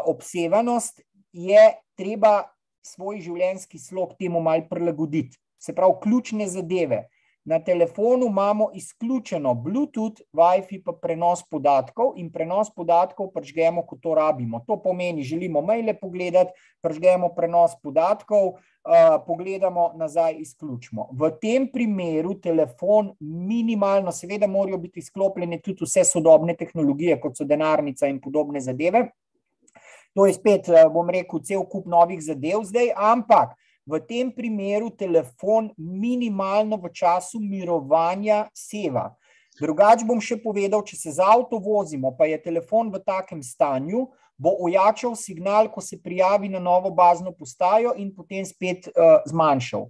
[0.06, 1.02] obsevanost,
[1.34, 2.44] je treba
[2.86, 5.38] svoj življenjski slog temu malo prilagoditi.
[5.60, 7.06] Se pravi, ključne zadeve.
[7.46, 14.16] Na telefonu imamo izključeno Bluetooth, WiFi pa prenos podatkov in prenos podatkov pržgemo, ko to
[14.18, 14.64] rabimo.
[14.68, 16.52] To pomeni, želimo maile pogledati,
[16.82, 18.56] pržgemo prenos podatkov, uh,
[19.28, 21.10] pogledamo nazaj, izključimo.
[21.14, 27.46] V tem primeru telefon minimalno, seveda morajo biti izklopljene tudi vse sodobne tehnologije, kot so
[27.46, 29.06] denarnica in podobne zadeve,
[30.16, 33.56] To je spet, eh, bom rekel, cel kup novih zadev zdaj, ampak
[33.86, 39.12] v tem primeru telefon minimalno v času mirovanja seva.
[39.60, 44.08] Drugač bom še povedal, če se z avto vozimo, pa je telefon v takem stanju,
[44.36, 49.88] bo ojačal signal, ko se prijavi na novo bazno postajo in potem spet uh, zmanjšal.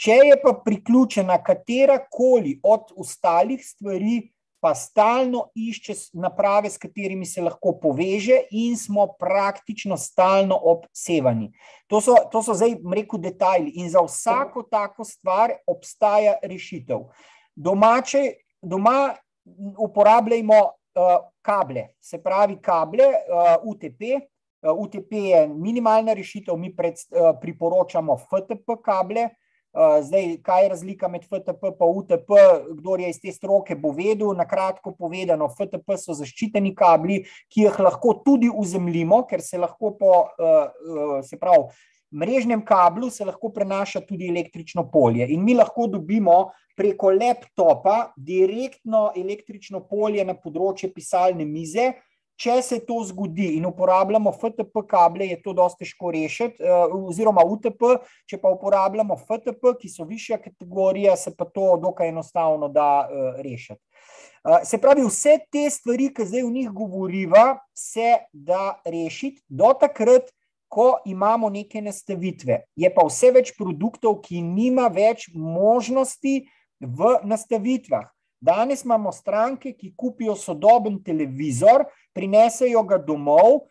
[0.00, 4.32] Če je pa priključena katera koli od ostalih stvari,
[4.62, 11.50] pa stalno išče naprave, s katerimi se lahko poveže, in smo praktično stalno obsevani.
[11.90, 13.72] To so, to so zdaj, rekel, detajli.
[13.82, 17.08] In za vsako tako stvar obstaja rešitev.
[17.56, 18.22] Domače,
[18.62, 19.16] doma
[19.82, 24.14] uporabljamo uh, kable, se pravi, kable uh, UTP.
[24.62, 29.26] Uh, UTP je minimalna rešitev, mi pred, uh, priporočamo FTP kable.
[29.26, 29.41] Eh,
[30.02, 32.28] zdaj, kaj je razlika med FTP in UTP?
[32.78, 34.34] Kdo je iz te stroke, bo vedel.
[34.36, 39.94] Na kratko povedano, FTP so zaščiteni kabli, ki jih lahko tudi uzemljimo, ker se lahko
[39.98, 41.72] po uh, se pravi,
[42.12, 45.26] mrežnem kablu se lahko prenaša tudi električno polje.
[45.32, 51.92] In mi lahko dobimo preko laptopa direktno električno polje na področje pisalne mize.
[52.40, 57.44] Če se to zgodi in uporabljamo FTP kable, je to dosti težko rešiti, eh, oziroma
[57.44, 63.06] UTP, če pa uporabljamo FTP, ki so višja kategorija, se pa to dokaj enostavno da
[63.06, 63.80] eh, rešiti.
[64.44, 69.74] Eh, se pravi, vse te stvari, ki zdaj v njih govoriva, se da rešiti do
[69.78, 70.32] takrat,
[70.72, 72.62] ko imamo neke nastavitve.
[72.76, 76.46] Je pa vse več produktov, ki nima več možnosti
[76.80, 78.08] v nastavitvah.
[78.42, 83.68] Danes imamo stranke, ki kupijo sodoben televizor, prinesejo ga domov,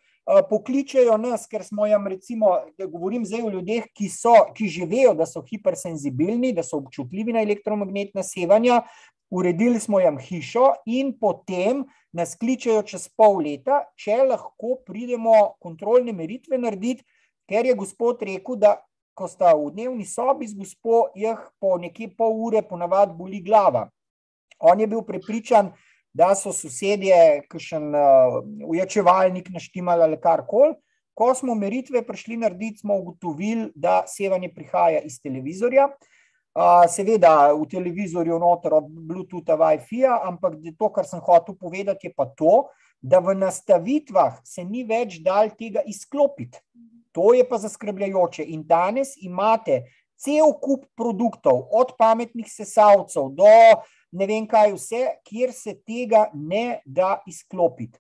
[0.48, 5.12] pokličejo nas, ker smo jim, recimo, govorim zdaj o ljudeh, ki, so, ki že vejo,
[5.18, 8.82] da so hipersenzibilni, da so občutljivi na elektromagnetna sevanja.
[9.32, 11.86] Uredili smo jim hišo, in potem
[12.16, 17.04] nas kličejo čez pol leta, če lahko pridemo kontrolne meritve narediti,
[17.48, 18.78] ker je gospod rekel, da
[19.20, 23.90] ko sta v dnevni sobi z gospod, jih po nekje pol ure ponavadi boli glava.
[24.62, 25.72] On je bil prepričan,
[26.14, 30.74] da so sosedje, kakšen uh, ujačevalnik naštimali ali karkoli.
[31.14, 35.88] Ko smo meritve prišli narediti, smo ugotovili, da sevanje prihaja iz televizorja.
[36.52, 42.14] Uh, seveda v televizorju noter od Bluetootha, Wi-Fi-ja, ampak to, kar sem hotel povedati, je
[42.16, 42.68] pa to,
[43.02, 46.60] da v nastavitvah se ni več dal tega izklopiti.
[47.16, 48.44] To je pa zaskrbljajoče.
[48.44, 49.82] In danes imate
[50.20, 56.28] cel kup produktov, od pametnih sesalcev do uh, ne vem kaj vse, kjer se tega
[56.34, 58.00] ne da izklopiti.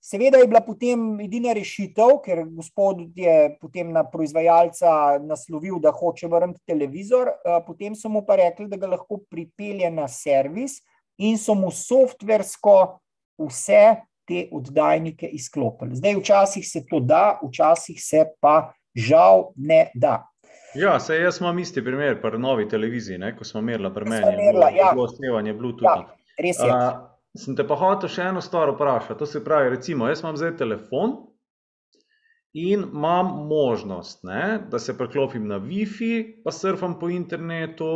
[0.00, 6.28] Seveda je bila potem edina rešitev, ker gospod je potem na proizvajalca naslovil, da hoče
[6.28, 10.80] vrniti televizor, eh, potem so mu pa rekli, da ga lahko pripelje na servis
[11.18, 12.96] in so mu softversko
[13.44, 15.96] vse te oddajnike izklopili.
[15.96, 20.29] Zdaj včasih se to da, včasih se pa žal ne da.
[20.74, 24.36] Ja, se jaz imam isti primer pri novi televiziji, ne, ko smo merili pri meni.
[24.36, 24.90] Merila, ja.
[24.94, 25.84] Bilo snevanje Bluetooth.
[25.84, 26.70] Ja, res je.
[26.70, 29.18] Uh, sem te pa hotel še eno stvar vprašati.
[29.18, 31.18] To se pravi, recimo, jaz imam zdaj telefon
[32.52, 37.90] in imam možnost, ne, da se preklopim na Wi-Fi, pa surfam po internetu,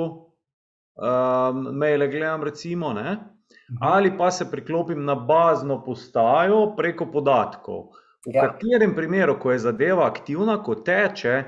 [0.94, 3.80] um, maile gledam, recimo, ne, mhm.
[3.82, 7.88] ali pa se preklopim na bazno postajo preko podatkov.
[8.24, 8.46] V ja.
[8.46, 11.42] katerem primeru, ko je zadeva aktivna, ko teče,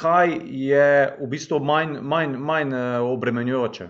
[0.00, 0.90] kaj je
[1.20, 3.88] v bistvu manj, manj, manj eh, obremenjujoče?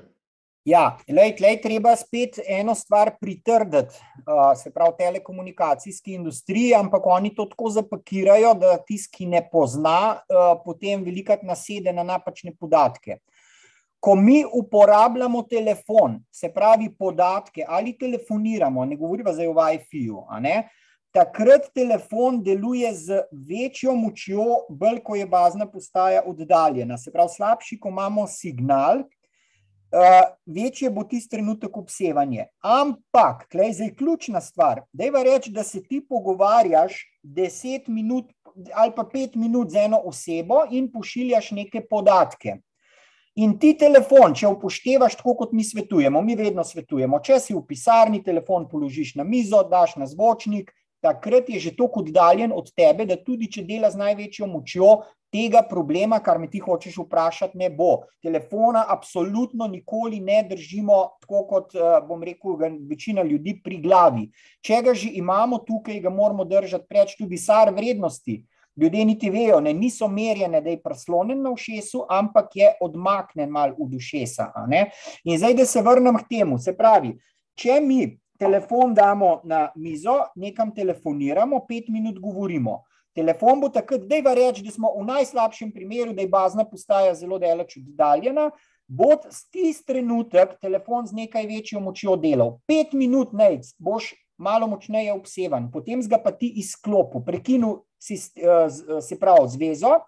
[0.69, 3.97] Ja, lej, lej, treba spet eno stvar pritrditi,
[4.27, 10.19] uh, se pravi, telekomunikacijski industriji, ampak oni to tako zapakirajo, da tisti, ki ne pozna,
[10.20, 13.23] uh, potem velikrat nasede na napačne podatke.
[14.05, 20.27] Ko mi uporabljamo telefon, se pravi podatke ali telefoniramo, ne govorimo zdaj o WiFi-ju,
[21.12, 26.99] takrat telefon deluje z večjo močjo, bolj ko je bazna postaja oddaljena.
[26.99, 32.47] Se pravi, slabši, ko imamo signal, uh, večje bo tisti trenutek obsevanje.
[32.61, 34.85] Ampak, klej, zdaj ključna stvar.
[34.93, 38.32] Dejva reči, da se ti pogovarjaš 10 minut
[38.74, 42.57] ali pa 5 minut z eno osebo in pošiljaš neke podatke.
[43.39, 47.62] In ti telefon, če upoštevaš tako, kot mi svetujemo, mi vedno svetujemo, če si v
[47.66, 53.07] pisarni, telefon položiš na mizo, daš na zvočnik, takrat je že tako oddaljen od tebe,
[53.07, 54.93] da tudi če dela z največjo močjo,
[55.31, 58.03] tega problema, kar me ti hočeš vprašati, ne bo.
[58.23, 62.59] Telefona absolutno nikoli ne držimo tako, kot eh, bom rekel,
[62.89, 64.29] večina ljudi pri glavi.
[64.61, 68.43] Če ga že imamo tukaj, ga moramo držati preč tudi sar vrednosti.
[68.81, 73.75] Ljudje niti vejo, ne, niso merjene, da je prislonjen na ušesu, ampak je odmaknen mal
[73.77, 74.47] v dušesa.
[75.25, 77.11] In zdaj, da se vrnem k temu, se pravi,
[77.59, 82.81] če mi telefon damo na mizo, nekam telefoniramo, pet minut govorimo.
[83.15, 87.12] Telefon bo takrat, da je reči, da smo v najslabšem primeru, da je bazna postaja
[87.15, 88.51] zelo daleč oddaljena,
[88.89, 89.12] bo
[89.53, 92.57] tisti trenutek telefon z nekaj večjo močjo delal.
[92.67, 99.01] Pet minut nec, boš malo močneje obsevan, potem ga pa ti izklopil, prekinil si, eh,
[99.03, 99.99] se pravi zvezo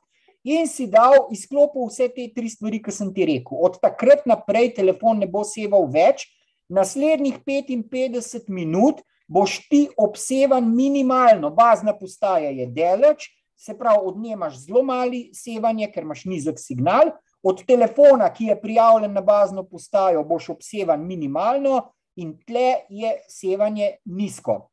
[0.42, 3.58] in si dal izklopil vse te tri stvari, ki sem ti rekel.
[3.60, 6.26] Od takrat naprej telefon ne bo seval več,
[6.72, 14.32] naslednjih 55 minut boš ti obsevan minimalno, bazna postaja je deleč, se pravi, od nje
[14.32, 17.12] imaš zelo mali sevanje, ker imaš nizek signal,
[17.42, 23.96] od telefona, ki je prijavljen na bazno postajo, boš obsevan minimalno in tle je sevanje
[24.04, 24.68] nizko.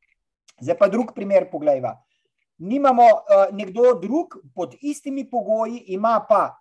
[0.60, 1.96] Zdaj pa drug primer pogledajva.
[2.58, 6.59] Nimamo uh, nekdo drug pod istimi pogoji, ima pa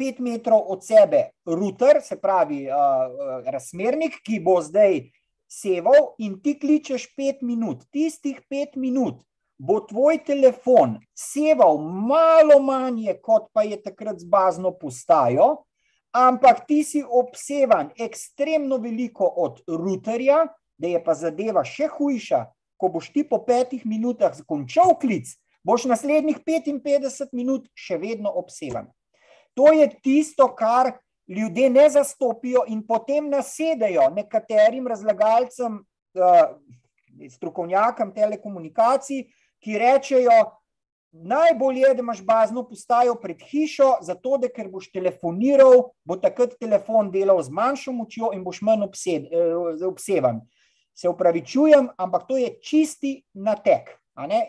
[0.00, 5.02] pet metrov od sebe router, se pravi uh, razmernik, ki bo zdaj
[5.50, 7.84] seval in ti kličeš pet minut.
[7.92, 9.20] Tistih pet minut
[9.60, 15.66] bo tvoj telefon seval malo manje, kot pa je takrat z bazno postajo,
[16.16, 20.46] ampak ti si obsevan ekstremno veliko od routerja,
[20.80, 22.46] da je pa zadeva še hujša,
[22.80, 25.28] ko boš ti po petih minutah zakončal klic,
[25.62, 28.88] boš naslednjih 55 minut še vedno obsevan.
[29.60, 30.92] To je tisto, kar
[31.28, 35.82] ljudje ne zastopijo in potem nasedajo nekaterim razlagalcem,
[36.14, 39.26] eh, strokovnjakom telekomunikacij,
[39.60, 40.38] ki rečejo,
[41.12, 47.10] najbolje, da imaš bazno postajo pred hišo, zato da ker boš telefoniral, bo takrat telefon
[47.12, 50.40] delal z manjšo močjo in boš manj obsed, eh, obsevan.
[50.94, 53.98] Se upravičujem, ampak to je čisti natek.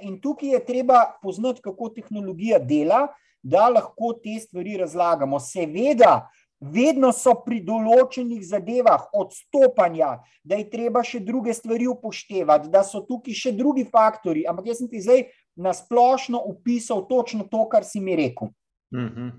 [0.02, 3.08] In tukaj je treba poznati, kako tehnologija dela,
[3.43, 5.39] da lahko te stvari razlagamo.
[5.39, 6.30] Seveda,
[6.61, 13.01] vedno so pri določenih zadevah odstopanja, da je treba še druge stvari upoštevati, da so
[13.07, 14.45] tukaj še drugi faktori.
[14.47, 15.26] Ampak jaz sem ti zdaj
[15.57, 18.53] na splošno opisal točno to, kar si mi rekel.
[18.93, 19.31] Mhm.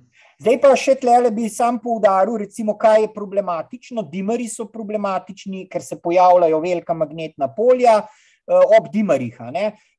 [0.42, 4.02] Zdaj pa še tle bi sam poudaril, recimo, kaj je problematično.
[4.10, 8.00] Dimari so problematični, ker se pojavljajo velika magnetna polja
[8.48, 9.36] ob dimarih.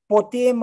[0.08, 0.60] Potem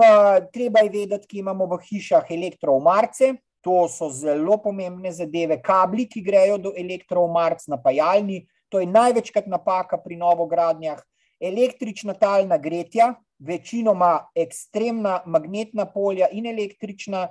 [0.53, 6.23] treba je vedeti, ki imamo v hišah elektroomarce, To so zelo pomembne zadeve, kabli, ki
[6.25, 8.47] grejo do elektroomarc, napajalni.
[8.73, 11.01] To je največkrat napaka pri novogradnjah.
[11.41, 17.27] Električna talna gretja, večinoma ekstremna magnetna polja in električna.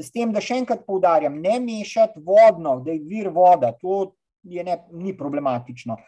[0.00, 4.62] S tem, da še enkrat poudarjam, ne mešati vodno, da je vir voda, to je
[4.64, 5.98] ne, ni problematično.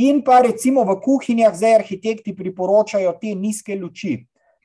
[0.00, 4.16] In pa recimo v kuhinjah zdaj arhitekti priporočajo te nizke luči.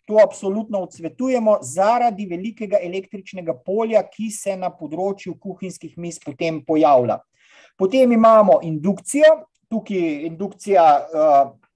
[0.09, 7.19] To absolutno odsvetujemo zaradi velikega električnega polja, ki se na področju kuhinjskih mis potem pojavlja.
[7.77, 9.35] Potem imamo indukcijo.
[9.69, 10.83] Tukaj indukcija,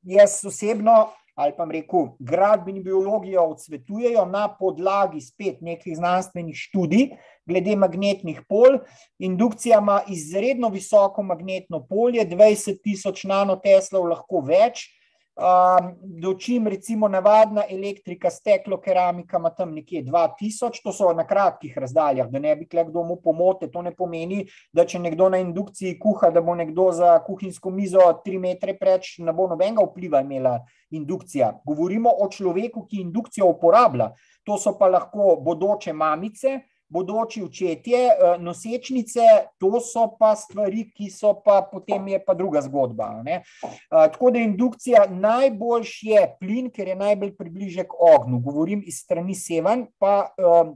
[0.10, 7.12] jaz osebno, ali pa rekel, gradbeni biologijo odsvetujejo na podlagi spet nekih znanstvenih študij
[7.46, 8.80] glede magnetnih polj.
[9.20, 14.88] Indukcija ima izredno visoko magnetno polje, 20 tisoč nanoteslov, lahko več.
[15.36, 21.78] Um, dočim recimo navadna elektrika, steklo, keramika ima tam nekje 2000, to so na kratkih
[21.78, 24.44] razdaljah, da ne bi kle kdo mu pomote, to ne pomeni,
[24.74, 29.16] da če nekdo na indukciji kuha, da bo nekdo za kuhinjsko mizo tri metre preč,
[29.26, 30.60] ne bo nobenega vpliva imela
[30.94, 31.50] indukcija.
[31.66, 34.12] Govorimo o človeku, ki indukcijo uporablja,
[34.46, 39.22] to so pa lahko bodoče mamice, bodoči očetje, eh, nosečnice,
[39.58, 43.22] to so pa stvari, ki so pa potem je pa druga zgodba.
[43.24, 43.42] Ne?
[43.64, 48.40] Eh, tako da indukcija najboljš je plin, ker je najbolj približek ognju.
[48.40, 50.72] Govorim iz strani sevan, pa eh,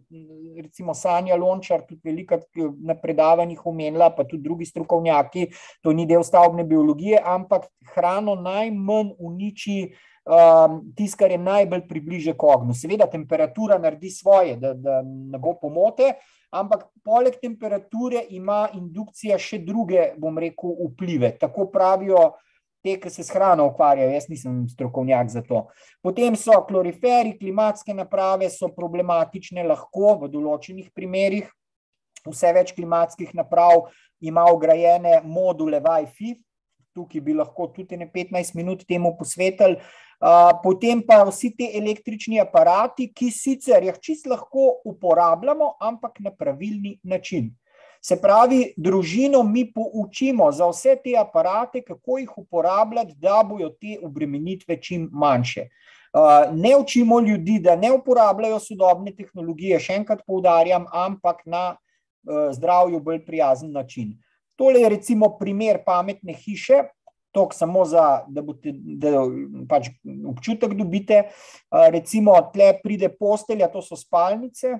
[0.63, 2.39] recimo Sanja Lončar, tudi velika
[2.81, 5.47] na predavanjih omenila, pa tudi drugi strokovnjaki,
[5.81, 9.93] to ni del stavbne biologije, ampak hrano najmanj uniči
[10.27, 12.75] um, tisto, kar je najbolj približek ognju.
[12.75, 16.13] Seveda, temperatura naredi svoje, da, da ne bo pomote,
[16.51, 21.33] ampak poleg temperature ima indukcija še druge, bom rekel, vplive.
[21.39, 22.31] Tako pravijo
[22.83, 25.65] te, ki se s hrano ukvarjajo, jaz nisem strokovnjak za to.
[26.03, 31.47] Potem so kloriferi, klimatske naprave, so problematične lahko v določenih primerih.
[32.27, 33.87] Vse več klimatskih naprav
[34.19, 36.33] ima ugrajene module Wi-Fi,
[36.97, 39.77] tukaj bi lahko tudi 15 minut temu posvetili
[40.63, 46.99] potem pa vsi ti električni aparati, ki sicer jih čisto lahko uporabljamo, ampak na pravilni
[47.03, 47.51] način.
[48.01, 53.97] Se pravi, družino mi poučimo za vse te aparate, kako jih uporabljati, da bojo te
[54.03, 55.67] obremenitve čim manjše.
[56.53, 61.75] Ne učimo ljudi, da ne uporabljajo sodobne tehnologije, še enkrat poudarjam, ampak na
[62.53, 64.15] zdravju bolj prijazen način.
[64.55, 66.83] Tole je recimo primer pametne hiše,
[67.37, 69.11] to samo za, da, bote, da
[69.69, 69.91] pač
[70.25, 71.19] občutek dobite.
[71.69, 74.73] Recimo, tle pride postelja, to so spalnice,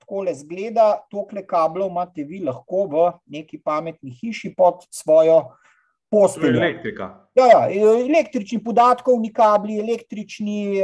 [0.00, 3.04] tako le zgleda, tokle kablov imate vi lahko v
[3.36, 5.42] neki pametni hiši pod svojo
[6.08, 6.56] posteljo.
[6.62, 7.10] Elektrika.
[7.36, 7.60] Ja, ja,
[8.00, 10.80] električni podatkovni kabli, električni,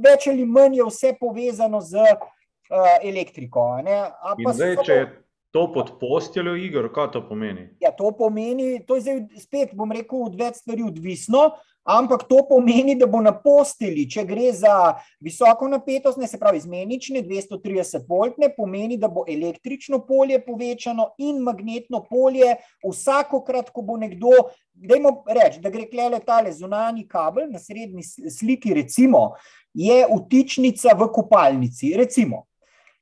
[0.00, 2.06] več ali manj je vse povezano z
[3.02, 3.68] elektriko.
[4.46, 5.06] Zdaj, če je
[5.56, 7.62] To pod posteljo igr, kaj to pomeni?
[7.80, 11.46] Ja, to pomeni, to je zdaj spet, bom rekel, od več stvari odvisno,
[11.88, 14.74] ampak to pomeni, da bo na posteli, če gre za
[15.24, 21.38] visoko napetost, ne se pravi izmenične, 230 voltne, pomeni, da bo električno polje povečano in
[21.46, 24.34] magnetno polje vsakokrat, ko bo nekdo,
[24.76, 29.30] dajmo reči, da gre klele tale zunani kabel na srednji sliki, recimo,
[29.72, 32.44] je vtičnica v kopalnici, recimo.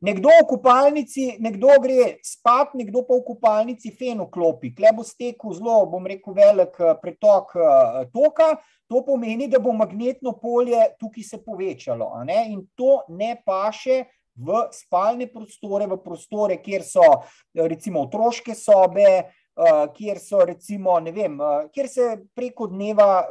[0.04, 4.74] Nekdo v kopalnici, nekdo gre spat, nekdo pa v kopalnici feno klopi.
[4.76, 8.50] Kle bo stekel zelo, bom rekel, velik eh, pretok eh, toka,
[8.90, 12.10] to pomeni, da bo magnetno polje tukaj se povečalo.
[12.28, 14.04] In to ne paše
[14.36, 17.08] v spalne prostore, v prostore, kjer so
[17.56, 21.40] recimo otroške sobe, eh, kjer so recimo, ne vem,
[21.72, 23.24] kjer se preko dneva,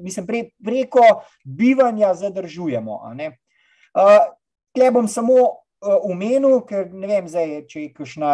[0.00, 1.04] mislim, preko
[1.44, 3.02] bivanja zadržujemo.
[4.72, 8.32] Kle bom samo omenil, ker ne vem, zdaj, če je kakšna,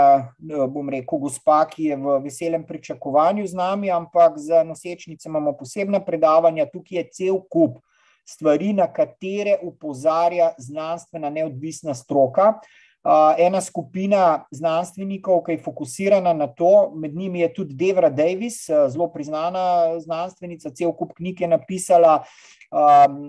[0.73, 6.01] bom rekel, gospa, ki je v veselem pričakovanju z nami, ampak za nosečnice imamo posebna
[6.05, 7.79] predavanja, tukaj je cel kup
[8.29, 12.59] stvari, na katere upozarja znanstvena neodvisna stroka.
[13.39, 19.07] Ena skupina znanstvenikov, ki je fokusirana na to, med njimi je tudi Devra Davis, zelo
[19.09, 22.19] priznana znanstvenica, cel kup knjig je napisala,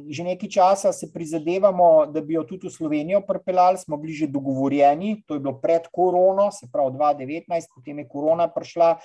[0.10, 4.28] že nekaj časa se prizadevamo, da bi jo tudi v Slovenijo pripeljali, smo bili že
[4.28, 8.98] dogovorjeni, to je bilo pred korono, se pravi 2019, potem je korona prišla.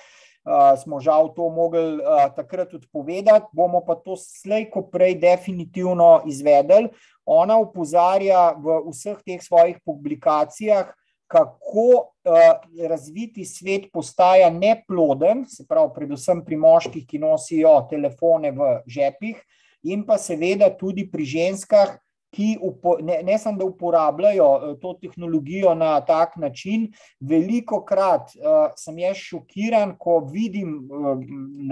[0.45, 6.21] Uh, smo žal to mogli uh, takrat odpovedati, bomo pa to slej, ko prej, definitivno
[6.29, 6.91] izvedeli.
[7.25, 10.93] Ona upozarja v vseh teh svojih publikacijah,
[11.25, 18.69] kako uh, razviti svet postaja neploden, se pravi, predvsem pri moških, ki nosijo telefone v
[18.85, 19.41] žepih,
[19.85, 21.95] in pa seveda tudi pri ženskah,
[22.35, 26.89] ki upo, ne, ne samo da uporabljajo uh, to tehnologijo na tak način.
[27.19, 31.15] Veliko krat uh, sem jaz šokiran, ko vidim uh,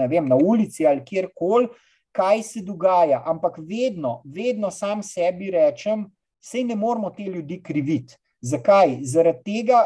[0.08, 1.68] vem, na ulici ali kjerkoli,
[2.14, 3.22] kaj se dogaja.
[3.26, 6.06] Ampak vedno, vedno sam sebi rečem,
[6.40, 8.16] sej ne moramo te ljudi kriviti.
[8.44, 8.98] Zakaj?
[9.08, 9.78] Zaradi tega,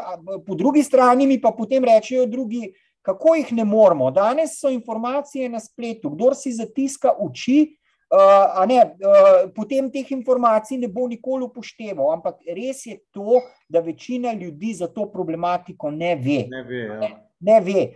[0.45, 4.11] po drugi strani mi pa potem rečejo drugi, kako jih ne moramo.
[4.11, 7.78] Danes so informacije na spletu, kdo si zatiska oči,
[8.13, 12.11] uh, ne, uh, potem teh informacij ne bo nikoli upošteval.
[12.17, 16.43] Ampak res je to, da večina ljudi za to problematiko ne ve.
[16.49, 16.83] Ne ve.
[16.85, 16.99] Ja.
[16.99, 17.89] Ne, ne ve.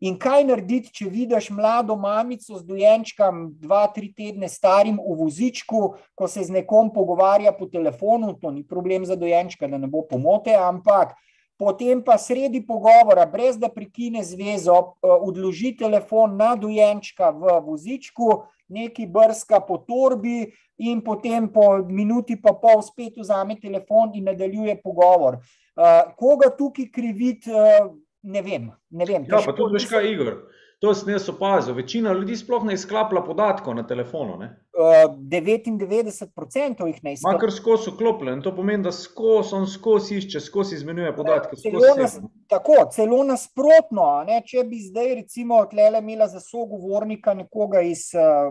[0.00, 5.80] In kaj narediti, če vidiš mlado mamico z dojenčkom, dva, tri tedne starim v vozičku,
[6.16, 10.06] ko se z nekom pogovarja po telefonu, to ni problem za dojenčka, da ne bo
[10.08, 11.12] pomote, ampak
[11.60, 18.30] potem pa sredi pogovora, brez da prekine zvezo, eh, odloži telefon na dojenčka v vozičku,
[18.68, 24.78] neki brska po torbi in potem po minuti pa pol spet vzame telefon in nadaljuje
[24.80, 25.36] pogovor.
[25.76, 27.50] Eh, koga tukaj kriviti?
[27.50, 27.90] Eh,
[28.22, 28.70] ne vem.
[28.90, 30.32] Ne vem ja, pa tudi veš kaj, Igor.
[30.80, 31.74] To sem jaz opazil.
[31.76, 34.38] Večina ljudi sploh ne izklaplja podatkov na telefonu.
[34.40, 34.46] Ne?
[34.72, 37.36] Uh, 99% jih ne izklaplja.
[37.36, 41.60] Makar skozi uklopljen, to pomeni, da skozi on skozi išče, skozi izmenjuje podatke.
[41.60, 42.16] Celo, nas,
[42.48, 44.08] tako, celo nasprotno.
[44.24, 44.40] Ne?
[44.46, 48.48] Če bi zdaj, recimo, tlele imela za sogovornika nekoga iz uh,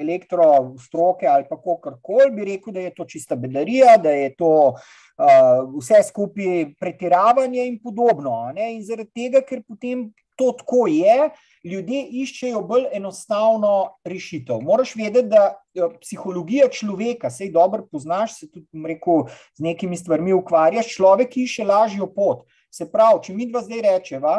[0.00, 5.64] elektrostroke ali pa kakorkoli, bi rekel, da je to čista bedarija, da je to uh,
[5.76, 8.46] vse skupaj pretiravanje in podobno.
[8.56, 8.78] Ne?
[8.78, 11.30] In zaradi tega, ker potem to tako je,
[11.64, 14.60] ljudje iščejo bolj enostavno rešitev.
[14.62, 19.26] Moraš vedeti, da eh, psihologija človeka, sej dobro poznaš, se tudi rekel,
[19.56, 22.44] z nekimi stvarmi ukvarjaš, človek išče lažjo pot.
[22.70, 24.36] Se pravi, če mi dva zdaj rečeva,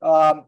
[0.00, 0.44] uh,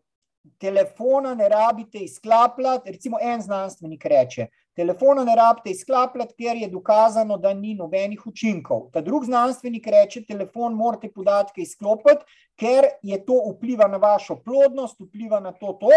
[0.62, 4.46] telefona ne rabite izklapljati, recimo en znanstvenik reče,
[4.76, 8.88] telefona ne rabite izklapljati, ker je dokazano, da ni nobenih učinkov.
[8.92, 12.24] Ta drug znanstvenik reče, telefon morate podatke izklopiti,
[12.56, 15.92] ker je to vpliva na vašo plodnost, vpliva na to, to.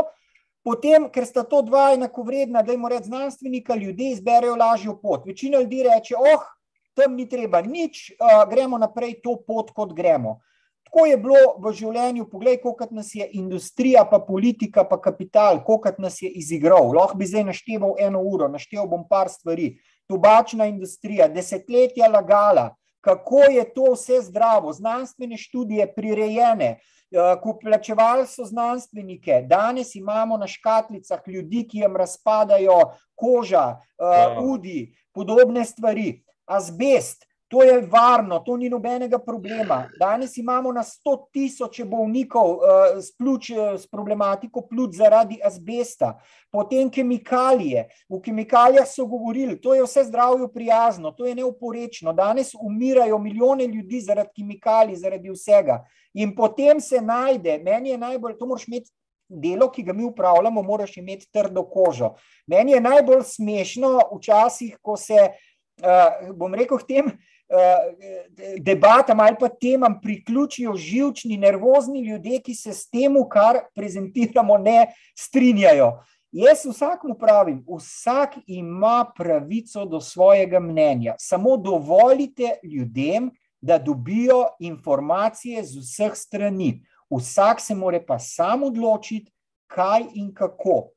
[0.65, 5.25] Potem, ker sta to dva enako vredna, da jim reče znanstvenika, ljudje izberejo lažjo pot.
[5.25, 6.47] Večina ljudi reče, oh,
[6.97, 10.39] tam ni treba nič, uh, gremo naprej to pot, kot gremo.
[10.95, 15.91] Tako je bilo v življenju, poglej, koliko nas je industrija, pa politika, pa kapital, koliko
[15.99, 16.87] nas je izigral.
[16.95, 19.73] Lahko bi zdaj našteval eno uro, našteval bom par stvari.
[20.07, 22.69] Tobačna industrija, desetletja lagala,
[23.03, 30.37] kako je to vse zdravo, znanstvene študije prirejene, eh, ko plačevali so znanstvenike, danes imamo
[30.37, 32.79] na škatlicah ljudi, ki jim razpadajo
[33.15, 33.67] koža,
[33.99, 37.27] uh, udi, podobne stvari, azbest.
[37.47, 39.89] To je varno, to ni nobenega problema.
[39.99, 42.61] Danes imamo na 100 tisoče bolnikov uh,
[42.97, 46.15] s, pluč, uh, s problematiko pljuč zaradi azbesta,
[46.51, 47.85] potem kemikalije.
[48.09, 52.13] V kemikalijah so govorili, da je vse zdravju prijazno, to je neoporečno.
[52.13, 55.83] Danes umirajo milijone ljudi zaradi kemikalij, zaradi vsega.
[56.13, 58.91] In potem se najde, meni je najbolj, to moraš imeti.
[59.29, 62.11] Delo, ki ga mi upravljamo, moraš imeti trdo kožo.
[62.47, 65.17] Meni je najbolj smešno, včasih, ko se,
[65.81, 67.34] uh, bom rekel, tem, uh, Eh,
[68.59, 74.93] debatam ali pa temam priključijo živčni, nervozni ljudje, ki se s tem, kar prezentiramo, ne
[75.17, 75.91] strinjajo.
[76.31, 81.15] Jaz vsakmu pravim, vsak ima pravico do svojega mnenja.
[81.17, 83.31] Samo dovolite ljudem,
[83.61, 86.85] da dobijo informacije z vseh strani.
[87.09, 89.31] Vsak se more pa sam odločiti,
[89.67, 90.94] kaj in kako.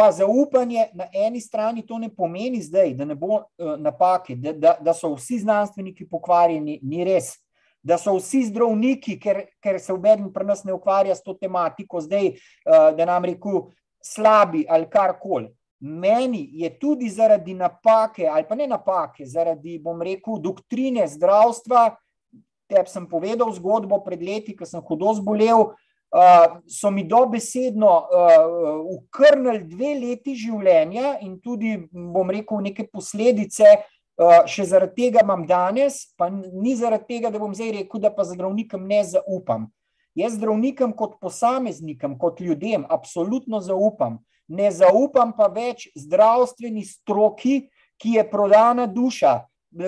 [0.00, 4.52] Pa zaupanje na eni strani to ne pomeni zdaj, da ne bo uh, napake, da,
[4.52, 7.34] da, da so vsi znanstveniki pokvarjeni, ni res.
[7.84, 12.00] Da so vsi zdravniki, ker, ker se medijih pri nas ne ukvarja s to tematiko,
[12.00, 13.66] zdaj, uh, da nam reku,
[14.00, 15.50] slabi ali karkoli.
[15.84, 21.90] Meni je tudi zaradi napake, ali pa ne napake, zaradi, bom rekel, doktrine zdravstva.
[22.72, 25.68] Tep sem povedal zgodbo pred leti, ko sem hudo zbolel.
[25.68, 25.89] Uh,
[26.66, 33.76] so mi dobesedno uh, ukrnili dve leti življenja in tudi, bom rekel, neke posledice,
[34.18, 38.10] uh, še zaradi tega imam danes, pa ni zaradi tega, da bom zdaj rekel, da
[38.14, 39.68] pa zdravnikom ne zaupam.
[40.18, 44.18] Jaz zdravnikom kot posameznikom, kot ljudem, absolutno zaupam.
[44.50, 47.68] Ne zaupam pa več zdravstveni stroki,
[48.00, 49.44] ki je prodana duša,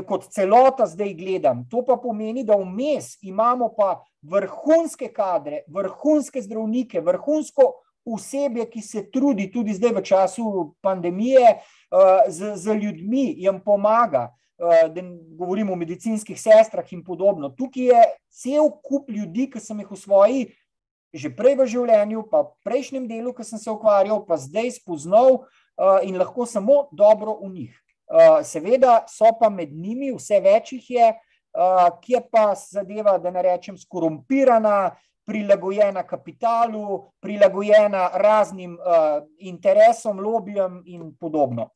[0.07, 1.65] kot celota zdaj gledam.
[1.71, 7.73] To pa pomeni, da vmes imamo pa vrhunske kadre, vrhunske zdravnike, vrhunsko
[8.05, 11.59] osebje, ki se trudi tudi zdaj v času pandemije
[12.29, 14.31] z, z ljudmi, jim pomaga.
[14.63, 15.03] Da
[15.39, 17.49] govorimo o medicinskih sestrah in podobno.
[17.51, 20.43] Tukaj je cel kup ljudi, ki sem jih v svoji
[21.13, 25.45] že prej v življenju, pa v prejšnjem delu, ki sem se ukvarjal, pa zdaj spoznal
[25.45, 27.82] uh, in lahko samo dobro v njih.
[28.13, 31.07] Uh, seveda so pa med njimi, vse več jih je,
[31.57, 34.93] uh, ki je pa zadeva, da ne rečem, skorumpirana,
[35.25, 41.71] prilagojena kapitalu, prilagojena raznim uh, interesom, lobijem in podobno.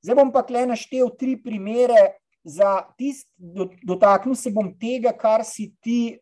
[0.00, 2.12] Zdaj bom pa tle naštel tri primere.
[2.42, 3.28] Za tist,
[3.86, 6.16] dotaknil se bom tega, kar si ti,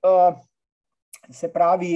[1.32, 1.94] se pravi,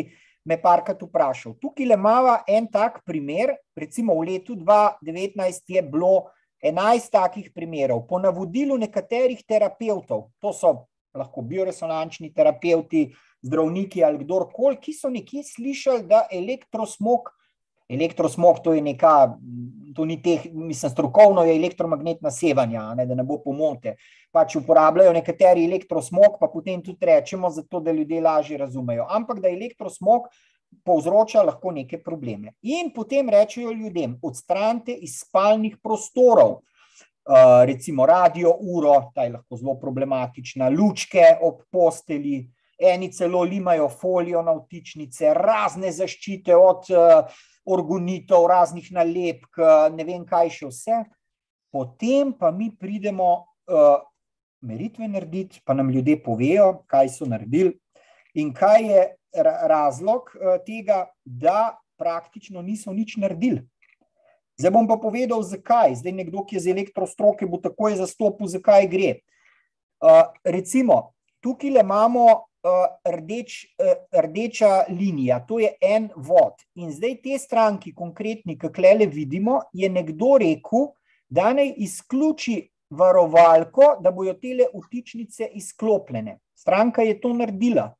[0.49, 1.59] me parkrat vprašal.
[1.61, 6.31] Tukaj le imamo en tak primer, recimo v letu 2019 je bilo
[6.65, 8.07] 11 takih primerov.
[8.09, 10.75] Po navodilu nekaterih terapeutov, to so
[11.15, 13.11] lahko bioresonančni terapeuti,
[13.45, 17.29] zdravniki ali kdorkoli, ki so nekje slišali, da elektrosmog,
[17.93, 19.15] elektrosmog to je neka
[19.95, 23.95] to ni teh, mislim, strokovno je elektromagnetna sevanja, ne, da ne bo pomote.
[24.35, 29.07] Pač uporabljajo nekateri elektrosmog, pa potem tudi rečemo, zato da ljudje lažje razumejo.
[29.11, 30.27] Ampak da elektrosmog
[30.85, 32.55] povzroča lahko neke probleme.
[32.63, 36.61] In potem rečejo ljudem, odstranite iz spalnih prostorov.
[37.25, 42.43] Uh, recimo radio uro, ta je lahko zelo problematična, lučke ob posteli,
[42.79, 49.63] eni celo limajo folijo na vtičnice, razne zaščite od uh, orgonitov, raznih nalepk,
[49.97, 50.99] ne vem kaj še vse.
[51.73, 54.03] Potem pa mi pridemo uh,
[54.65, 57.73] meritve narediti, pa nam ljudje povejo, kaj so naredili
[58.35, 59.03] in kaj je
[59.43, 63.63] razlog uh, tega, da praktično niso nič naredili.
[64.59, 65.99] Zdaj bom pa povedal, zakaj.
[65.99, 69.15] Zdaj nekdo, ki je z elektrostroke, bo takoj zastopil, zakaj gre.
[69.99, 76.63] Uh, recimo, tukaj imamo Eh, rdeč, eh, rdeča linija, to je en vod.
[76.75, 80.87] In zdaj te stranki, konkretni, ki le vidimo, je nekdo rekel,
[81.29, 86.39] da naj izključi varovalko, da bojo tele vtičnice izklopljene.
[86.55, 87.93] Stranka je to naredila.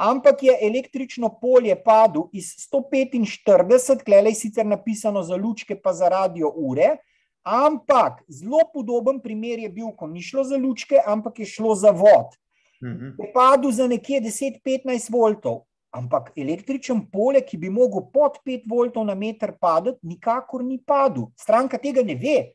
[0.00, 6.08] Ampak je električno polje padlo iz 145, klej je sicer napisano za lučke, pa za
[6.08, 6.96] radio ure.
[7.44, 11.90] Ampak zelo podoben primer je bil, ko ni šlo za lučke, ampak je šlo za
[11.90, 12.36] vod.
[12.82, 13.14] -hmm.
[13.18, 15.64] je padel za nekje 10-15 voltov.
[15.90, 21.26] Ampak električen pole, ki bi mogel pod 5 voltov na meter padati, nikakor ni padel.
[21.36, 22.52] Stranka tega ne ve,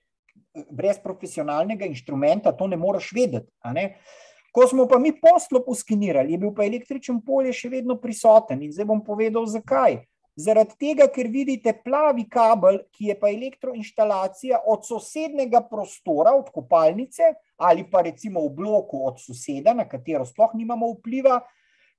[0.72, 3.52] brez profesionalnega inštrumenta to ne moreš vedeti.
[3.74, 3.98] Ne?
[4.56, 8.72] Ko smo pa mi poslo poskinirali, je bil pa električen polje še vedno prisoten in
[8.72, 9.98] zdaj bom povedal, zakaj.
[10.40, 17.34] Zaradi tega, ker vidite plavi kabel, ki je pa elektroinstalacija od sosednega prostora, od kopalnice
[17.56, 21.40] ali pa recimo v bloku od soseda, na katero sploh nimamo vpliva,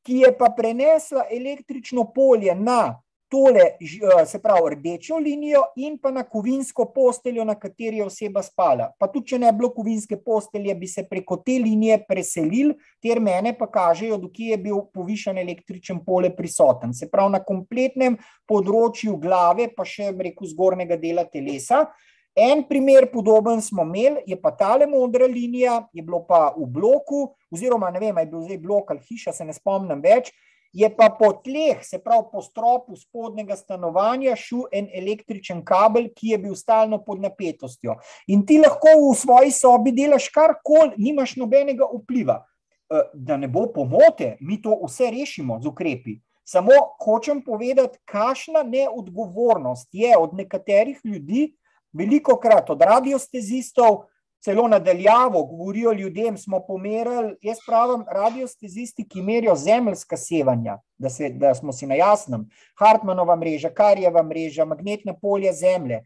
[0.04, 2.96] ki je pa prenesla električno polje na
[3.28, 8.42] tole, eh, se pravi, rdečo linijo in pa na kovinsko posteljo, na kateri je oseba
[8.42, 8.90] spala.
[8.98, 13.20] Pa tudi, če ne bi bilo kovinske postelje, bi se preko te linije preselil, ter
[13.20, 16.94] mene pa kažejo, dokje je bil povišen električen pole prisoten.
[16.94, 21.86] Se pravi, na kompletnem področju glave, pa še reku zgornjega dela telesa.
[22.36, 27.30] En primer podoben smo imeli, je pa tale modra linija, je bilo pa v bloku,
[27.50, 30.28] oziroma ne vem, je bil zdaj blok ali hiša, se ne spomnim več,
[30.72, 36.34] je pa po tleh, se pravi po stropu spodnjega stanovanja, šel en električen kabel, ki
[36.34, 37.96] je bil stalno pod napetostjo.
[38.26, 42.42] In ti lahko v svoji sobi delaš karkoli, nimaš nobenega vpliva.
[42.90, 46.20] Eh, da ne bo pomote, mi to vse rešimo z ukrepi.
[46.46, 46.70] Samo
[47.02, 51.56] hočem povedati, kakšna neodgovornost je od nekaterih ljudi,
[51.92, 54.04] veliko krat od radiostezistov,
[54.46, 61.30] celo nadaljavo govorijo ljudem, smo pomerili, jaz pravim, radiostezisti, ki merijo zemljska sevanja, da, se,
[61.34, 62.44] da smo si na jasnem,
[62.78, 66.04] Hartmanova mreža, Karjeva mreža, magnetna polja zemlje.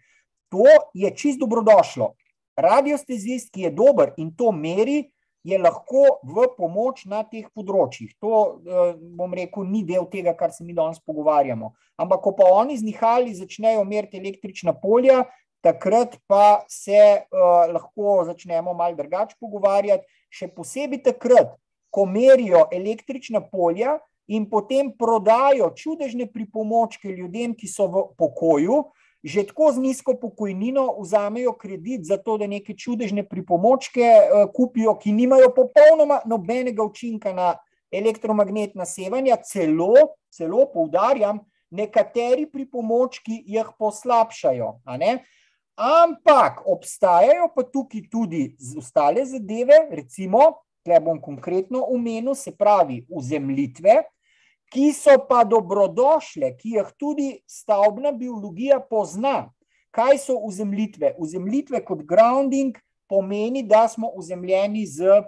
[0.49, 0.65] To
[0.95, 2.15] je čist dobrodošlo.
[2.57, 5.03] Radiostezist, ki je dober in to meri,
[5.45, 8.13] je lahko v pomoč na teh področjih.
[8.25, 11.73] To, eh, bom rekel, ni del tega, kar se mi danes pogovarjamo.
[12.01, 15.25] Ampak, ko pa oni z nihali začnejo meriti električna polja,
[15.61, 21.57] takrat pa se uh, lahko začnemo malo drugače pogovarjati, še posebej takrat,
[21.91, 23.99] ko merijo električna polja
[24.31, 28.85] in potem prodajo čudežne pripomočke ljudem, ki so v pokoju,
[29.27, 34.97] že tako z nizko pokojnino vzamejo kredit za to, da neke čudežne pripomočke uh, kupijo,
[34.97, 37.55] ki nimajo popolnoma nobenega učinka na
[37.91, 44.81] elektromagnetna sevanja, celo, celo poudarjam, nekateri pripomočki jih poslabšajo.
[45.81, 48.43] Ampak obstajajo pa tukaj tudi
[48.77, 53.95] ostale zadeve, recimo, tukaj bom konkretno omenil, se pravi, uzemljitve,
[54.71, 59.49] ki so pa dobrodošle, ki jih tudi stavbna biologija pozna.
[59.91, 61.15] Kaj so uzemljitve?
[61.19, 62.77] Uzemljitve kot grounding
[63.09, 65.25] pomeni, da smo uzemljeni z uh,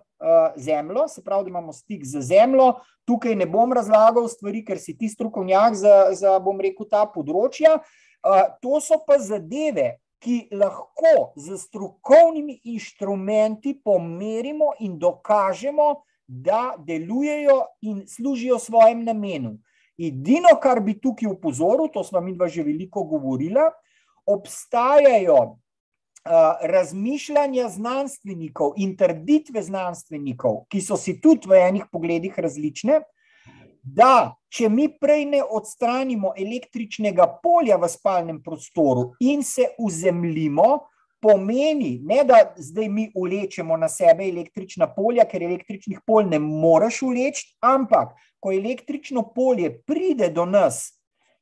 [0.57, 2.75] zemljo, se pravi, da imamo stik z zemljo.
[3.09, 7.81] Tukaj ne bom razlagal stvari, ker si ti strokovnjak za, za bom rekel, ta področja.
[8.21, 17.59] Uh, to so pa zadeve, ki lahko z strokovnimi inštrumenti pomerimo in dokažemo, da delujejo
[17.83, 19.59] in služijo svojem namenu.
[19.99, 23.69] Edino, kar bi tukaj upozoril, to smo mi dva že veliko govorila,
[24.27, 25.59] obstajajo
[26.63, 33.03] razmišljanja znanstvenikov in trditve znanstvenikov, ki so si tudi v enih pogledih različne,
[33.83, 40.79] da če mi prej ne odstranimo električnega polja v spalnem prostoru in se uzemljimo,
[41.23, 47.03] pomeni, ne da zdaj mi ulečemo na sebe električna polja, ker električnih polj ne moreš
[47.07, 50.89] uleči, ampak ko električno polje pride do nas,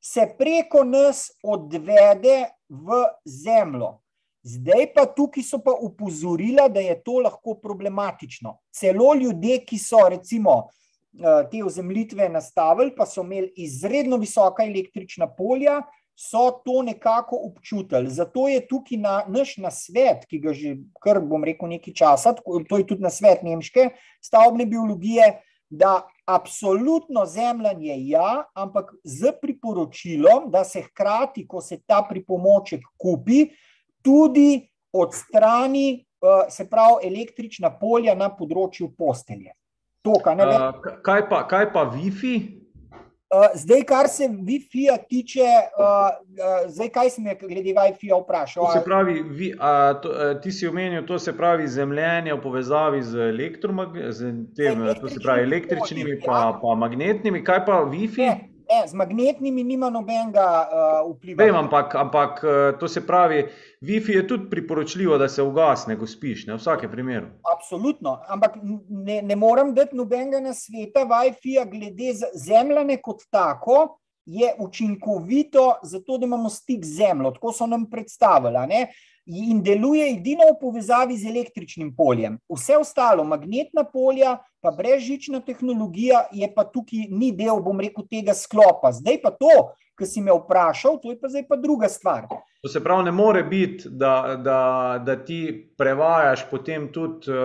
[0.00, 3.98] se preko nas odvede v zemljo.
[4.42, 8.58] Zdaj pa tukaj so pa upozorila, da je to lahko problematično.
[8.72, 10.70] Celo ljudje, ki so recimo
[11.50, 15.80] te ozemljitve nastavili, pa so imeli izredno visoka električna polja,
[16.20, 18.10] so to nekako občutili.
[18.10, 22.78] Zato je tukaj na, naš nasvet, ki ga že kar bom rekel nekaj časa, to
[22.78, 23.88] je tudi nasvet nemške
[24.22, 32.02] stavbne biologije, da absolutno zemljanje ja, ampak z priporočilom, da se hkrati, ko se ta
[32.08, 33.46] pripomoček kupi,
[34.02, 39.54] tudi odstrani, eh, se pravi, električna polja na področju postelje.
[40.02, 42.60] To, kaj, uh, kaj, pa, kaj pa Wi-Fi?
[43.30, 45.46] Uh, zdaj, kar se Wi-Fi-ja tiče,
[45.78, 46.08] uh,
[46.68, 48.64] zdaj, kaj sem glede Wi-Fi-ja vprašal?
[48.64, 52.40] To se pravi, vi, uh, to, uh, ti si omenil, to se pravi zemljenje v
[52.42, 53.30] povezavi z,
[54.10, 56.58] z tem, to se pravi električnimi in ja.
[56.62, 57.44] pa magnetnimi.
[57.44, 58.26] Kaj pa Wi-Fi?
[58.26, 58.49] Ne.
[58.70, 61.42] Ne, z magnetnimi nima nobenega uh, vpliva.
[61.44, 62.42] Vem, ampak, ampak
[62.80, 63.44] to se pravi,
[63.82, 67.26] Wi-Fi je tudi priporočljivo, da se ugasne, ko spiš, ne, v vsakem primeru.
[67.50, 73.96] Absolutno, ampak ne, ne morem dati nobenega na sveta Wi-Fi-ja glede zemljane kot tako.
[74.30, 78.84] Je učinkovito, zato da imamo stik z zemljo, tako so nam predstavili.
[79.26, 82.36] In deluje edino v povezavi z električnim poljem.
[82.46, 88.34] Vse ostalo, magnetna polja, pa brezžična tehnologija, je pa tukaj ni del, bom rekel, tega
[88.36, 88.92] sklopa.
[88.92, 89.54] Zdaj pa to,
[89.98, 92.28] ki si me vprašal, to je pa zdaj pa druga stvar.
[92.62, 94.62] To se pravi, ne more biti, da, da,
[95.04, 97.36] da ti prevajaš potem tudi uh,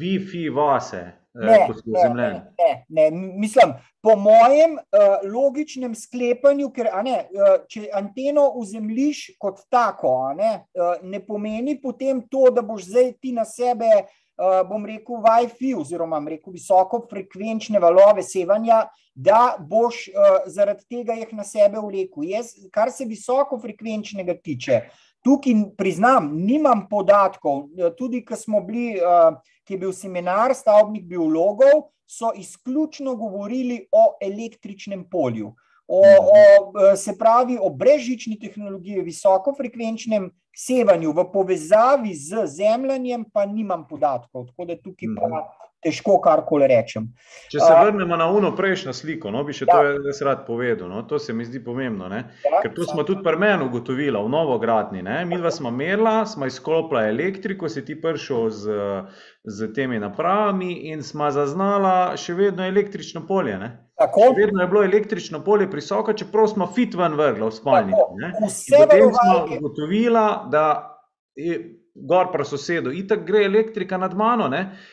[0.00, 1.04] Wi-Fi vase.
[1.34, 3.72] Eh, ne, ne, ne, ne, mislim,
[4.02, 11.02] po mojem uh, logičnem sklepanju, ker ne, uh, če anteno vzemljiš kot tako, ne, uh,
[11.02, 14.23] ne pomeni potem to, da boš zdaj ti na sebe uh, uh,
[14.68, 18.84] bom rekel, Wi-Fi, oziroma rekel, visoko frekvenčne valove sevanja,
[19.14, 22.26] da boš uh, zaradi tega jih na sebe vlekel.
[22.26, 24.80] Jaz, kar se visoko frekvenčnega tiče,
[25.24, 27.68] tukaj priznam, nimam podatkov.
[27.98, 34.16] Tudi, ko smo bili, uh, ki je bil seminar stavbnih biologov, so izključno govorili o
[34.22, 35.54] električnem polju.
[35.86, 43.84] O, o, se pravi, o brežični tehnologiji, visokofrekvenčnem sevanju, v povezavi z zemljanjem, pa nimam
[43.88, 45.42] podatkov, tako da tukaj pa.
[45.84, 47.10] Težko karkoli rečem.
[47.52, 49.76] Če se vrnemo na uno prejšnjo sliko, no, bi še ja.
[49.76, 50.88] to jaz rad povedal.
[50.90, 52.24] No, to se mi zdi pomembno, ja,
[52.62, 55.04] ker to smo tudi pri meni ugotovili v novogradni.
[55.28, 58.78] Mi dva smo merila, smo izklopila elektriko, si ti prišel z,
[59.44, 63.58] z temi napravami in smo zaznala še vedno električno polje.
[63.60, 63.70] Ne?
[64.36, 68.02] Vedno je bilo električno polje prisoko, čeprav smo fit ven vrgli v spalnici.
[68.74, 70.66] Potem smo ugotovili, da
[71.38, 74.48] je gor pri sosedu, itak gre elektrika nad mano.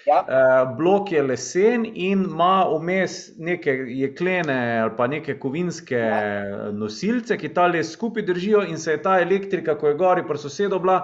[0.06, 0.22] Ja.
[0.22, 0.41] E,
[0.78, 6.72] blok je lesen in ima vmes neke jeklene ali pa neke kovinske ja.
[6.72, 10.80] nosilce, ki tale skupaj držijo in se je ta elektrika, ko je gori pri sosedu,
[10.80, 10.99] bila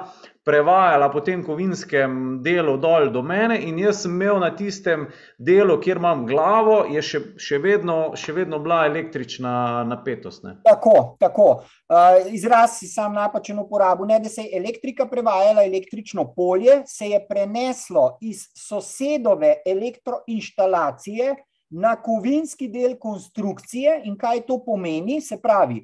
[0.48, 5.76] prevajala po tem kovinskem delu dol do mene, in jaz sem imel na tistem delu,
[5.84, 10.46] kjer imam glavo, je še, še, vedno, še vedno bila električna napetost.
[10.48, 10.56] Ne.
[10.64, 11.50] Tako, tako.
[11.92, 14.08] Uh, izraz si sam napačen uporabil.
[14.08, 21.36] Ne, da se je elektrika prevajala, električno polje se je preneslo iz sosedove elektroinštalacije
[21.76, 25.84] na kovinski del konstrukcije, in kaj to pomeni, se pravi.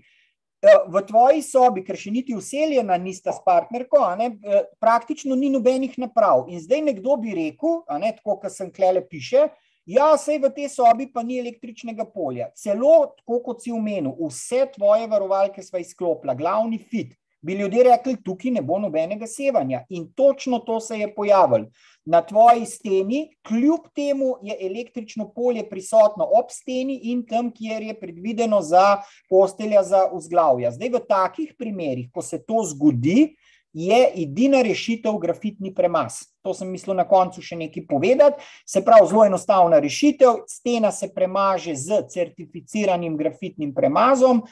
[0.63, 5.49] Eh, v tvoji sobi, ker še niti useljena nista s partnerko, ne, eh, praktično ni
[5.51, 6.45] nobenih naprav.
[6.47, 9.49] In zdaj nekdo bi rekel, ne, tako kot sem klele piše,
[9.85, 12.47] ja, sej v tej sobi pa ni električnega polja.
[12.55, 17.11] Celo, tako kot si umenil, vse tvoje varovalke sva izklopila, glavni fit,
[17.43, 19.83] bi ljudje rekli, tukaj ne bo nobenega sevanja.
[19.89, 21.67] In točno to se je pojavilo.
[22.05, 27.99] Na tvoji steni, kljub temu, je električno polje prisotno ob steni in tam, kjer je
[27.99, 28.97] predvideno za
[29.29, 30.71] postelja za vzglavja.
[30.71, 33.35] Zdaj, v takih primerih, ko se to zgodi,
[33.73, 36.32] je edina rešitev grafitni premaz.
[36.43, 38.43] To sem mislil na koncu še nekaj povedati.
[38.67, 40.43] Se pravi, zelo enostavna rešitev.
[40.51, 44.43] Stena se premaže z certificiranim grafitnim premazom,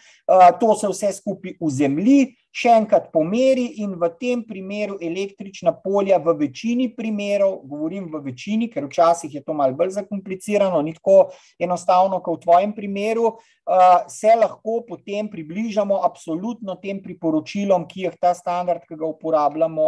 [0.59, 6.33] to se vse skupaj uzemlji, še enkrat pomeri in v tem primeru električna polja v
[6.39, 12.19] večini primerov, govorim v večini, ker včasih je to malo bolj zakomplicirano, ni tako enostavno,
[12.23, 13.33] kot v tvojem primeru,
[14.11, 19.87] se lahko potem približamo absolutno tem priporočilom, ki jih ta standard, ki ga uporabljamo,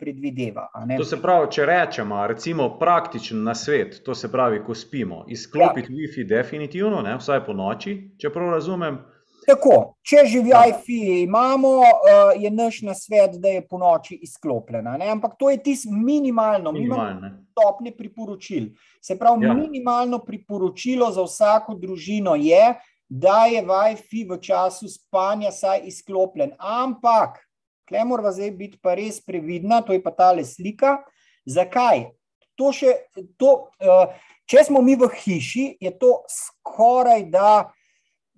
[0.00, 0.70] predvideva.
[0.96, 5.96] To se pravi, če rečemo, recimo praktičen nasvet, to se pravi, ko spimo, izklopiti ja.
[5.96, 8.98] Wi-Fi definitivno, ne, vsaj po noči, če prav razumem.
[9.46, 14.96] Tako, če že Wi-Fi imamo, uh, je naš nasvet, da je po noči izklopljena.
[14.98, 15.10] Ne?
[15.14, 18.72] Ampak to je tisto minimalno, minimalno stopnje priporočil.
[19.00, 19.54] Se pravi, ja.
[19.54, 22.74] minimalno priporočilo za vsako družino je,
[23.08, 26.56] da je Wi-Fi v času spanja saj izklopljen.
[26.58, 27.38] Ampak,
[27.88, 30.98] klej mora zdaj biti pa res previdna, to je pa tale slika.
[31.46, 32.10] Zakaj?
[32.56, 32.92] To še,
[33.38, 34.12] to, uh,
[34.48, 37.70] če smo mi v hiši, je to skoraj da.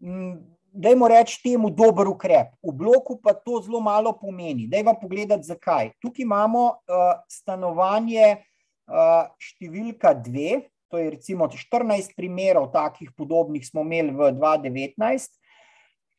[0.04, 0.38] Mm,
[0.78, 2.54] dajmo reči temu dober ukrep.
[2.62, 4.68] V bloku pa to zelo malo pomeni.
[4.70, 5.90] Dajmo pogledati, zakaj.
[5.98, 13.82] Tukaj imamo uh, stanovanje uh, številka dve, to je recimo 14 primerov takih podobnih smo
[13.84, 15.37] imeli v 2019.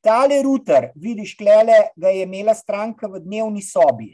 [0.02, 4.14] Tale router, vidiš, klele, ga je imela stranka v dnevni sobi.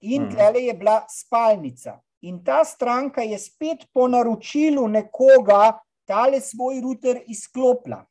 [0.00, 0.34] In mhm.
[0.34, 2.00] klele je bila spalnica.
[2.22, 8.02] In ta stranka je spet po naročilu nekoga tale svoj router izklopila.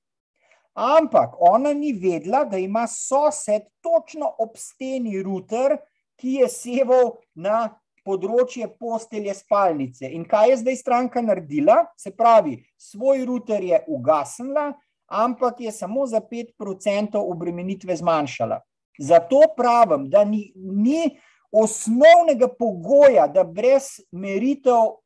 [0.78, 5.78] Ampak ona ni vedela, da ima sosed točno ob steni router,
[6.16, 10.08] ki je seval na področje postelje spalnice.
[10.08, 11.82] In kaj je zdaj stranka naredila?
[11.98, 14.70] Se pravi, svoj router je ugasnila,
[15.08, 18.62] ampak je samo za 5% obremenitve zmanjšala.
[19.00, 21.20] Zato pravim, da ni, ni
[21.52, 24.98] osnovnega pogoja, da brez meritev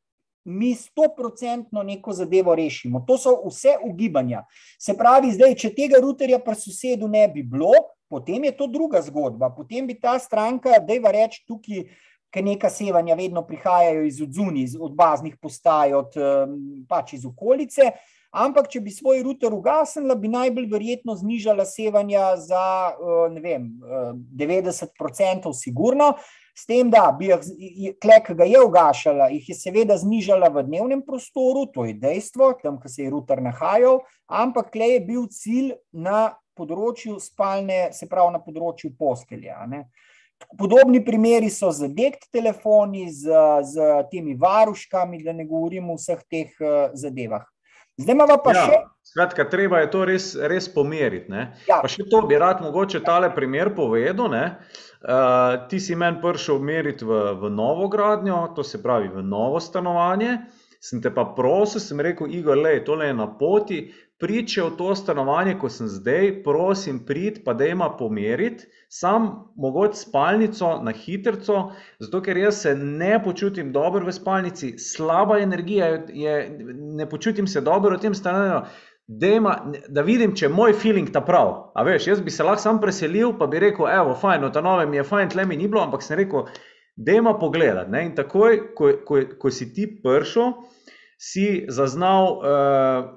[0.44, 3.04] mi stoprocentno neko zadevo rešimo.
[3.06, 4.44] To so vse ugibanja.
[4.80, 7.70] Se pravi, zdaj, če tega routerja pri sosedu ne bi bilo,
[8.10, 9.52] potem je to druga zgodba.
[9.54, 11.86] Potem bi ta stranka, da je reč tukaj,
[12.32, 16.16] ker neka sevanja vedno prihajajo iz odzuni, od baznih postaj, od
[16.88, 17.92] pač iz okolice.
[18.32, 22.62] Ampak, če bi svoj router ugasnila, bi najbolj verjetno znižala sevanja za
[23.36, 23.66] vem,
[24.40, 26.14] 90%, sigurno.
[26.56, 31.00] S tem, da bi jih, ki ga je ugašala, jih je seveda znižala v dnevnem
[31.04, 35.70] prostoru, to je dejstvo, tam, kjer se je router nahajal, ampak klej je bil cilj
[35.92, 39.60] na področju spalne, se pravi na področju postelja.
[39.68, 39.86] Ne.
[40.58, 43.32] Podobni primeri so z dekt telefoni, z,
[43.68, 47.46] z temi varuškami, da ne govorimo o vseh teh uh, zadevah.
[48.00, 48.78] Zdaj imamo pa ja, še.
[49.12, 51.28] Skratka, treba je to res, res pomeriti.
[51.68, 51.82] Ja.
[51.82, 54.32] Pa še to bi rad mogoče tale primer povedal.
[54.32, 59.60] Uh, ti si meni prišel meriti v, v novo gradnjo, to se pravi v novo
[59.60, 60.38] stanovanje.
[60.82, 63.84] Sem te pa prosil, sem rekel, Igor, le, tole je na poti,
[64.22, 69.28] priče v to stanovanje, ko sem zdaj, prosim, prid, pa da ima pomeriti, sam
[69.58, 75.88] mogoče spalnico na hitrco, zato ker jaz se ne počutim dobro v spalnici, slaba energija
[76.14, 76.34] je,
[76.98, 78.62] ne počutim se dobro v tem stanovanju.
[79.08, 79.56] Dejma,
[79.90, 81.72] da vidim, če je moj feeling ta prav.
[81.74, 84.86] A veš, jaz bi se lahko sam preselil, pa bi rekel, evo, fajn, ta nove
[84.86, 86.46] mi je fajn, tle mi ni bilo, ampak sem rekel,
[86.96, 87.90] dejma pogledati.
[87.90, 88.04] Ne?
[88.06, 90.54] In takoj, ko, ko, ko si ti pršel,
[91.18, 93.10] si zaznal, uh,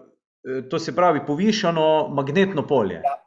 [0.70, 3.02] to se pravi, povišano magnetno polje.
[3.04, 3.22] Ja.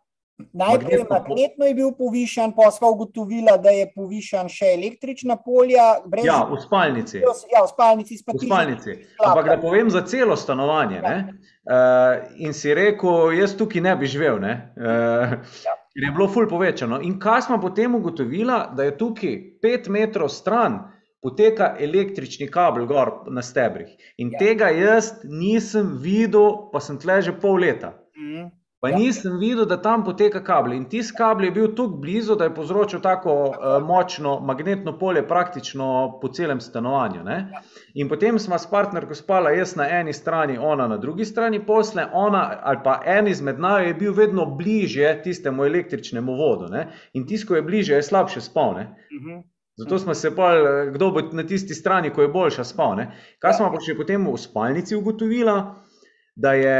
[0.52, 5.86] Najprej magnetno je bil povišen, pa smo ugotovili, da je povišen še električna polja.
[6.06, 6.26] Brez...
[6.26, 7.18] Ja, v spalnici.
[7.18, 8.20] Ja, v spalnici.
[8.22, 8.94] V spalnici.
[9.18, 11.00] Ampak da povem za celo stanovanje.
[11.02, 11.16] Ja.
[11.18, 14.38] Uh, in si rekel, jaz tukaj ne bi živel.
[14.38, 14.54] Ne?
[14.78, 15.34] Uh,
[15.66, 15.74] ja.
[15.98, 17.00] Je bilo ful povečano.
[17.02, 20.78] In kaj smo potem ugotovili, da je tukaj pet metrov stran
[21.22, 23.90] poteka električni kabel gor na stebrih.
[24.16, 24.38] In ja.
[24.38, 27.96] tega jaz nisem videl, pa sem tle že pol leta.
[28.16, 28.50] Mm.
[28.80, 28.98] Pa ja.
[28.98, 30.72] nisem videl, da tam poteka kabel.
[30.76, 35.24] In tisti kabel je bil tako blizu, da je povzročil tako uh, močno magnetno polje
[35.28, 37.24] praktično po celem stanovanju.
[37.26, 37.38] Ne?
[37.94, 42.06] In potem smo s partnerko spala, jaz na eni strani, ona na drugi strani posle,
[42.12, 46.70] ona ali pa en izmed naju je bil vedno bliže tistemu električnemu vodu.
[46.70, 46.86] Ne?
[47.12, 48.74] In tisto, ko je bliže, je slabše spal.
[48.74, 48.94] Ne?
[49.10, 49.42] Mhm.
[49.78, 52.96] Zato smo se pa, eh, kdo bo na tisti strani, ko je boljša spal.
[52.96, 53.10] Ne?
[53.38, 55.60] Kaj smo pa še potem v spalnici ugotovili,
[56.36, 56.78] da je.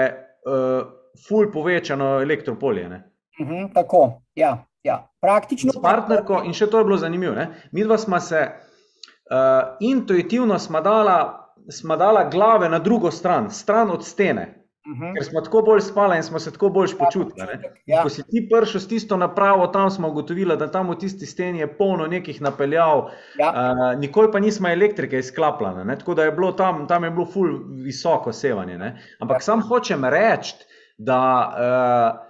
[0.48, 0.98] Uh,
[1.28, 2.86] ful povečano elektropolje.
[2.86, 4.66] Uh -huh, tako, ja.
[4.82, 5.08] ja.
[5.20, 5.72] praktično.
[5.72, 7.34] S partnerko, in še to je bilo zanimivo.
[7.34, 7.48] Ne?
[7.72, 13.90] Mi dva smo se uh, intuitivno smo dala, smo dala glave na drugo stran, stran
[13.90, 14.57] od stene.
[14.88, 15.04] Uh mhm.
[15.04, 15.14] -huh.
[15.14, 17.48] Ker smo tako bolj spali in smo se tako bolj počutili.
[17.86, 18.02] Ja.
[18.02, 21.58] Ko si ti prišel s tisto napravo, tam smo ugotovili, da tam v tisti steni
[21.58, 23.52] je polno nekih napeljav, ja.
[23.52, 25.98] uh, nikoli pa nismo elektrike izklapljali.
[25.98, 28.78] Tako da je bilo tam, tam je bilo ful visoko sevanje.
[28.78, 29.02] Ne?
[29.20, 29.40] Ampak ja.
[29.40, 30.54] sam hočem reči,
[30.98, 31.20] da
[31.52, 32.28] uh,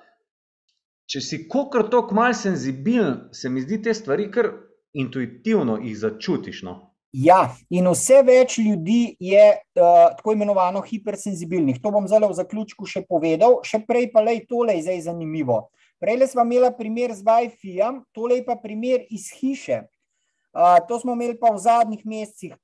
[1.06, 4.50] če si kokr tok mal senzibilen, se mi zdi te stvari, ker
[4.92, 6.62] intuitivno jih začutiš.
[6.62, 6.87] No?
[7.16, 11.80] Ja, in vse več ljudi je uh, tako imenovano hipersenzibilnih.
[11.80, 15.70] To bom zdaj v zaključku še povedal, še prej pa le tole je zdaj zanimivo.
[15.98, 19.86] Prej smo imeli primer z Wi-Fi-jem, tole je pa primer iz hiše.
[20.88, 22.54] To smo imeli pa v zadnjih mesecih,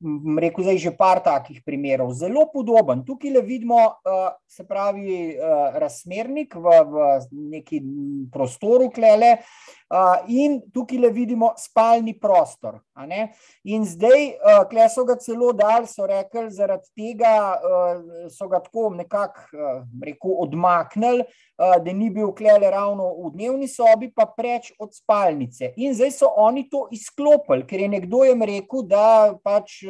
[0.41, 3.05] rekel zdaj že par takih primerov, zelo podoben.
[3.05, 3.79] Tukaj le vidimo,
[4.49, 5.37] se pravi,
[5.79, 6.97] razmernik v, v
[7.53, 7.83] neki
[8.33, 9.37] prostoru klele
[10.33, 12.81] in tukaj le vidimo spalni prostor.
[13.69, 14.41] In zdaj,
[14.73, 17.61] kle so ga celo dal, so rekli, zaradi tega
[18.33, 19.45] so ga tako nekako,
[20.03, 21.29] rekel, odmaknili,
[21.59, 25.71] da ni bil klele ravno v dnevni sobi, pa preč od spalnice.
[25.77, 29.83] In zdaj so oni to izklopili, ker je nekdo jim rekel, da pač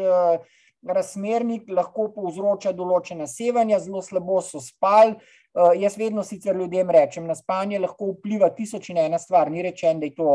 [0.85, 5.17] razmernik lahko povzroča določena sevanja, zelo slabo so spali.
[5.55, 9.53] Uh, jaz vedno sicer ljudem rečem, na spanje lahko vpliva tisoč in ena stvar.
[9.53, 10.33] Ni rečeno, da je to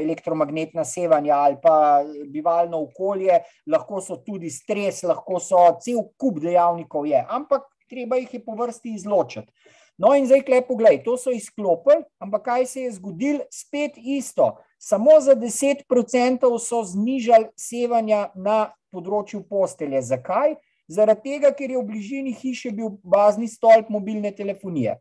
[0.00, 2.02] elektromagnetna sevanja ali pa
[2.32, 3.38] bivalno okolje,
[3.70, 7.06] lahko so tudi stres, lahko so cel kup dejavnikov.
[7.06, 7.22] Je.
[7.22, 9.76] Ampak treba jih je po vrsti izločiti.
[9.98, 13.42] No, in zdaj, klep, poglej, to so izklopili, ampak kaj se je zgodilo?
[13.50, 14.56] Spet isto.
[14.78, 20.02] Samo za 10% so znižali sevanja na področju postelje.
[20.06, 20.54] Zakaj?
[20.88, 24.94] Zaradi tega, ker je v bližini hiše bil bazni stolp mobilne telefonije.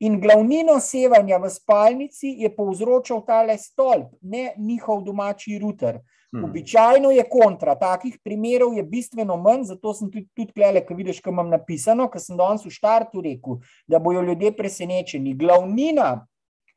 [0.00, 6.00] In glavnino sevanja v spalnici je povzročal tale stolp, ne njihov domači router.
[6.32, 6.44] Hmm.
[6.44, 11.18] Običajno je kontra, takih primerov je bistveno manj, zato sem tudi, tudi klele, ki vidiš,
[11.24, 13.56] kaj imam napisano, ker sem danes v štartu rekel,
[13.90, 15.34] da bojo ljudje presenečeni.
[15.34, 16.26] Glavnina,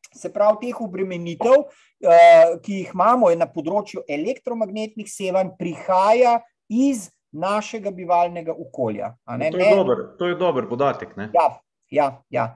[0.10, 6.40] se pravi, teh obremenitev, uh, ki jih imamo na področju elektromagnetnih sevanj, prihaja
[6.74, 9.12] iz našega bivalnega okolja.
[9.30, 11.14] No, to, je dober, to je dober podatek.
[11.18, 11.28] Ne?
[11.38, 11.52] Ja,
[11.94, 12.48] ja, ja.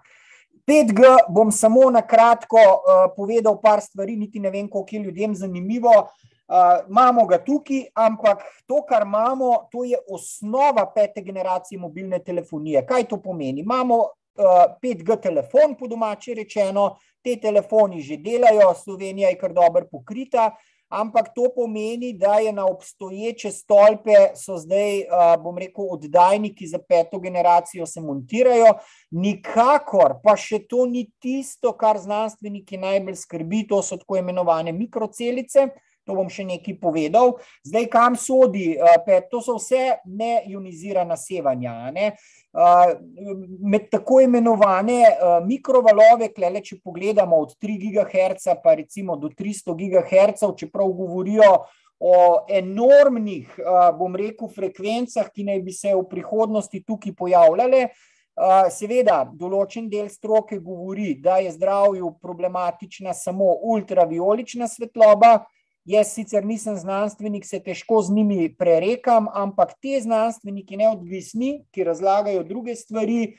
[0.67, 5.37] 5G bom samo na kratko uh, povedal par stvari, niti ne vem, koliko je ljudem
[5.37, 5.93] zanimivo.
[5.93, 12.19] Uh, Uh, imamo ga tukaj, ampak to, kar imamo, to je osnova pete generacije mobilne
[12.23, 12.85] telefonije.
[12.87, 13.61] Kaj to pomeni?
[13.61, 19.87] Imamo uh, 5G telefon, po domači rečeno, te telefoni že delajo, Slovenija je kar dobro
[19.91, 20.53] pokrita,
[20.89, 25.03] ampak to pomeni, da je na obstoječe stolpe, so zdaj,
[25.43, 28.77] bom rekel, oddajniki za peto generacijo se montirajo,
[29.11, 35.67] nikakor pa še to ni tisto, kar znanstveniki najbolj skrbi, to so tako imenovane mikrocelice.
[36.07, 37.35] To bom še nekaj povedal.
[37.67, 41.91] Zdaj, kam sodi, eh, to so vse neionizirana sevanja.
[41.91, 42.15] Ne?
[42.15, 42.93] Eh,
[43.59, 49.75] med tako imenovane eh, mikrovalove, klele, če pogledamo od 3 GHz pa recimo do 300
[49.75, 51.67] GHz, čeprav govorijo
[51.99, 53.55] o enormnih,
[53.97, 57.87] bom rekel, frekvencah, ki naj bi se v prihodnosti tukaj pojavljale.
[58.69, 65.39] Seveda, določen del stroke govori, da je zdravju problematična samo ultraviolična svetloba,
[65.87, 72.43] Jaz sicer nisem znanstvenik, se težko z njimi prerekam, ampak te znanstveniki, neodvisni, ki razlagajo
[72.43, 73.37] druge stvari,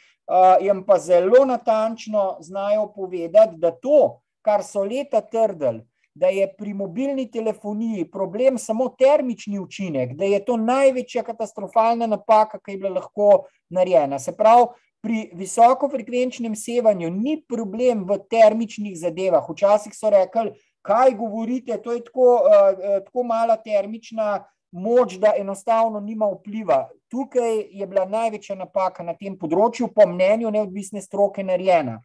[0.64, 5.84] jim pa zelo natančno znajo povedati, da to, kar so leta trdili,
[6.14, 12.62] da je pri mobilni telefoniji problem samo termični učinek, da je to največja katastrofalna napaka,
[12.64, 14.18] ki je bila lahko narejena.
[14.18, 14.72] Se pravi,
[15.04, 19.46] pri visokofrekvenčnem sevanju ni problem v termičnih zadevah.
[19.46, 26.00] Včasih so rekli, kaj govorite, to je tako, uh, tako mala termična moč, da enostavno
[26.00, 26.88] nima vpliva.
[27.08, 32.02] Tukaj je bila največja napaka na tem področju, po mnenju neodvisne stroke, narejena.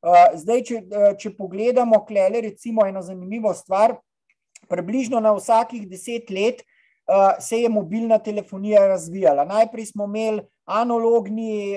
[0.00, 0.82] Uh, zdaj, če,
[1.18, 3.98] če pogledamo, klele, recimo, eno zanimivo stvar,
[4.70, 6.62] približno na vsakih deset let
[7.40, 9.44] se je mobilna telefonija razvijala.
[9.44, 11.74] Najprej smo imeli analogni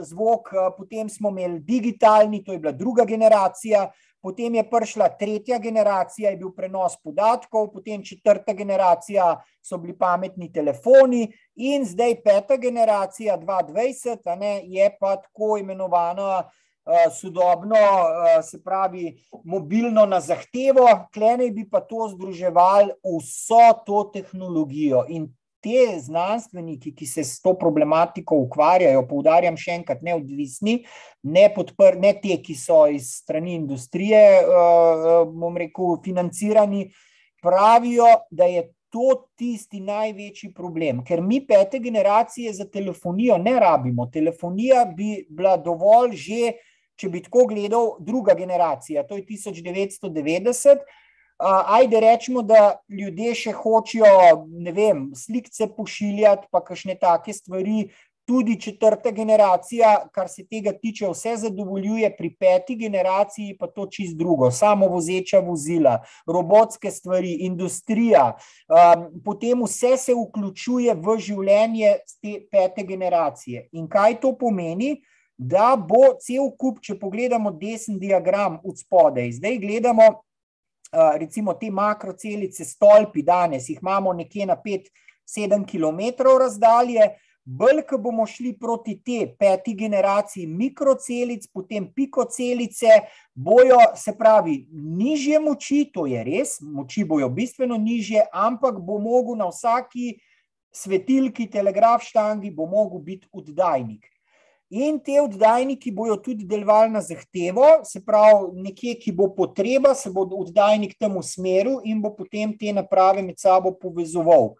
[0.00, 0.48] zvok,
[0.78, 3.90] potem smo imeli digitalni, to je bila druga generacija,
[4.22, 10.52] potem je prišla tretja generacija, je bil prenos podatkov, potem četrta generacija so bili pametni
[10.52, 11.26] telefoni
[11.56, 19.16] in zdaj peta generacija, 2020, ne, je pa tako imenovana uh, sodobno, uh, se pravi
[19.44, 25.28] mobilno na zahtevo, klenej bi pa to združevali vso to tehnologijo in
[25.62, 30.80] te znanstveniki, ki se s to problematiko ukvarjajo, poudarjam še enkrat, neodvisni,
[31.22, 34.22] ne, podpr, ne te, ki so iz strani industrije,
[35.32, 36.88] bom rekel, financirani,
[37.42, 41.00] pravijo, da je to tisti največji problem.
[41.06, 44.06] Ker mi pete generacije za telefonijo ne rabimo.
[44.12, 46.52] Telefonija bi bila dovolj že,
[47.00, 50.84] če bi tako gledal, druga generacija, to je 1990.
[51.44, 54.44] Ajde, rečemo, da ljudje še hočejo,
[54.74, 57.90] vem, slikce pošiljati, pa kakšne take stvari.
[58.22, 64.14] Tudi četrta generacija, kar se tega tiče, vse zadovoljuje, pri peti generaciji pa to čist
[64.16, 64.52] drugo.
[64.54, 65.96] Samo vozeča vozila,
[66.30, 68.28] robotske stvari, industrija,
[68.70, 73.66] um, potem vse se vključuje v življenje te pete generacije.
[73.74, 75.00] In kaj to pomeni?
[75.36, 80.12] Da bo cel kup, če pogledamo desen diagram od spodaj, zdaj gledamo
[81.18, 87.08] recimo te makrocelice, stolpi danes, jih imamo nekje na 5-7 km razdalje,
[87.44, 93.00] bolj, ko bomo šli proti te peti generaciji mikrocelic, potem pikocelice,
[93.34, 99.40] bojo, se pravi, nižje moči, to je res, moči bojo bistveno nižje, ampak bo mogel
[99.40, 100.18] na vsaki
[100.72, 104.06] svetilki, telegraf štangi, bo mogel biti oddajnik.
[104.72, 110.08] In te oddajniki bojo tudi delovali na zahtevo, se pravi, nekje, ki bo potreba, se
[110.10, 114.54] bo oddajnik tam usmeril in bo potem te naprave med sabo povezoval.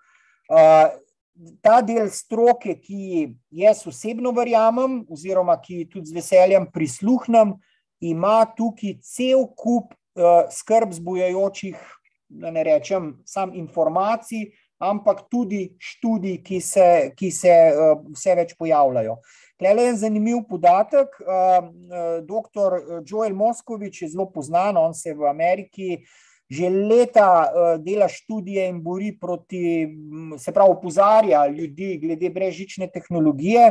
[1.65, 7.57] Ta del stroke, ki jaz osebno verjamem, oziroma ki tudi z veseljem prisluhnem,
[8.05, 9.97] ima tukaj cel kup
[10.53, 11.81] skrb zbujajočih,
[12.29, 14.51] da ne rečem, sam informacij,
[14.83, 17.55] ampak tudi študij, ki se, ki se
[18.11, 19.17] vse več pojavljajo.
[19.63, 21.15] Tele je en zanimiv podatek.
[22.27, 26.03] Doktor Joel Moskovič je zelo znan, on se v Ameriki
[26.53, 27.49] že leta
[27.81, 29.89] dela študije in bori proti,
[30.37, 33.71] se pravi, opozarja ljudi glede brežične tehnologije.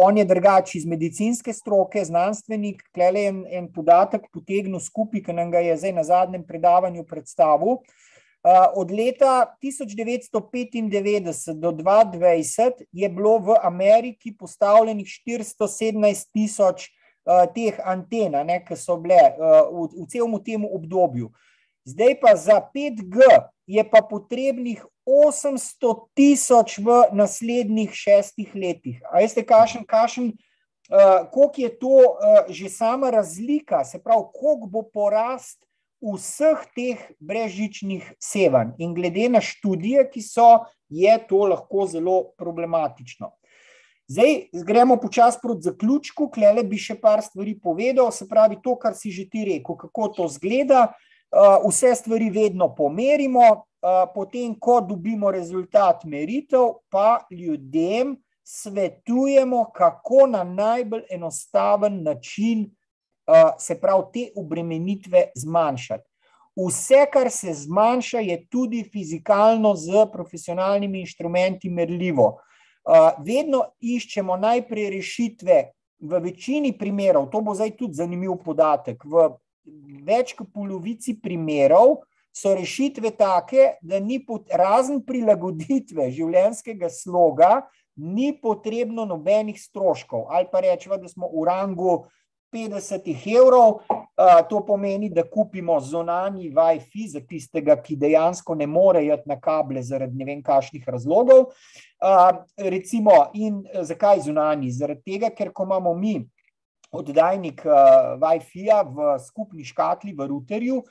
[0.00, 2.80] On je drugače iz medicinske stroke, znanstvenik.
[2.96, 7.04] Tele je en, en podatek potegnil skupaj, ki nam ga je zdaj na zadnjem predavanju
[7.04, 7.82] predstavil.
[8.76, 16.88] Od leta 1995 do 2020 je bilo v Ameriki postavljenih 417 tisoč
[17.54, 18.32] teh anten,
[18.64, 21.32] ki so bile v, v celem tem obdobju.
[21.88, 23.26] Zdaj pa za 5G
[23.66, 29.00] je pa potrebnih 800 tisoč v naslednjih šestih letih.
[29.08, 30.32] A veste, kašen, kašen,
[31.32, 31.96] koliko je to
[32.48, 35.67] že sama razlika, se pravi, koliko bo porast
[36.02, 38.76] vseh teh brežičnih sevanj.
[38.78, 43.32] In glede na študije, ki so, je to lahko zelo problematično.
[44.08, 48.94] Zdaj, gremo počasi proti zaključku, klele bi še par stvari povedal, se pravi, to, kar
[48.96, 50.86] si že ti rekel, kako to zgleda.
[51.66, 53.66] Vse stvari vedno pomerimo,
[54.14, 58.16] potem, ko dobimo rezultat meritev, pa ljudem
[58.48, 62.64] svetujemo, kako na najbolj enostaven način
[63.58, 66.04] se pravi, te obremenitve zmanjšati.
[66.58, 72.32] Vse, kar se zmanjša, je tudi fizikalno z profesionalnimi inštrumenti merljivo.
[73.24, 75.58] Vedno iščemo najprej rešitve,
[76.00, 79.28] v večini primerov, to bo zdaj tudi zanimiv podatek, v
[80.06, 87.66] več kot polovici primerov so rešitve take, da ni pot, razen prilagoditve življenjskega sloga,
[87.98, 90.28] ni potrebno nobenih stroškov.
[90.30, 91.96] Ali pa rečemo, da smo v rangu
[92.52, 93.80] 50 evrov,
[94.50, 99.82] to pomeni, da kupimo zonani WiFi za tistega, ki dejansko ne more jeti na kable
[99.82, 101.52] zaradi ne vem kakšnih razlogov.
[102.56, 104.72] Recimo, in zakaj zonani?
[104.72, 106.16] Zaradi tega, ker ko imamo mi
[106.90, 107.62] oddajnik
[108.18, 110.82] WiFi-ja v skupni škatli, v routerju,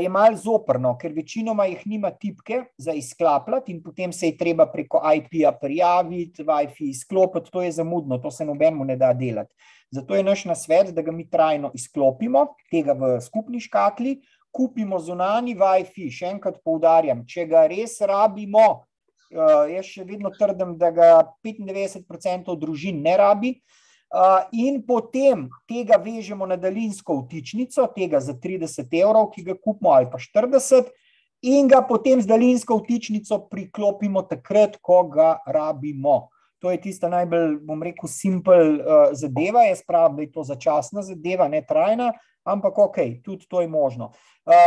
[0.00, 4.66] je malo zoprno, ker večinoma jih nima tipke za izklapljati in potem se je treba
[4.66, 9.54] preko IP-ja prijaviti, WiFi izklopiti, to je zamudno, to se nobenemu ne da delati.
[9.90, 14.18] Zato je naš nasvet, da ga mi trajno izklopimo, tega v skupni škatli,
[14.50, 18.84] kupimo zunani WiFi, še enkrat poudarjam, če ga res rabimo,
[19.30, 21.08] jaz še vedno trdim, da ga
[21.44, 23.54] 95% družin ne rabi,
[24.52, 30.08] in potem tega vežemo na daljinsko vtičnico, tega za 30 evrov, ki ga kupimo, ali
[30.10, 30.88] pa 40,
[31.42, 36.28] in ga potem z daljinsko vtičnico priklopimo takrat, ko ga rabimo.
[36.58, 39.62] To je tista najbolj, bom rekel, simpel uh, zadeva.
[39.68, 42.12] Jaz pravim, da je to začasna zadeva, ne trajna,
[42.48, 44.12] ampak ok, tudi to je možno.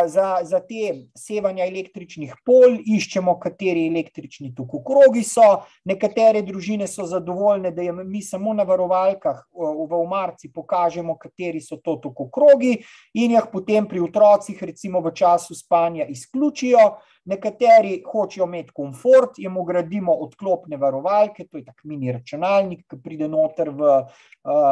[0.05, 5.63] Za, za te sevanja električnih polj iščemo, kateri električni tukokrogi so.
[5.89, 11.79] Nekatere družine so zadovoljne, da jim mi samo na varovalkah v umarci pokažemo, kateri so
[11.81, 12.75] to tukokrogi
[13.17, 16.85] in jih potem pri otrocih recimo v času spanja izključijo.
[17.29, 23.27] Nekateri hočejo imeti komfort, jim ugradimo odklopne varovalke, to je tak mini računalnik, ki pride
[23.29, 23.91] noter v,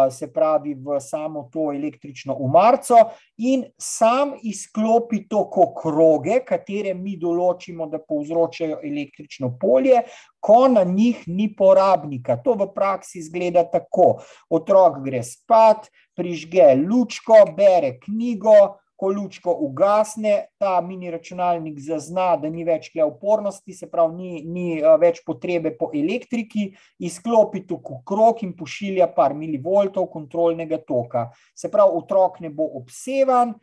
[0.10, 2.98] se pravi, v samo to električno umarco
[3.38, 5.44] in sam izklopi to
[5.78, 10.02] kroge, katere mi določimo, da povzročajo električno polje,
[10.42, 12.40] ko na njih ni porabnika.
[12.42, 14.24] To v praksi izgleda tako.
[14.50, 22.50] Otrok gre spat, prižge lučko, bere knjigo, ko lučko ugasne, ta mini računalnik zazna, da
[22.52, 26.68] ni več kle upornosti, se pravi, ni, ni več potrebe po elektriki,
[27.08, 31.30] izklopi tu krok in pošilja par milivoltov kontrolnega toka.
[31.56, 33.56] Se pravi, otrok ne bo obsevan,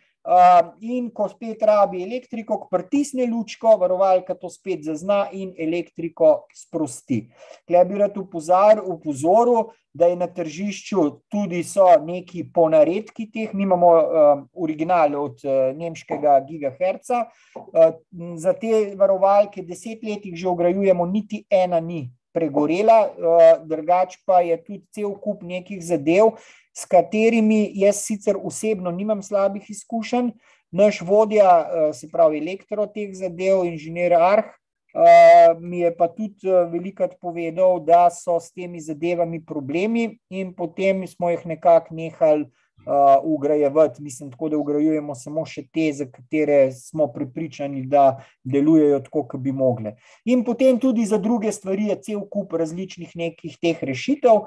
[0.81, 7.27] in ko spet rabi elektriko, ko pritisne lučko, varovalka to spet zazna in elektriko sprosti.
[7.66, 13.93] Tukaj bi rad upozoril, da je na tržišču tudi so neki ponaredki teh, mi imamo
[14.53, 15.40] original od
[15.77, 17.23] nemškega gigaherca,
[18.36, 22.98] za te varovalke deset let jih že vgrajujemo, niti ena ni pregorela,
[23.64, 26.36] drugače pa je tudi cel kup nekih zadev,
[26.76, 30.34] s katerimi jaz sicer osebno nimam slabih izkušenj,
[30.76, 31.50] naš vodja,
[31.96, 34.52] se pravi elektro teh zadev, inženir Arh,
[35.60, 41.30] mi je pa tudi velikokrat povedal, da so s temi zadevami problemi in potem smo
[41.30, 42.48] jih nekako nehali
[43.24, 49.24] vgrajevati, mislim, tako da vgrajujemo samo še te, za katere smo prepričani, da delujejo tako,
[49.32, 49.96] kot bi mogle.
[50.24, 54.46] In potem tudi za druge stvari je cel kup različnih nekih teh rešitev.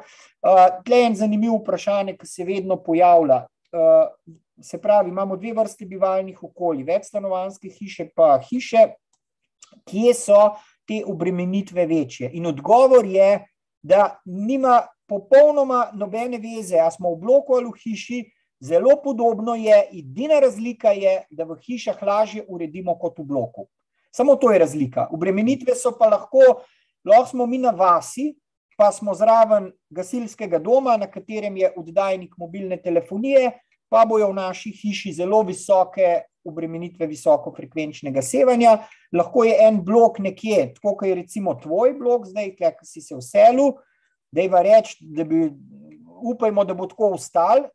[0.85, 3.43] Tule je en zanimiv vprašanje, ki se vedno pojavlja.
[4.61, 8.89] Se pravi, imamo dve vrsti bivalnih okolij, večstanovanjske hiše pa hiše,
[9.87, 10.39] kje so
[10.87, 12.31] te obremenitve večje.
[12.33, 13.45] In odgovor je,
[13.81, 18.19] da nima popolnoma nobene veze, a smo v bloku ali v hiši,
[18.60, 23.68] zelo podobno je, edina razlika je, da v hišah lažje uredimo kot v bloku.
[24.11, 25.07] Samo to je razlika.
[25.11, 26.61] Obremenitve so pa lahko,
[27.06, 28.34] lahko smo mi na vasi,
[28.77, 33.52] pa smo zraven gasilskega doma, na katerem je oddajnik mobilne telefonije,
[33.90, 38.77] pa bojo v naši hiši zelo visoke obremenitve visokofrekvenčnega sevanja.
[39.14, 43.18] Lahko je en blok nekje, tako kot je recimo tvoj blok, zdaj, ki si se
[43.18, 43.73] vselil,
[44.31, 45.47] dejva reči, da bi,
[46.34, 47.69] upajmo, da bo tako ostal,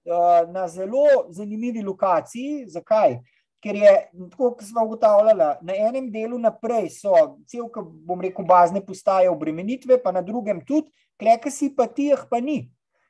[0.52, 2.66] na zelo zanimivi lokaciji.
[2.68, 3.18] Zakaj?
[3.64, 3.92] Ker je,
[4.30, 7.14] tako kot smo ugotavljali, na enem delu naprej so
[7.48, 7.70] cel,
[8.04, 12.66] bom rekel, bazne postaje obremenitve, pa na drugem tudi, kleka si pa tih pa ni.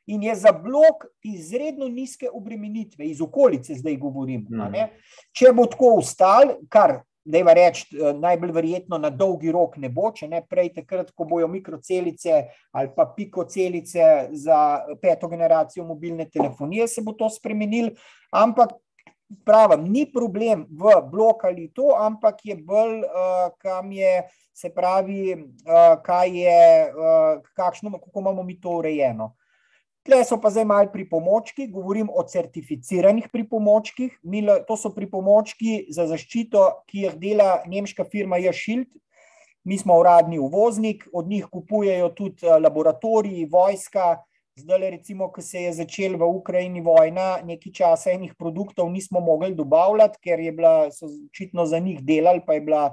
[0.06, 4.46] In je za blok izredno nizke obremenitve, iz okolice zdaj govorim.
[5.32, 10.28] Če bo tako ostal, kar dajva reči, najbolj verjetno na dolgi rok ne bo, če
[10.28, 12.40] ne prej takrat, ko bojo mikrocelice
[12.72, 14.58] ali pa pikocelice za
[15.00, 17.94] peto generacijo mobilne telefonije, se bo to spremenilo,
[18.32, 18.76] ampak
[19.44, 23.00] pravim, ni problem v blok ali to, ampak je bolj,
[23.58, 24.20] kam je,
[24.54, 25.34] se pravi,
[26.04, 26.60] kaj je,
[27.56, 29.32] kakšno, kako imamo mi to urejeno.
[30.04, 34.18] Tule so pa zdaj malo pripomočki, govorim o certificiranih pripomočkih,
[34.68, 38.90] to so pripomočki za zaščito, ki jih dela nemška firma J-Shield,
[39.64, 44.18] mi smo uradni uvoznik, od njih kupujejo tudi laboratoriji, vojska,
[44.56, 49.54] zdajle recimo, ko se je začela v Ukrajini vojna, nekaj časa enih produktov nismo mogli
[49.54, 52.84] dobavljati, ker bila, so očitno za njih delali, pa je bila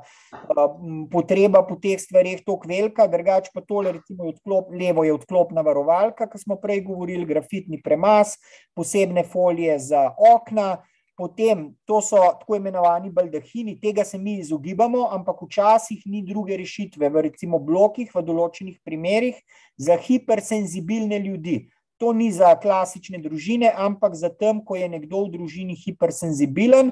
[1.11, 5.61] potreba po teh stvareh toliko velika, drugače pa tole recimo je odklop, levo je odklopna
[5.61, 8.39] varovalka, ko smo prej govorili, grafitni premaz,
[8.73, 10.81] posebne folije za okna,
[11.21, 17.09] potem to so tako imenovani baldahini, tega se mi izogibamo, ampak včasih ni druge rešitve,
[17.13, 19.37] v recimo blokih, v določenih primerih,
[19.77, 21.59] za hipersenzibilne ljudi.
[22.01, 26.89] To ni za klasične družine, ampak za tem, ko je nekdo v družini hipersenzibilen.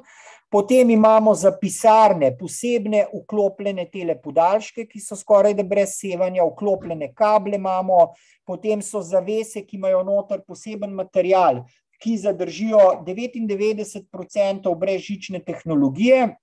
[0.54, 7.10] Potem imamo za pisarne posebne vklopljene tele podaljške, ki so skoraj da brez sevanja, vklopljene
[7.18, 8.12] kable imamo,
[8.46, 11.64] potem so zavese, ki imajo noter poseben material,
[12.00, 16.36] ki zadržijo devetindevetdeset procentov brezžične tehnologije.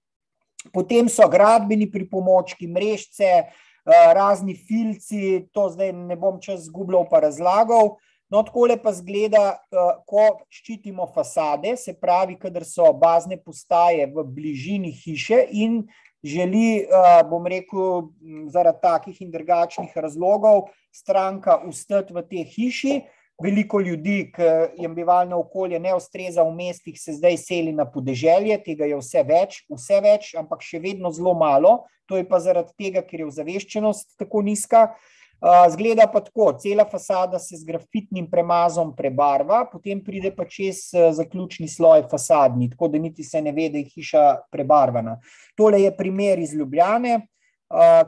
[0.72, 3.46] Potem so gradbeni pripomočki, mrežce,
[3.86, 7.96] razni filci, to zdaj ne bom čas zgubljal pa razlagal.
[8.26, 9.60] No, takole pa izgleda,
[10.10, 15.84] ko ščitimo fasade, se pravi, kadar so bazne postaje v bližini hiše in
[16.26, 16.88] želi,
[17.30, 18.10] bom rekel,
[18.50, 22.96] zaradi takih in drugačnih razlogov stranka ostati v tej hiši,
[23.42, 24.46] Veliko ljudi, ki
[24.80, 29.24] jim bivalno okolje ne ustreza v mestih, se zdaj seli na podeželje, tega je vse
[29.28, 31.82] več, vse več, ampak še vedno zelo malo.
[32.08, 34.86] To je pa zaradi tega, ker je ozaveščenost tako nizka.
[35.68, 41.68] Zgleda pa tako, cela fasada se z grafitnim premazom prebarva, potem pride pa čez zaključni
[41.68, 45.18] sloj fasadni, tako da niti se ne ve, da je hiša prebarvana.
[45.54, 47.26] Tole je primer iz Ljubljane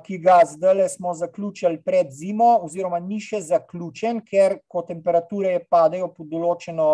[0.06, 6.12] ki ga zdaj smo zaključili pred zimo, oziroma ni še zaključen, ker ko temperature padajo
[6.14, 6.90] pod določeno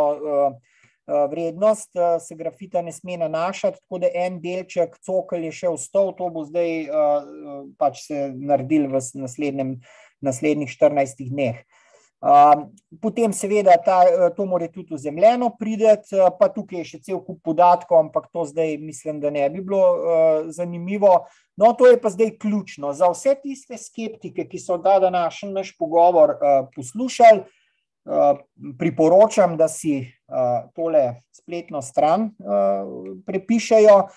[1.05, 6.31] vrednost, se grafita ne sme nanašati, tako da en delček cokelj je še ostal, to
[6.33, 6.89] bo zdaj
[7.77, 9.77] pač se naredil v naslednjem,
[10.25, 11.61] naslednjih 14 dneh.
[13.03, 17.43] Potem seveda ta, to more tudi v zemljeno prideti, pa tukaj je še cel kup
[17.45, 21.27] podatkov, ampak to zdaj mislim, da ne bi bilo zanimivo.
[21.61, 22.95] No, to je pa zdaj ključno.
[22.97, 26.39] Za vse tiste skeptike, ki so ta današnji naš pogovor
[26.73, 27.45] poslušali,
[28.79, 30.09] priporočam, da si
[30.73, 32.31] tole spletno stran
[33.27, 34.09] prepišejo.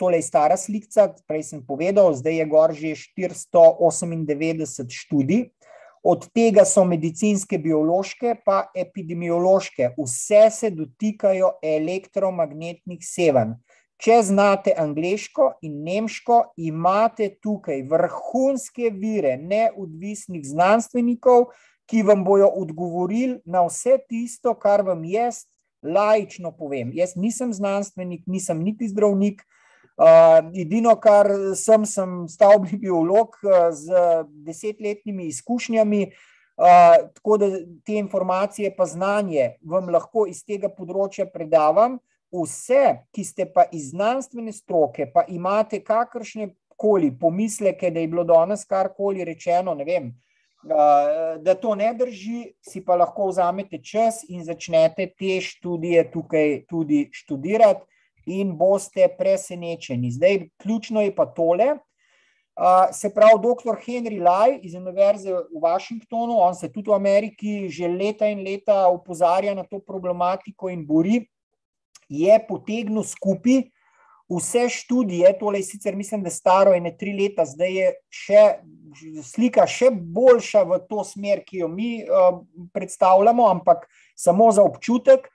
[0.00, 5.54] Tole je stara slikca, prej sem povedal, zdaj je gor že 498 študij.
[6.02, 9.90] Od tega so medicinske, biološke pa epidemiološke.
[9.98, 13.58] Vse se dotikajo elektromagnetnih sevanj.
[14.00, 21.50] Če znate angleško in nemško, imate tukaj vrhunske vire neodvisnih znanstvenikov,
[21.84, 25.42] ki vam bojo odgovorili na vse tisto, kar vam jaz
[25.82, 26.94] laično povem.
[26.96, 29.44] Jaz nisem znanstvenik, nisem niti zdravnik,
[30.54, 33.36] edino, kar sem, sem stavbni biolog
[33.72, 34.04] z
[34.46, 36.10] desetletnimi izkušnjami,
[37.14, 37.50] tako da
[37.84, 41.98] te informacije pa znanje vam lahko iz tega področja predavam.
[42.30, 48.22] Vse, ki ste pa iz znanstvene stroke, pa imate kakršne koli pomisleke, da je bilo
[48.24, 50.12] danes karkoli rečeno, ne vem,
[51.42, 57.08] da to ne drži, si pa lahko vzamete čas in začnete te študije tukaj tudi
[57.12, 57.82] študirati
[58.26, 60.10] in boste presenečeni.
[60.10, 61.76] Zdaj, ključno je pa tole.
[62.92, 67.88] Se pravi, doktor Henry Lai iz Univerze v Washingtonu, on se tudi v Ameriki že
[67.88, 71.22] leta in leta opozarja na to problematiko in bori,
[72.08, 73.70] je potegnil skupaj
[74.30, 78.44] vse študije, tole je sicer mislim, da staro ene tri leta, zdaj je še
[79.24, 82.04] slika še boljša v to smer, ki jo mi
[82.74, 85.30] predstavljamo, ampak samo za občutek,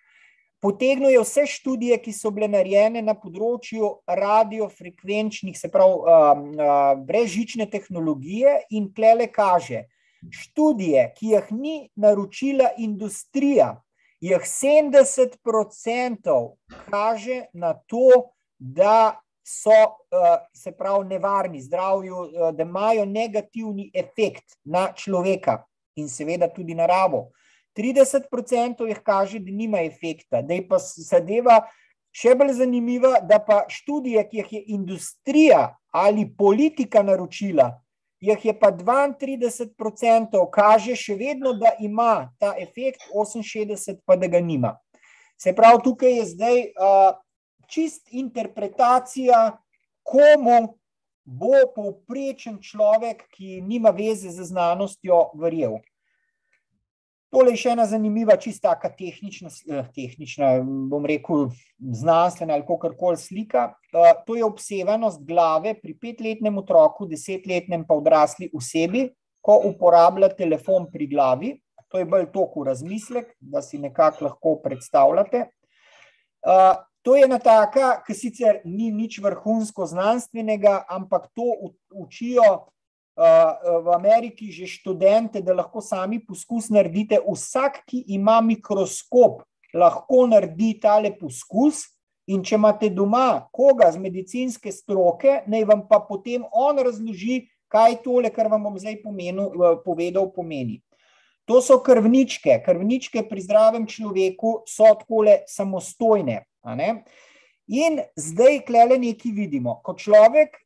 [0.66, 6.56] Potegnil je vse študije, ki so bile narejene na področju radiofrekvenčnih, se pravi,
[7.06, 9.84] brezžične tehnologije, in tle kaže,
[10.34, 13.76] študije, ki jih ni naročila industrija,
[14.26, 16.40] jih 70%
[16.90, 20.02] kaže na to, da so,
[20.58, 22.26] se pravi, nevarni zdravju,
[22.58, 25.62] da imajo negativni efekt na človeka
[26.02, 27.28] in seveda tudi naravo.
[27.78, 31.62] 30% jih kaže, da nima efekta, da je pa zadeva
[32.16, 37.74] še bolj zanimiva, da pa študije, ki jih je industrija ali politika naročila,
[38.24, 44.40] jih je pa 32% kaže še vedno, da ima ta efekt, 68% pa da ga
[44.40, 44.76] nima.
[45.38, 46.62] Se pravi, tukaj je zdaj
[47.68, 49.58] čist interpretacija,
[50.06, 50.78] komu
[51.26, 55.82] bo povprečen človek, ki nima veze z znanostjo, verjel.
[57.34, 59.50] Tole je še ena zanimiva, čisto taka tehnična,
[59.96, 60.52] tehnična,
[60.92, 61.50] bom rekel,
[61.80, 63.74] znanstvena ali kakorkoli slika.
[63.92, 69.10] To je obsevanost glave pri petletnem otroku, desetletnem pa odrasli osebi,
[69.42, 71.52] ko uporablja telefon pri glavi.
[71.92, 75.46] To je bolj toliko razmislek, da si nekako lahko predstavljate.
[77.06, 81.46] To je ena taka, ki sicer ni nič vrhunsko znanstvenega, ampak to
[81.94, 82.66] učijo
[83.16, 87.20] v Ameriki že študente, da lahko sami poskus naredite.
[87.24, 91.88] Vsak, ki ima mikroskop, lahko naredi tale poskus.
[92.26, 98.00] In če imate doma koga z medicinske stroke, naj vam pa potem on razloži, kaj
[98.02, 99.54] tole, kar vam bom zdaj pomenil,
[99.86, 100.82] povedal, pomeni.
[101.46, 102.58] To so krvničke.
[102.66, 106.50] Krvničke pri zdravem človeku so takole samostojne.
[107.70, 109.78] In zdaj tukaj nekaj vidimo.
[109.86, 110.65] Ko človek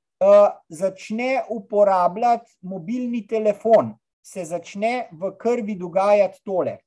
[0.70, 6.78] začne uporabljati mobilni telefon, se začne v krvi dogajati tole.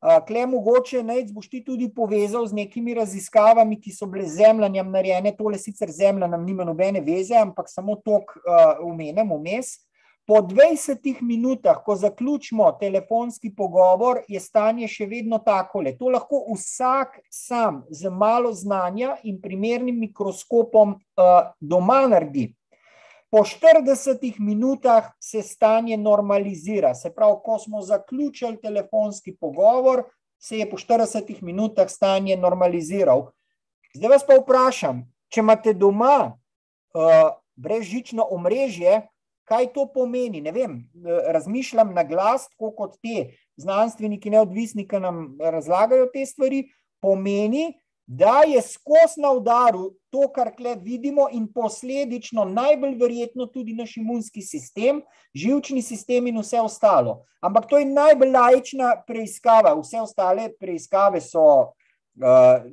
[0.00, 5.34] Tukaj mogoče najc boš ti tudi povezal z nekimi raziskavami, ki so bile zemljanjem narejene,
[5.36, 8.40] tole sicer zemljanjem nima nobene veze, ampak samo toliko
[8.86, 9.76] omenem vmes.
[10.30, 15.96] Po dvajsetih minutah, ko zaključimo telefonski pogovor, je stanje še vedno takole.
[15.98, 20.94] To lahko vsak sam z malo znanja in primernim mikroskopom
[21.58, 22.46] doma naredi.
[23.26, 26.94] Po 40 minutah se stanje normalizira.
[26.94, 30.04] Se pravi, ko smo zaključili telefonski pogovor,
[30.38, 33.32] se je po 40 minutah stanje normaliziral.
[33.98, 39.08] Zdaj vas pa vprašam, če imate doma uh, brezžično omrežje,
[39.50, 40.40] kaj to pomeni?
[40.40, 40.78] Ne vem,
[41.34, 46.68] razmišljam na glas, kot te znanstveniki, neodvisni, ki nam razlagajo te stvari.
[47.00, 47.70] Pomeni,
[48.12, 53.96] da je skozi na udaru to, kar kle vidimo, in posledično najbolj verjetno tudi naš
[53.96, 55.00] imunski sistem,
[55.34, 57.22] živčni sistem in vse ostalo.
[57.40, 61.72] Ampak to je najbolj lajčna preiskava, vse ostale preiskave so.
[62.20, 62.66] Uh,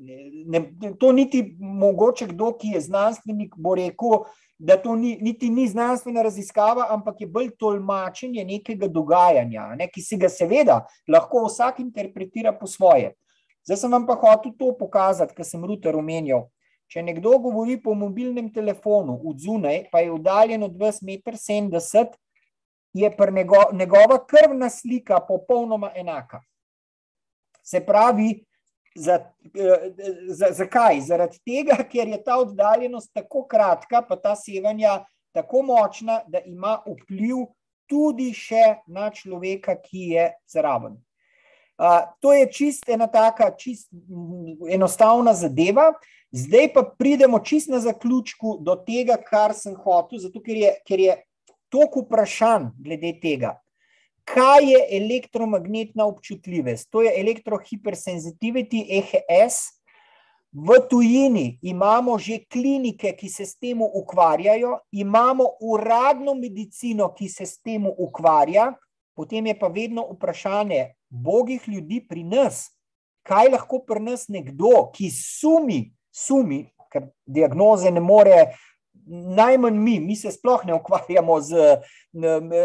[0.50, 0.60] ne,
[1.00, 4.26] to niti mogoče kdo, ki je znanstvenik, bo rekel,
[4.60, 10.02] da to ni, niti ni znanstvena raziskava, ampak je bolj tolmačenje nekega dogajanja, ne, ki
[10.02, 13.14] se ga seveda lahko vsak interpretira po svoje.
[13.68, 16.48] Zdaj sem vam pa hotel to pokazati, kar sem Ruter omenjal.
[16.88, 22.14] Če nekdo govori po mobilnem telefonu od zunaj, pa je oddaljen od 2,70 m,
[22.94, 26.40] je njego, njegova krvna slika popolnoma enaka.
[27.64, 28.46] Se pravi,
[28.98, 29.20] za,
[30.28, 31.02] za, zakaj?
[31.08, 35.04] Zaradi tega, ker je ta oddaljenost tako kratka, pa ta sevanja
[35.36, 37.46] tako močna, da ima vpliv
[37.88, 40.98] tudi še na človeka, ki je zraven
[42.20, 43.90] to je čist ena taka, čist
[44.70, 45.94] enostavna zadeva.
[46.32, 51.00] Zdaj pa pridemo čist na zaključku do tega, kar sem hotel, zato ker je, ker
[51.00, 51.16] je
[51.72, 53.56] toliko vprašanj glede tega.
[54.28, 56.90] Kaj je elektromagnetna občutljivost?
[56.92, 59.78] To je elektrohipersensitivity, EHS.
[60.52, 67.46] V tujini imamo že klinike, ki se s tem ukvarjajo, imamo uradno medicino, ki se
[67.46, 68.74] s tem ukvarja,
[69.16, 72.68] potem je pa vedno vprašanje, bogih ljudi pri nas,
[73.28, 78.48] kaj lahko pri nas nekdo, ki sumi, sumi, ker diagnoze ne more,
[79.08, 81.78] najmanj mi, mi se sploh ne ukvarjamo z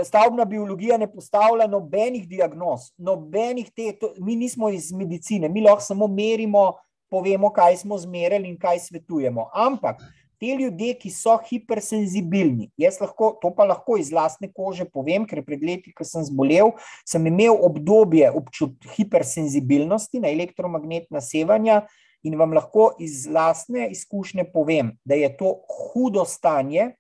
[0.05, 5.85] stavbna biologija, ne postavlja nobenih diagnoz, nobenih te, to, mi nismo iz medicine, mi lahko
[5.85, 6.73] samo merimo,
[7.13, 9.51] povemo, kaj smo zmerili in kaj svetujemo.
[9.53, 10.01] Ampak
[10.43, 15.45] te ljudje, ki so hipersenzibilni, jaz lahko, to pa lahko iz lastne kože povem, ker
[15.47, 16.73] pred leti, ko sem zbolel,
[17.07, 21.85] sem imel obdobje občut hipersenzibilnosti na elektromagnetna sevanja
[22.23, 26.93] in vam lahko iz lastne izkušnje povem, da je to hudo stanje.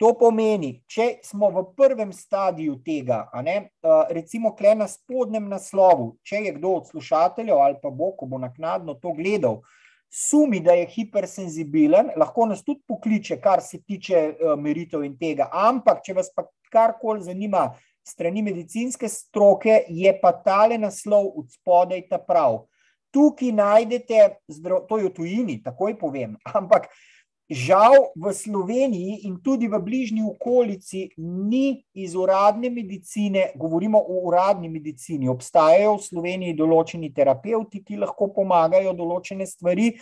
[0.00, 3.68] To pomeni, če smo v prvem stadiju tega, ne,
[4.10, 8.40] recimo kle na spodnjem naslovu, če je kdo od slušateljev ali pa bo, ko bo
[8.42, 9.60] naknadno to gledal,
[10.12, 15.48] sumi, da je hipersenzibilen, lahko nas tudi pokliče, kar se tiče uh, meritev in tega.
[15.52, 17.70] Ampak, če vas pa karkoli zanima,
[18.04, 22.64] strani medicinske stroke, je pa tale naslov od spodaj ta prav.
[23.12, 24.38] Tukaj najdete,
[24.88, 26.88] to je v tujini, takoj povem, ampak
[27.52, 34.70] Žal v Sloveniji in tudi v bližnji okolici ni iz uradne medicine, govorimo o uradni
[34.72, 35.28] medicini.
[35.28, 39.92] Obstajajo v Sloveniji določeni terapeuti, ki lahko pomagajo določene stvari.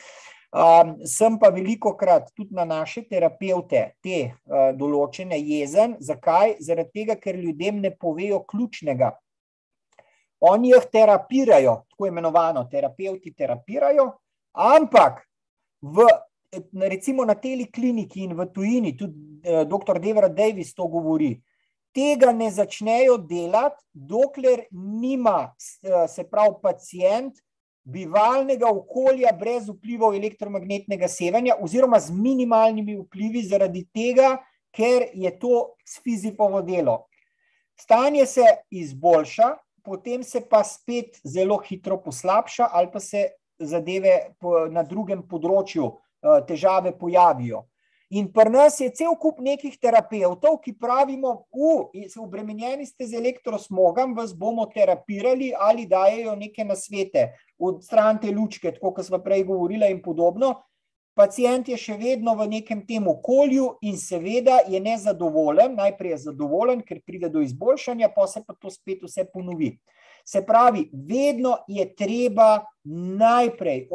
[0.51, 5.99] Um, sem pa veliko krat tudi na naše terapeute te uh, določene jezen.
[5.99, 6.61] Zakaj?
[6.63, 9.11] Zaradi tega, ker ljudem ne povejo ključnega.
[10.41, 14.07] Oni jih terapirajo, tako imenovano, terapeuti terapirajo,
[14.57, 15.21] ampak
[15.81, 16.07] v
[16.89, 20.01] recimo na teli kliniki in v tujini, tudi eh, dr.
[20.01, 21.35] Devra Davis to govori,
[21.95, 25.53] tega ne začnejo delati, dokler nima,
[25.83, 27.39] eh, se pravi, pacijent
[27.85, 34.37] bivalnega okolja brez vplivov elektromagnetnega sevanja oziroma z minimalnimi vplivi zaradi tega,
[34.71, 37.07] ker je to fizipovo delo.
[37.81, 39.55] Stanje se izboljša,
[39.85, 43.29] potem se pa spet zelo hitro poslabša ali pa se
[43.59, 44.35] zadeve
[44.71, 47.63] na drugem področju Eh, težave pojavijo.
[48.11, 54.13] In pri nas je cel kup nekih terapevtov, ki pravimo, da obremenjeni ste z elektrosmogom,
[54.15, 60.03] vas bomo terapirali ali dajo neke nasvete, odstranite lučke, tako kot smo prej govorili, in
[60.03, 60.61] podobno.
[61.15, 65.75] Pacijent je še vedno v nekem tem okolju in seveda je nezadovoljen.
[65.77, 69.75] Najprej je zadovoljen, ker pride do izboljšanja, pa se pa to spet vse ponovi.
[70.25, 73.89] Se pravi, vedno je treba najprej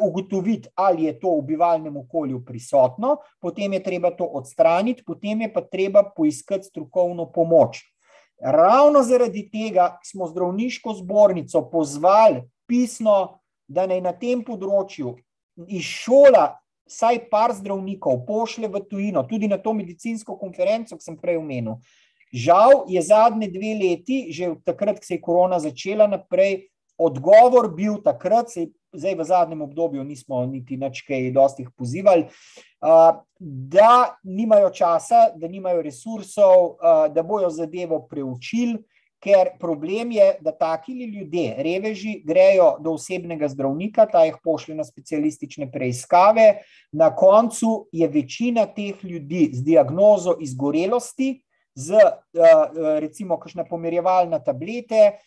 [0.00, 5.52] ugotoviti, ali je to v bivalnem okolju prisotno, potem je treba to odstraniti, potem je
[5.52, 7.84] pa treba poiskati strokovno pomoč.
[8.40, 13.38] Ravno zaradi tega smo zdravniško zbornico pozvali pisno,
[13.68, 15.16] da naj na tem področju
[15.68, 21.16] iz šola vsaj par zdravnikov pošle v tujino, tudi na to medicinsko konferenco, ki sem
[21.18, 21.80] prej omenil.
[22.34, 26.68] Žal je zadnje dve leti, že takrat, ko se je korona začela naprej,
[26.98, 32.26] odgovor bil takrat, se, zdaj v zadnjem obdobju nismo niti načkaj dostih pozivali,
[33.38, 36.76] da nimajo časa, da nimajo resursov,
[37.12, 38.78] da bojo zadevo preučili,
[39.22, 44.84] ker problem je, da taki ljudje, reveži, grejo do osebnega zdravnika, ta jih pošlje na
[44.84, 46.62] specialistične preiskave,
[46.92, 51.40] na koncu je večina teh ljudi z diagnozo izgorelosti,
[51.74, 51.98] z
[53.00, 55.18] recimo kakšne pomirjevalne tablete,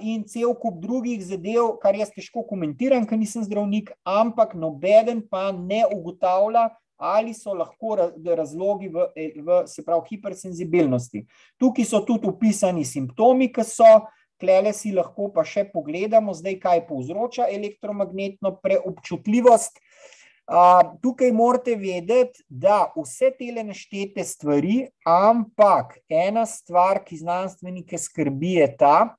[0.00, 5.50] in cel kup drugih zadev, kar jaz težko komentiram, ker nisem zdravnik, ampak nobeden pa
[5.52, 7.96] ne ugotavlja, ali so lahko
[8.36, 9.08] razlogi v,
[9.44, 11.24] v se pravi, hipersenzibilnosti.
[11.60, 14.06] Tukaj so tudi upisani simptomi, ki so,
[14.40, 19.80] klele si lahko pa še pogledamo, zdaj kaj povzroča elektromagnetno preobčutljivost.
[20.46, 28.52] Uh, tukaj morate vedeti, da vse te naštete stvari, ampak ena stvar, ki znanstvenike skrbi,
[28.60, 29.16] je ta,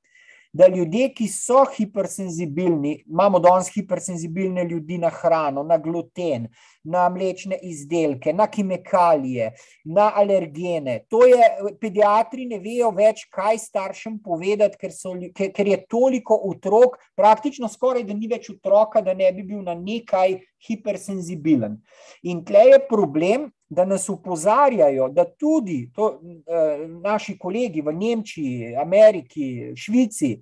[0.58, 6.48] da ljudje, ki so hipersenzibilni, imamo danes hipersenzibilne ljudi na hrano, na gluten,
[6.84, 9.52] na mlečne izdelke, na kemikalije,
[9.86, 11.00] na alergene.
[11.10, 11.50] To je,
[11.82, 17.70] pediatri ne vejo več, kaj staršem povedati, ker, so, ker, ker je toliko otrok, praktično
[17.70, 21.78] skoraj, da ni več otroka, da ne bi bil na nekaj hipersenzibilen.
[22.26, 28.76] In tle je problem, da nas upozarjajo, da tudi to, eh, naši kolegi v Nemčiji,
[28.76, 30.38] Ameriki, Švici,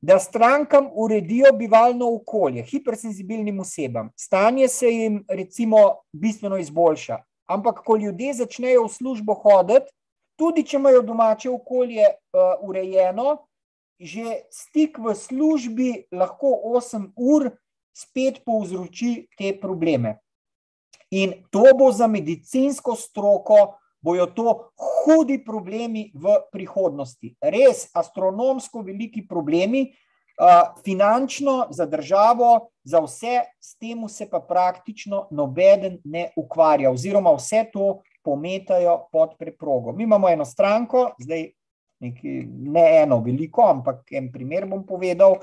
[0.00, 4.10] da strankam uredijo bivalno okolje, hipersenzibilnim osebam.
[4.16, 5.76] Stanje se jim recimo
[6.12, 7.18] bistveno izboljša.
[7.46, 9.92] Ampak, ko ljudje začnejo v službo hoditi,
[10.38, 13.36] tudi če imajo domače okolje uh, urejeno,
[14.00, 17.50] že stik v službi lahko 8 ur
[17.92, 20.16] spet povzroči te probleme.
[21.10, 27.34] In to bo za medicinsko stroko, bojo to hudi problemi v prihodnosti.
[27.42, 29.90] Res astronomsko veliki problemi,
[30.84, 37.66] finančno za državo, za vse, s tem se pa praktično nobeden ne ukvarja, oziroma vse
[37.72, 39.92] to pometajo pod preprogo.
[39.92, 41.50] Mi imamo eno stranko, zdaj
[42.00, 45.40] neki, ne eno veliko, ampak en primer bom povedal.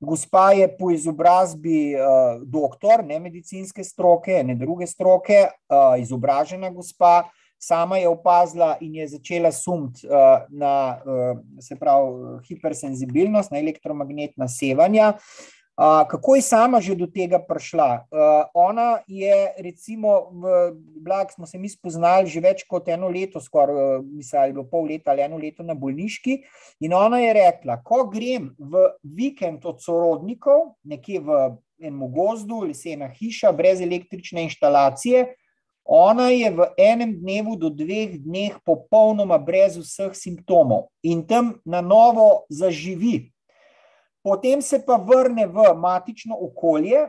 [0.00, 7.30] Gospa je po izobrazbi uh, doktor, ne medicinske stroke, ne druge stroke, uh, izobražena gospa,
[7.58, 15.14] sama je opazila in je začela sumiti uh, na uh, pravi, hipersenzibilnost, na elektromagnetna sevanja.
[15.16, 18.08] Uh, kako je sama že do tega prišla?
[18.08, 20.72] Uh, ona je, recimo, v
[21.04, 25.22] Blag smo se mi spoznali že več kot eno leto, skoraj uh, pol leta ali
[25.22, 26.40] eno leto na bolniški.
[26.80, 33.12] In ona je rekla, ko grem v vikend od sorodnikov, nekje v enem gozdu, lesena
[33.12, 35.36] hiša, brez električne inštalacije.
[35.86, 41.78] Ona je v enem dnevu do dveh dneh popolnoma brez vseh simptomov in tam na
[41.78, 43.30] novo zaživi,
[44.26, 47.04] potem se pa vrne v matično okolje,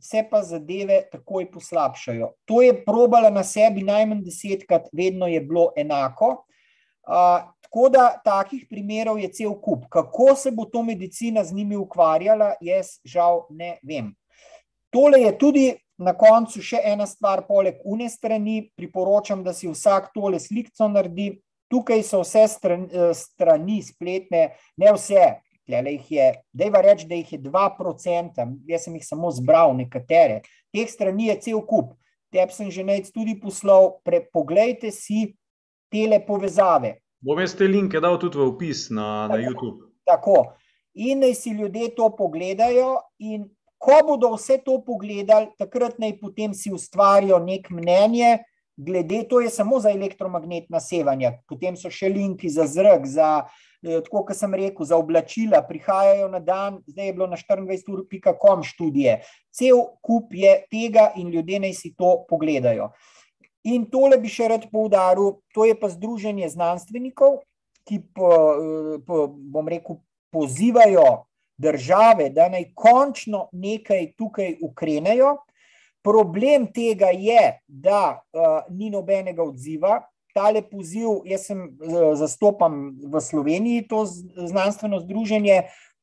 [0.00, 2.30] se pa zadeve takoj poslabšajo.
[2.48, 6.46] To je probala na sebi najmanj desetkrat, vedno je bilo enako.
[7.02, 9.84] Uh, tako da takih primerov je cel kup.
[9.90, 14.14] Kako se bo to medicina z njimi ukvarjala, jaz žal ne vem.
[14.90, 15.68] Tole je tudi
[15.98, 18.70] na koncu še ena stvar, poleg une strani.
[18.76, 21.34] Priporočam, da si vsak tole slikco naredi.
[21.72, 25.24] Tukaj so vse strani, strani spletne, ne vse,
[25.68, 25.82] da je
[26.82, 30.42] reči, da jih je 2%, jaz sem jih samo zbral, nekatere.
[30.72, 31.94] Teh strani je cel kup.
[32.32, 33.98] Teb sem že nekaj tudi poslal,
[34.32, 35.34] poglejte si
[35.92, 36.96] te povezave.
[37.20, 39.92] Bom jaz te linke dal tudi v opis na, na YouTube.
[40.08, 40.56] Tako.
[40.94, 43.44] In naj si ljudje to pogledajo, in
[43.78, 48.40] ko bodo vse to pogledali, takrat naj potem si ustvarijo nek mnenje,
[48.84, 51.32] glede to je samo za elektromagnetna sevanja.
[51.48, 53.32] Potem so še linki za zrak, za
[53.82, 58.62] Eh, tako kot sem rekel, za oblačila prihajajo na dan, zdaj je bilo na 24.com
[58.62, 59.16] študije.
[59.50, 62.92] Cel kup je tega in ljudje naj si to pogledajo.
[63.66, 67.40] In tole bi še rad poudaril, to je pa združenje znanstvenikov,
[67.82, 68.30] ki po,
[69.06, 69.98] po, bom rekel,
[70.30, 71.26] pozivajo
[71.58, 75.40] države, da naj končno nekaj tukaj ukrenejo.
[76.02, 80.00] Problem tega je, da uh, ni nobenega odziva,
[80.34, 84.04] tale poziv, jaz sem eh, zastopam v Sloveniji to
[84.48, 85.62] znanstveno združenje.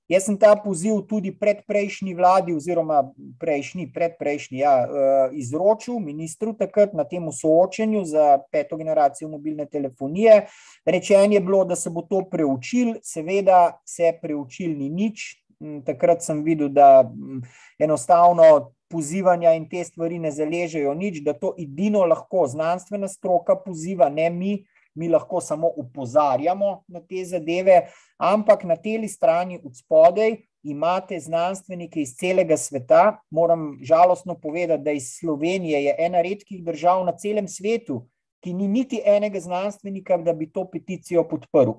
[0.10, 3.04] Jaz sem ta poziv tudi pred prejšnji vladi, oziroma
[3.38, 10.48] prejšnji, predprejšnji, ja, eh, izročil ministru takrat na tem soočenju za peto generacijo mobilne telefonije.
[10.86, 15.46] Rečeno je bilo, da se bo to preučil, seveda se preučil ni nič.
[15.60, 17.44] Hm, takrat sem videl, da hm,
[17.80, 24.10] enostavno pozivanja in te stvari ne zaležejo nič, da to edino lahko znanstvena stroka poziva,
[24.10, 24.54] ne mi,
[24.96, 27.82] mi lahko samo upozarjamo na te zadeve,
[28.18, 33.20] ampak na tej strani od spodaj imate znanstvenike iz celega sveta.
[33.32, 38.08] Moram žalostno povedati, da iz Slovenije je ena redkih držav na celem svetu,
[38.44, 41.78] ki ni niti enega znanstvenika, da bi to peticijo podprl.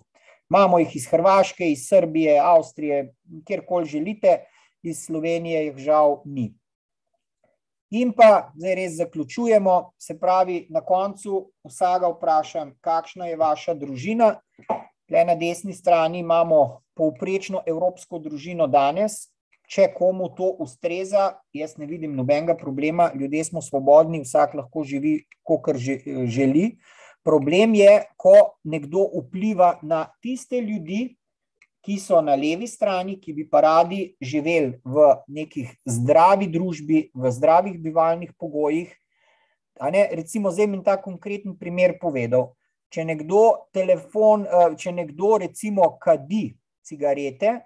[0.50, 3.12] Imamo jih iz Hrvaške, iz Srbije, Avstrije,
[3.46, 4.44] kjerkoli želite,
[4.82, 6.54] iz Slovenije jih žal ni.
[7.90, 14.36] In pa zdaj res zaključujemo, se pravi, na koncu vsega vprašam, kakšna je vaša družina.
[15.10, 19.26] Tle na desni strani imamo povprečno evropsko družino danes.
[19.70, 25.24] Če komu to ustreza, jaz ne vidim nobenega problema, ljudje smo svobodni, vsak lahko živi,
[25.42, 26.78] kot želi.
[27.26, 31.16] Problem je, ko nekdo vpliva na tiste ljudi,
[31.84, 37.32] ki so na levi strani, ki bi pa radi živeli v nekih zdravi družbi, v
[37.32, 38.92] zdravih bivalnih pogojih.
[39.80, 42.52] Ne, recimo, zdaj mi ta konkreten primer povedal.
[42.90, 46.50] Če nekdo, telefon, eh, če nekdo recimo kadi
[46.84, 47.60] cigarete,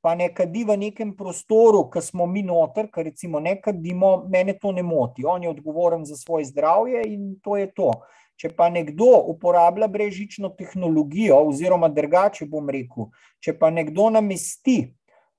[0.00, 4.56] pa ne kadi v nekem prostoru, ki smo mi noter, ker recimo ne kadimo, mene
[4.58, 5.24] to ne moti.
[5.24, 7.92] On je odgovoren za svoje zdravje in to je to.
[8.40, 13.10] Če pa nekdo uporablja brežično tehnologijo, oziroma drugače bom rekel,
[13.44, 14.78] če pa nekdo namesti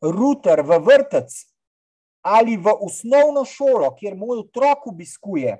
[0.01, 1.33] router v vrtec
[2.21, 5.55] ali v osnovno šolo, kjer moj otrok obiskuje,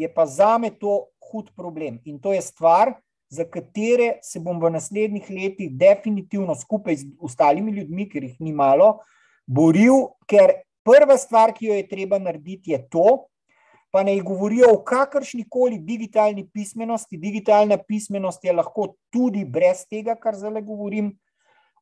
[0.00, 1.98] je pa za me to hud problem.
[2.08, 2.94] In to je stvar,
[3.28, 8.54] za katere se bom v naslednjih letih definitivno skupaj z ostalimi ljudmi, ker jih ni
[8.56, 9.02] malo,
[9.44, 13.28] boril, ker prva stvar, ki jo je treba narediti, je to,
[13.90, 17.16] pa ne govorijo o kakršni koli digitalni pismenosti.
[17.16, 21.12] Digitalna pismenost je lahko tudi brez tega, kar zdaj govorim.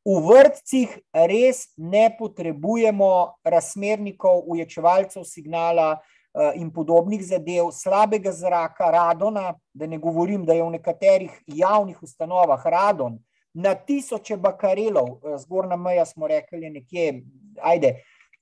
[0.06, 0.92] V vrtcih
[1.26, 3.08] res ne potrebujemo
[3.44, 10.62] razmernikov, uječevalcev signala eh, in podobnih zadev, slabega zraka, radona, da ne govorim, da je
[10.62, 13.18] v nekaterih javnih ustanovah radon
[13.54, 17.22] na tisoče bakarelov, eh, zgornja meja smo rekli nekje,
[17.62, 17.96] ajde,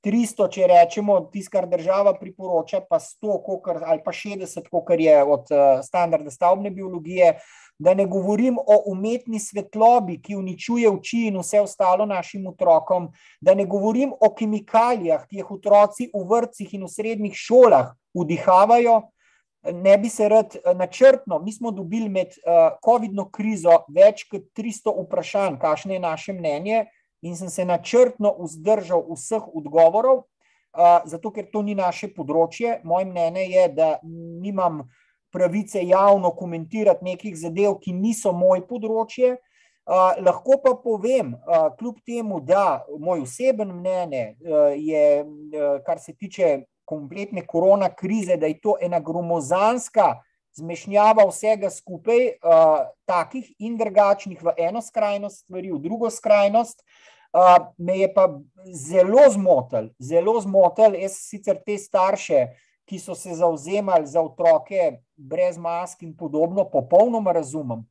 [0.05, 5.16] 300, če rečemo, tisto, kar država priporoča, pa 100 kokr, ali pa 60, kot je
[5.23, 7.39] od uh, standarda stavbne biologije.
[7.78, 13.08] Da ne govorim o umetni svetlobi, ki uničuje oči in vse ostalo našim otrokom,
[13.41, 19.00] da ne govorim o kemikalijah, ki jih otroci v vrtcih in v srednjih šolah vdihavajo.
[19.74, 24.52] Ne bi se rad eh, načrtno, mi smo dobili med uh, COVID-19 krizo več kot
[24.55, 26.84] 300 vprašanj, kakšno je naše mnenje
[27.24, 30.26] in sem se načrtno vzdržal vseh odgovorov,
[31.08, 32.80] zato ker to ni naše področje.
[32.84, 34.82] Moje mnenje je, da nimam
[35.32, 39.38] pravice javno komentirati nekih zadev, ki niso moje področje.
[40.24, 41.34] Lahko pa povem,
[41.78, 44.36] kljub temu, da moj oseben mnenje
[44.80, 45.24] je,
[45.86, 50.20] kar se tiče kompletne korona krize, da je to ena gromozanska
[50.54, 52.36] zmešnjava vsega skupaj,
[53.08, 56.84] takih in drugačnih v eno skrajnost stvari, v drugo skrajnost,
[57.78, 58.28] me je pa
[58.72, 60.94] zelo zmotil, zelo zmotil.
[60.94, 62.46] Jaz sicer te starše,
[62.84, 67.84] ki so se zauzemali za otroke brez mask in podobno, popolnoma razumem.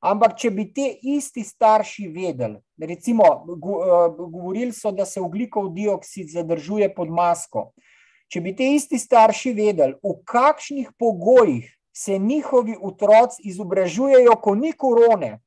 [0.00, 6.86] Ampak, če bi te isti starši vedeli, recimo, govorili so, da se oglikov dioksid zadržuje
[6.94, 7.72] pod masko.
[8.30, 14.70] Če bi te isti starši vedeli, v kakšnih pogojih se njihovi otroci izobražujejo, ko ni
[14.72, 15.40] korone,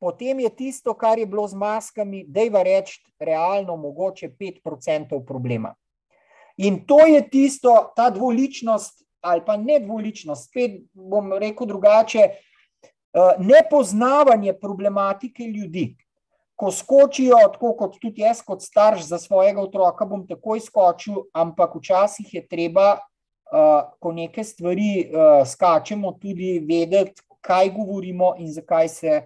[0.00, 5.74] potem je tisto, kar je bilo z maskami, da je reči, realno mogoče 5% problema.
[6.56, 13.34] In to je tisto, ta dvoličnost, ali pa ne dvoličnost, spet bom rekel drugače, eh,
[13.38, 15.96] nepoznavanje problematike ljudi.
[16.56, 21.76] Ko skočijo, tako kot tudi jaz, kot starš za svojega otroka, bom takoj skočil, ampak
[21.76, 28.88] včasih je treba, eh, ko neke stvari eh, skačemo, tudi vedeti, kaj govorimo in zakaj
[28.88, 29.20] se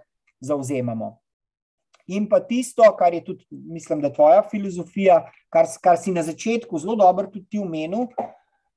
[0.44, 1.18] zauzemamo.
[2.06, 6.78] In pa tisto, kar je tudi, mislim, da tvoja filozofija, kar, kar si na začetku
[6.78, 8.10] zelo dobro tudi ti omenil.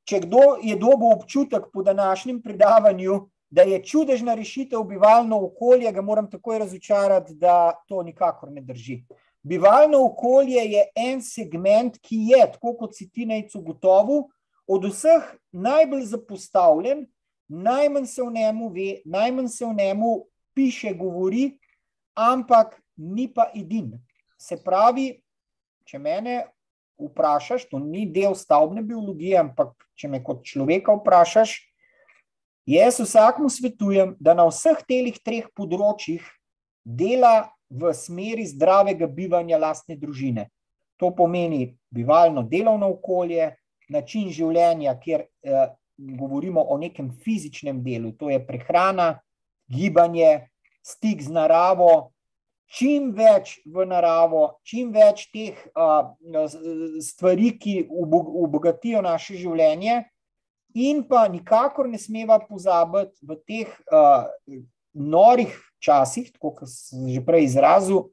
[0.07, 6.01] Če kdo je dobil občutek po današnjem predavanju, da je čudežna rešitev bivalno okolje, ga
[6.01, 9.01] moram takoj razočarati, da to nikakor ne drži.
[9.43, 14.27] Bivalno okolje je en segment, ki je, tako kot si ti najcu gotovo,
[14.67, 17.05] od vseh najbolj zapostavljen,
[17.47, 20.25] najmanj se v njemu ve, najmanj se v njemu
[20.57, 21.51] piše, govori,
[22.17, 23.93] ampak ni pa edin.
[24.41, 25.11] Se pravi,
[25.85, 26.39] če mene
[26.97, 31.59] vprašaš, to ni del stavbne biologije, ampak če me kot človeka vprašaš,
[32.67, 36.25] jaz vsakmu svetujem, da na vseh teh treh področjih
[36.83, 40.47] dela v smeri zdravega bivanja lastne družine.
[40.97, 43.51] To pomeni bivalno delovno okolje,
[43.93, 49.17] način življenja, kjer eh, govorimo o nekem fizičnem delu, to je prehrana,
[49.71, 50.47] gibanje,
[50.85, 52.11] stik z naravo,
[52.67, 56.13] čim več v naravo, čim več teh uh,
[57.03, 60.03] stvari, ki obogatijo naše življenje,
[60.77, 64.27] in pa nikakor ne smeva pozabiti v teh uh,
[64.93, 68.09] norih časih, kot sem že prej izrazil,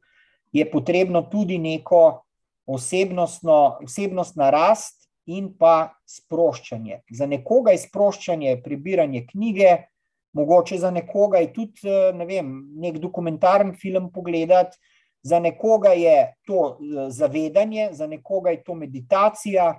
[0.55, 2.23] je potrebno tudi neko
[2.71, 7.03] osebnostno rast in pa sproščanje.
[7.11, 9.89] Za nekoga je sproščanje prebiranje knjige,
[10.35, 14.77] mogoče za nekoga je tudi eh, ne vem, nek dokumentarni film pogledati,
[15.23, 19.75] za nekoga je to eh, zavedanje, za nekoga je to meditacija.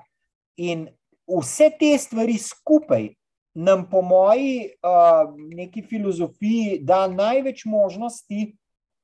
[0.58, 0.88] In
[1.28, 3.10] vse te stvari skupaj
[3.56, 8.56] nam, po moji uh, neki filozofiji, da največ možnosti,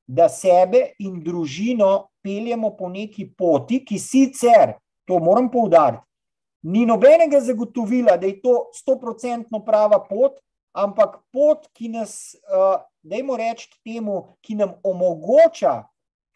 [0.08, 4.74] da sebe in družino peljemo po neki poti, ki sicer,
[5.08, 6.04] to moram poudariti,
[6.64, 10.36] ni nobenega zagotovila, da je to stoprocentno prava pot,
[10.74, 12.36] ampak pot, ki nas,
[13.04, 15.84] dajmo reči temu, ki nam omogoča,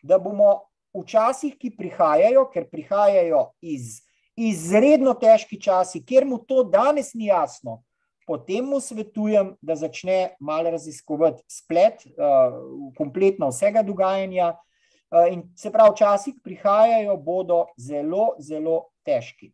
[0.03, 4.05] da bomo v časih, ki prihajajo, ker prihajajo iz
[4.35, 7.81] izredno težki časi, kjer mu to danes ni jasno,
[8.27, 12.03] potem mu svetujem, da začne malo raziskovati splet,
[12.97, 14.53] kompletno vsega dogajanja.
[15.31, 19.53] In se pravi, časi, ki prihajajo, bodo zelo, zelo težki.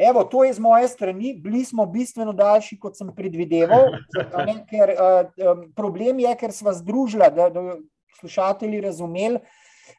[0.00, 3.90] Evo, to je z moje strani, bili smo bistveno daljši, kot sem predvideval.
[4.46, 7.82] Ne, ker, uh, problem je, ker smo združili, da bodo
[8.20, 9.42] slušatelji razumeli.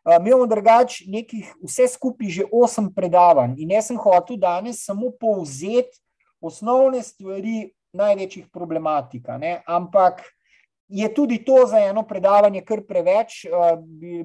[0.02, 3.60] Uh, mi imamo drugače nekih, vse skupaj, že osem predavanj.
[3.62, 6.02] In jaz sem hotel danes samo povzeti
[6.42, 9.38] osnovne stvari največjih problematika.
[9.38, 9.60] Ne?
[9.68, 10.24] Ampak
[10.92, 13.50] je tudi to za eno predavanje kar preveč, eh,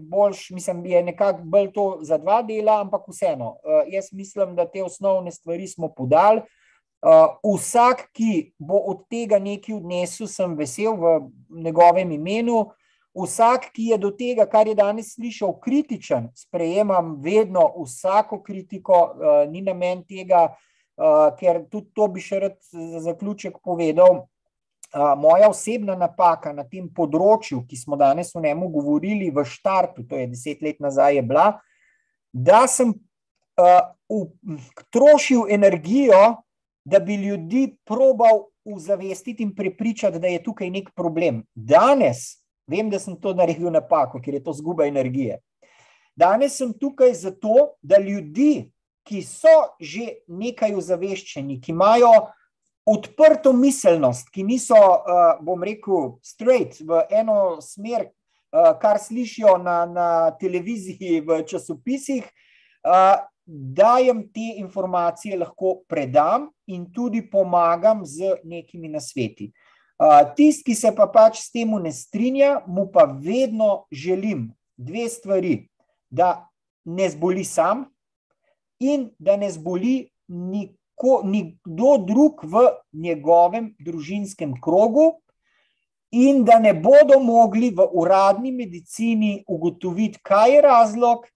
[0.01, 3.57] boljš, mislim, je nekako bolj to za dva dela, ampak vseeno.
[3.65, 6.41] Eh, jaz mislim, da te osnovne stvari smo podali.
[6.41, 11.21] Eh, vsak, ki bo od tega nekaj odnesel, sem vesel v
[11.63, 12.71] njegovem imenu.
[13.15, 19.15] Vsak, ki je do tega, kar je danes slišal, kritičen, sprejemam vedno vsako kritiko,
[19.49, 20.51] ni namen tega,
[21.41, 24.27] ker tudi to bi še rad za zaključek povedal
[25.19, 30.17] moja osebna napaka na tem področju, ki smo danes o njemu govorili v štartu, to
[30.17, 31.47] je deset let nazaj, je bila,
[32.33, 34.27] da sem uh,
[34.95, 36.43] trošil energijo,
[36.87, 41.43] da bi ljudi probal uzavestiti in prepričati, da je tukaj nek problem.
[41.55, 45.41] Danes vem, da sem to naredil napako, ker je to zguba energije.
[46.17, 48.71] Danes sem tukaj zato, da ljudi,
[49.07, 52.11] ki so že nekaj ozaveščeni, ki imajo
[52.87, 58.07] odprto miselnost, ki niso, uh, bom rekel, straight v eno smer,
[58.55, 60.09] uh, kar slišijo na, na
[60.39, 62.29] televiziji, v časopisih,
[62.87, 69.53] uh, da jim te informacije lahko predam in tudi pomagam z nekimi nasveti.
[70.37, 75.69] Tisti, ki se pa pač s tem ne strinja, mu pa vedno želim dve stvari:
[76.11, 76.49] da
[76.85, 77.87] ne zboli sam
[78.81, 85.13] in da ne zboli nikoli ko nikdo drug v njegovem družinskem krogu,
[86.11, 91.27] in da ne bodo mogli v uradni medicini ugotoviti, kaj je razlog,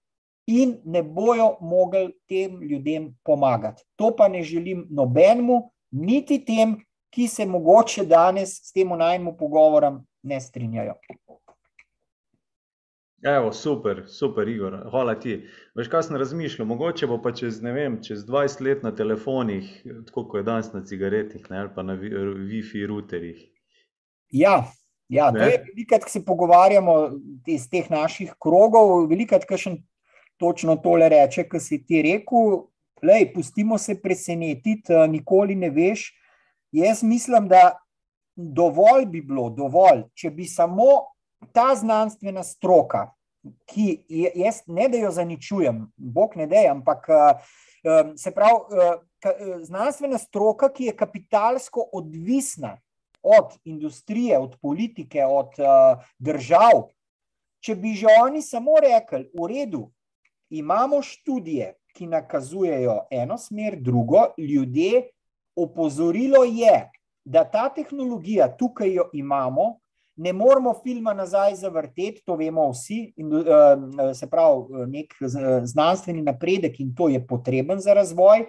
[0.46, 3.84] in ne bojo mogli tem ljudem pomagati.
[3.96, 6.78] To pa ne želim nobenemu, niti tem,
[7.10, 10.94] ki se mogoče danes s tem najmu pogovorom ne strinjajo.
[13.22, 15.34] Evo, super, super, Igor, hvala ti.
[15.76, 19.68] Veš, kaj sem razmišljal, mogoče bo pa čez, ne vem, čez 20 let na telefonih,
[20.06, 23.42] tako kot je danes na cigaretih ne, ali pa na Wi-Fi routerjih.
[24.32, 24.64] Ja,
[25.08, 26.96] ja to je velikrat, ko se pogovarjamo
[27.46, 29.74] iz teh naših krogov, velikrat, ki še
[30.40, 32.56] točno tole reče, ki si ti rekel,
[33.04, 36.08] lej, pustimo se presenetiti, nikoli ne veš.
[36.72, 37.74] Jaz mislim, da
[38.34, 40.88] dovolj bi bilo, dovolj, če bi samo
[41.52, 43.10] ta znanstvena stroka,
[43.66, 44.04] ki
[44.34, 50.68] jaz ne da jo zaničujem, bog ne da, ampak eh, se pravi, eh, znanstvena stroka,
[50.68, 52.76] ki je kapitalsko odvisna
[53.22, 56.88] od industrije, od politike, od eh, držav.
[57.60, 59.90] Če bi že oni samo rekli, v redu,
[60.50, 65.10] imamo študije, ki nakazujejo eno smer, drugo, ljudje,
[65.56, 66.90] opozorilo je,
[67.24, 69.80] da ta tehnologija, tukaj jo imamo,
[70.20, 75.14] ne moramo filma nazaj zavrteti, to vemo vsi, in, uh, se pravi, nek
[75.64, 78.44] znanstveni napredek in to je potreben za razvoj.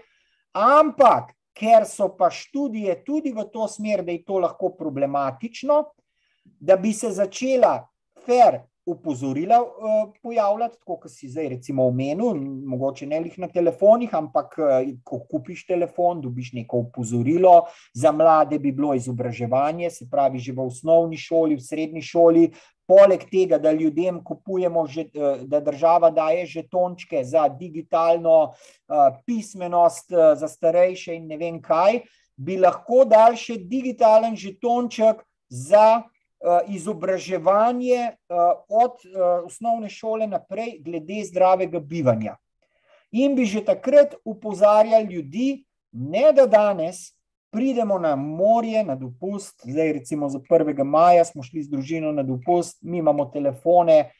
[0.51, 5.83] Ampak, ker so pa študije tudi v to smer, da je to lahko problematično,
[6.59, 7.77] da bi se začela
[8.25, 12.33] fair upozorila uh, pojavljati, tako kot si zdaj recimo omenil,
[12.65, 17.61] mogoče ne lih na telefonih, ampak uh, ko kupiš telefon, dobiš neko upozorilo.
[17.93, 22.51] Za mlade bi bilo izobraževanje, se pravi že v osnovni šoli, v srednji šoli.
[22.87, 25.05] Poleg tega, da ljudem kupujemo, že,
[25.47, 32.01] da država daje žetončke za digitalno uh, pismenost, uh, za starejše in ne vem kaj,
[32.35, 36.01] bi lahko dal še digitalen žetonček za
[36.67, 38.15] izobraževanje eh,
[38.69, 42.35] od eh, osnovne šole naprej, glede zdravega bivanja.
[43.11, 47.11] In bi že takrat upozarjali ljudi, ne da danes
[47.51, 49.61] pridemo na morje, na dopust.
[49.63, 50.83] Zdaj, recimo, za 1.
[50.83, 54.11] maja smo šli z družino na dopust, mi imamo telefone,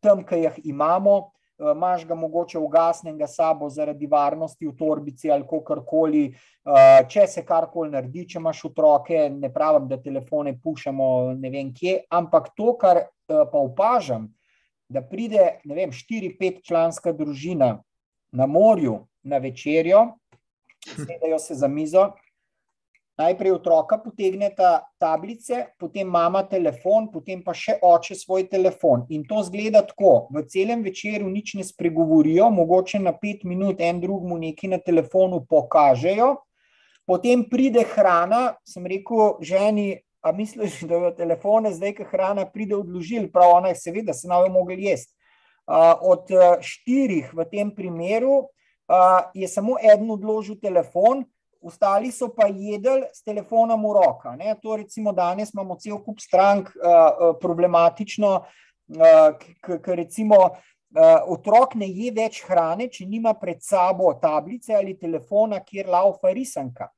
[0.00, 6.24] tam, ki jih imamo imaš ga mogoče ugasnenega sabo zaradi varnosti v torbici ali kakorkoli,
[6.30, 11.74] eh, če se karkoli naredi, če imaš otroke, ne pravim, da telefone pušamo ne vem
[11.74, 14.30] kje, ampak to, kar eh, pa opažam,
[14.90, 17.76] da pride, ne vem, štiri, pet članska družina
[18.32, 20.06] na morju na večerjo,
[20.96, 22.10] sedajo se za mizo,
[23.20, 29.04] najprej otroka potegneta tablice, potem mama telefon, potem pa še oče svoj telefon.
[29.12, 34.00] In to zgleda tako, v celem večeru nič ne spregovorijo, mogoče na pet minut en
[34.00, 36.36] drugmu nekaj na telefonu pokažejo,
[37.08, 42.76] potem pride hrana, sem rekel ženi, a misliš, da jo telefone zdaj, ko hrana pride
[42.76, 45.14] odložili, prav ona je seveda, se naj jo mogli jesti.
[45.66, 46.28] Od
[46.60, 48.50] štirih v tem primeru
[49.34, 51.24] je samo eden odložil telefon,
[51.60, 54.34] ostali so pa jedli s telefonom v roka.
[54.36, 54.54] Ne?
[54.62, 59.28] To recimo danes imamo cel kup strank uh, problematično, uh,
[59.66, 65.60] ker recimo uh, otrok ne je več hrane, če nima pred sabo tablice ali telefona,
[65.60, 66.88] kjer laufa risanka.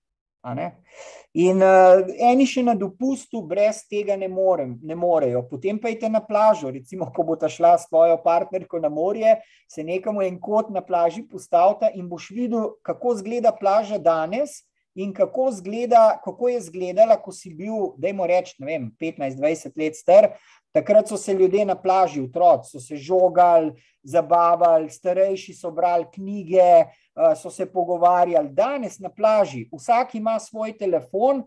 [0.43, 5.45] In uh, eni še na dopustu, brez tega ne, morem, ne morejo.
[5.47, 9.37] Potem pa idete na plažo, recimo, ko bo ta šla s svojo partnerko na morje,
[9.71, 14.65] se nekam en kot na plaži postavite in boš videl, kako izgleda plaža danes.
[14.93, 20.27] In kako, zgleda, kako je izgledala, ko si bil, da jim rečem, 15-20 let star,
[20.69, 23.73] takrat so se ljudje na plaži, otroci, so se žogali,
[24.05, 27.02] zabavali, starejši so brali knjige, Eh,
[27.37, 28.49] so se pogovarjali.
[28.53, 31.43] Danes na plaži vsak ima svoj telefon,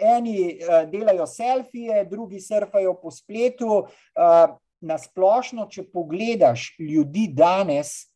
[0.00, 0.58] eni
[0.92, 3.86] delajo selfije, drugi surfajo po spletu.
[4.80, 8.10] Na splošno, če pogledaš ljudi danes,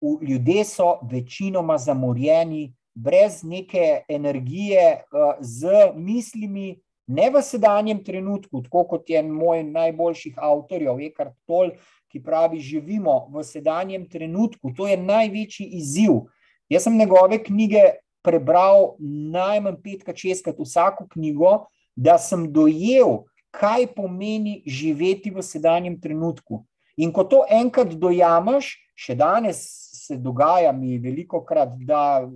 [0.00, 5.04] ljudje so večinoma zamorjeni, brez neke energije,
[5.40, 11.74] z mislimi, ne v sedanjem trenutku, tako kot je moj najboljših avtorjev, Ekart Toll,
[12.10, 16.26] ki pravi, živimo v sedanjem trenutku, to je največji izziv.
[16.70, 24.60] Jaz sem njegove knjige prebral najmanj petkrat, šestkrat, vsako knjigo, da sem dojel, kaj pomeni
[24.66, 26.64] živeti v sedanjem trenutku.
[27.00, 29.62] In ko to enkrat dojameš, še danes
[30.06, 32.26] se dogaja mi veliko krat, da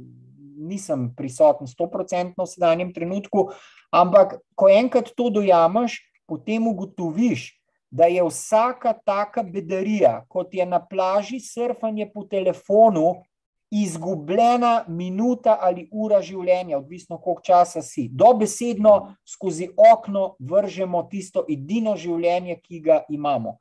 [0.55, 3.51] nisem prisoten 100% v sedanjem trenutku,
[3.93, 7.53] ampak ko enkrat to dojameš, potem ugotoviš,
[7.95, 13.23] da je vsaka taka bedarija, kot je na plaži surfanje po telefonu,
[13.71, 18.09] izgubljena minuta ali ura življenja, odvisno koliko časa si.
[18.11, 23.57] Dobesedno skozi okno vržemo tisto edino življenje, ki ga imamo.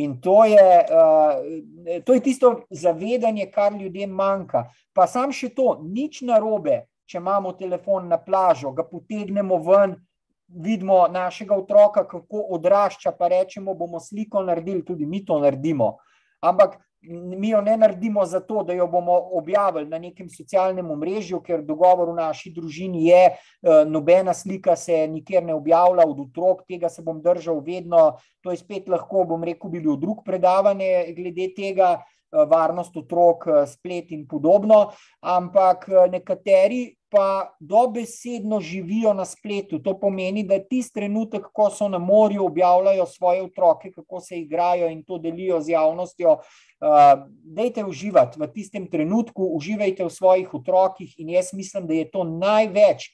[0.00, 4.64] In to je, uh, to je tisto zavedanje, kar ljudem manjka.
[4.96, 9.98] Pa sam še to, nič narobe, če imamo telefon na plažo, ga potegnemo ven,
[10.48, 15.96] vidimo našega otroka, kako odrašča, pa rečemo, bomo sliko naredili, tudi mi to naredimo.
[16.40, 21.62] Ampak mi jo ne naredimo zato, da jo bomo objavili na nekem socialnem omrežju, ker
[21.62, 26.88] dogovor v naši družini je, eh, nobena slika se nikjer ne objavlja od otrok, tega
[26.88, 28.16] se bom držal vedno.
[28.40, 31.98] To je spet lahko, bom rekel, bili v drug predavanje glede tega.
[32.34, 34.90] Eh, varnost otrok, eh, splet in podobno,
[35.20, 39.78] ampak nekateri pa dobesedno živijo na spletu.
[39.78, 44.88] To pomeni, da tisti trenutek, ko so na morju, objavljajo svoje otroke, kako se igrajo
[44.90, 46.32] in to delijo z javnostjo.
[46.32, 52.10] Uh, dejte uživati v tistem trenutku, uživajte v svojih otrokih, in jaz mislim, da je
[52.10, 53.06] to največ,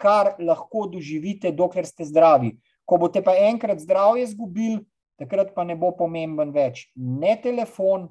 [0.00, 2.54] kar lahko doživite, dokler ste zdravi.
[2.88, 4.80] Ko boste pa enkrat zdravje izgubili,
[5.20, 8.08] takrat pa ne bo pomemben več ne telefon,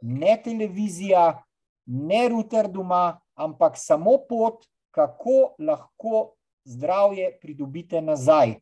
[0.00, 1.42] ne televizija,
[1.86, 6.34] ne router doma, ampak samo pot, kako lahko
[6.64, 8.58] zdravje pridobite nazaj.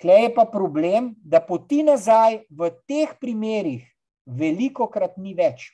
[0.00, 3.86] Klej je pa problem, da poti nazaj v teh primerih
[4.26, 5.70] veliko krat ni več.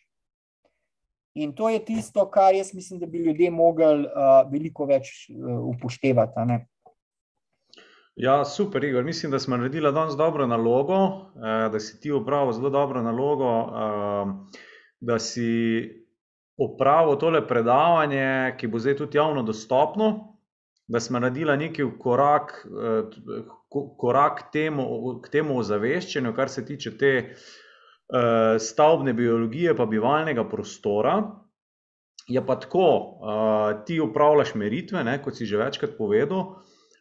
[1.38, 5.60] In to je tisto, kar jaz mislim, da bi ljudje mogli uh, veliko več uh,
[5.70, 6.64] upoštevati.
[8.18, 9.04] Ja, super, Igor.
[9.04, 10.94] Mislim, da smo naredili danes dobro nalogo,
[11.36, 14.32] eh, da si ti upravil zelo dobro nalogo, eh,
[15.00, 15.97] da si
[16.58, 20.08] opravil tole predavanje, ki bo zdaj tudi javno dostopno,
[20.88, 23.42] da smo naredili neki korak, eh,
[23.98, 27.12] korak temu, k temu ozaveščenju, kar se tiče te
[28.58, 31.18] stavbne biologije pa bivalnega prostora.
[32.28, 32.86] Je pa tako,
[33.84, 36.46] ti upravljaš meritve, ne, kot si že večkrat povedal,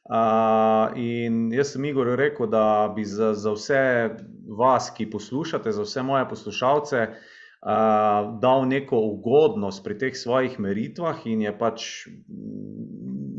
[0.07, 3.79] Uh, in jaz sem Igor rekel, da bi za, za vse
[4.55, 7.01] vas, ki poslušate, za vse moje poslušalce,
[8.41, 12.07] dal neko ugodnost pri teh svojih meritvah, in je pač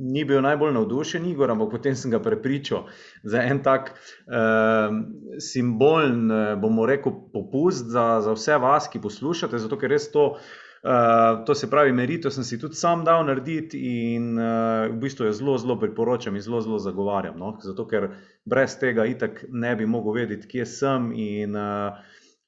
[0.09, 2.87] ni bil najbolj navdušen, Igor, ampak potem sem ga prepričal
[3.25, 4.93] za en tak uh,
[5.41, 6.29] simbolen,
[6.61, 10.35] bomo rekel, popust za, za vse vas, ki poslušate, zato ker res to.
[10.79, 13.81] Uh, to se pravi, meritev sem si tudi sam dal narediti
[14.15, 17.35] in uh, v bistvu jo zelo, zelo priporočam in zelo, zelo zagovarjam.
[17.35, 17.57] No?
[17.65, 18.13] Zato, ker
[18.47, 21.11] brez tega itak ne bi mogel vedeti, kje sem.
[21.19, 21.99] In uh,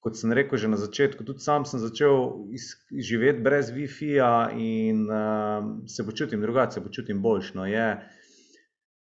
[0.00, 2.48] kot sem rekel že na začetku, tudi sam sem začel
[2.88, 7.52] živeti brez WiFi-ja in uh, se počutim drugače, se počutim boljš.
[7.54, 7.66] No?
[7.68, 8.00] Je,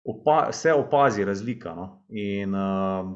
[0.04, 1.74] opa, se opazi razlika.
[1.74, 1.86] No?
[2.10, 3.14] In, uh,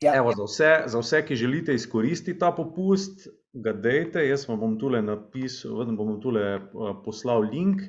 [0.00, 0.14] ja.
[0.14, 4.78] evo, za, vse, za vse, ki želite izkoristiti ta popust ga dejte, jaz vam bom
[4.78, 7.82] tule napisal, vam bom tule uh, poslal link,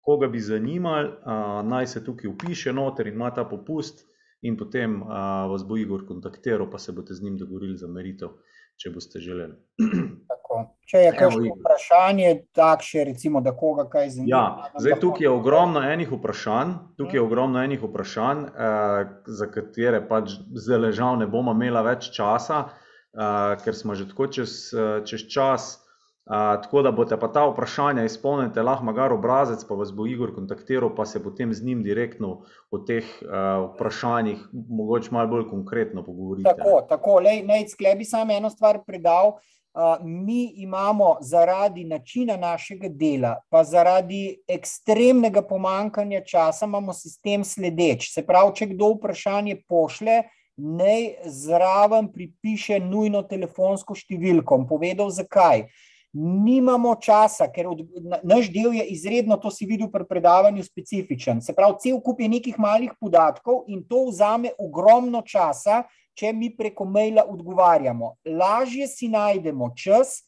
[0.00, 4.06] koga bi zanimal, uh, naj se tukaj upiše noter in ima ta popust
[4.44, 5.08] in potem uh,
[5.50, 8.36] vas bo Igor kontaktiral, pa se boste z njim dogovorili za meritev,
[8.76, 9.56] če boste želeli.
[10.30, 10.60] Tako.
[10.86, 14.30] Če je kakšno vprašanje, takšne, recimo, da koga kaj zanima.
[14.30, 17.26] Ja, zdaj tukaj je ogromno enih vprašanj, tukaj je hm.
[17.26, 22.66] ogromno enih vprašanj, eh, za katere pač zelo žal ne bomo imela več časa
[23.14, 24.74] uh, ker smo že tako čez,
[25.06, 25.83] čez čas.
[26.24, 30.30] Uh, tako da boste pa ta vprašanja izpolnili, lahko magar obrazec, pa vas bo Igor
[30.34, 32.38] kontaktiral, pa se potem z njim direktno
[32.70, 36.48] o teh uh, vprašanjih, mogoče malo bolj konkretno pogovoriti.
[36.48, 37.20] Tako, tako.
[37.44, 39.36] naj sklepi samo eno stvar predal.
[39.74, 48.14] Uh, mi imamo zaradi načina našega dela, pa zaradi ekstremnega pomankanja časa, imamo sistem sledeč.
[48.14, 50.22] Se pravi, če kdo vprašanje pošle,
[50.56, 54.64] naj zraven pripiše nujno telefonsko številko.
[54.70, 55.68] Povedal, zakaj.
[56.14, 57.80] Nimamo časa, ker od,
[58.22, 61.40] naš del je izredno, to si videl pri predavanju, specifičen.
[61.42, 65.82] Se pravi, cel kup je nekih malih podatkov in to vzame ogromno časa,
[66.14, 68.14] če mi preko maila odgovarjamo.
[68.30, 70.20] Lažje si najdemo čas,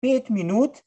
[0.00, 0.80] pet minut,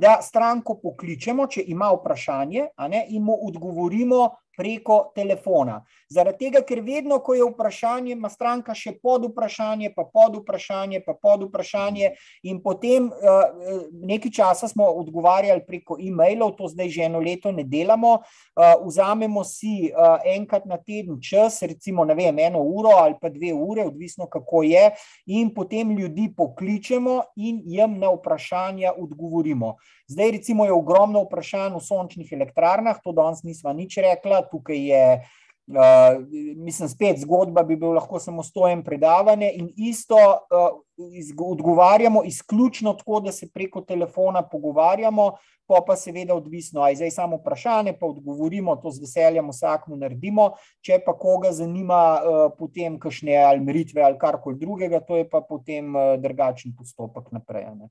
[0.00, 5.82] da stranko pokličemo, če ima vprašanje, ne, in mu odgovorimo preko telefona.
[6.08, 11.00] Zaradi tega, ker vedno, ko je vprašanje, ima stranka še pod vprašanje, pa pod vprašanje,
[11.06, 12.12] pa pod vprašanje,
[12.46, 17.64] in potem uh, nekaj časa smo odgovarjali preko e-mailov, to zdaj že eno leto ne
[17.66, 18.20] delamo.
[18.56, 23.52] Uh, vzamemo si uh, enkrat na teden čas, recimo vem, eno uro ali pa dve
[23.52, 24.90] ure, odvisno kako je,
[25.26, 29.76] in potem ljudi pokličemo in jim na vprašanja odgovorimo.
[30.08, 35.02] Zdaj, recimo, je ogromno vprašanj o sončnih elektrarnah, to danes nismo nič rekla, tukaj je,
[35.18, 36.20] uh,
[36.56, 40.78] mislim, spet zgodba, bi bil lahko samostojen predavanje in isto uh,
[41.10, 45.32] iz, odgovarjamo izključno tako, da se preko telefona pogovarjamo,
[45.66, 50.52] pa pa seveda odvisno, aj zdaj samo vprašanje, pa odgovorimo, to z veseljem vsakmu naredimo,
[50.86, 55.42] če pa koga zanima uh, potem kakšne ali meritve ali karkoli drugega, to je pa
[55.42, 57.66] potem uh, drugačen postopek naprej.
[57.66, 57.88] Uh -huh,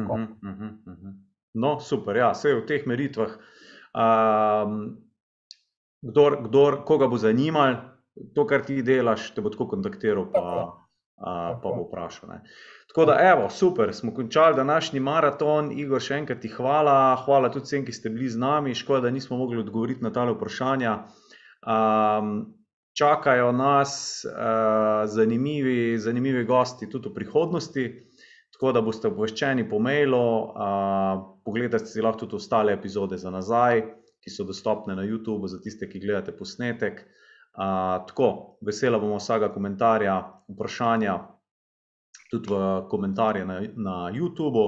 [0.00, 1.29] uh -huh, uh -huh.
[1.54, 3.32] No, super, ja, vse v teh meritvah.
[3.90, 5.00] Um,
[6.02, 7.80] kdor, kdor, koga bo zanimalo,
[8.34, 10.44] to, kar ti delaš, te bo tako kontaktiral, pa,
[11.18, 12.30] uh, pa bo vprašal.
[12.30, 12.38] Ne.
[12.92, 15.72] Tako da, evo, super, smo končali današnji maraton.
[15.78, 18.74] Igor, še enkrat ti hvala, hvala tudi vsem, ki ste bili z nami.
[18.74, 20.96] Škoda, da nismo mogli odgovoriti na ta vprašanja.
[21.60, 22.54] Um,
[22.98, 27.84] čakajo nas uh, zanimivi, zanimivi gosti tudi v prihodnosti
[28.60, 30.20] tako da boste obveščeni po mailu.
[31.48, 33.80] Pogledate si lahko tudi ostale epizode za nazaj,
[34.20, 37.00] ki so dostopne na YouTubu, za tiste, ki gledate posnetek.
[37.56, 38.28] Tako,
[38.60, 40.18] vesela bomo vsega komentarja,
[40.52, 41.16] vprašanja,
[42.28, 42.60] tudi v
[42.92, 44.66] komentarje na, na YouTubu.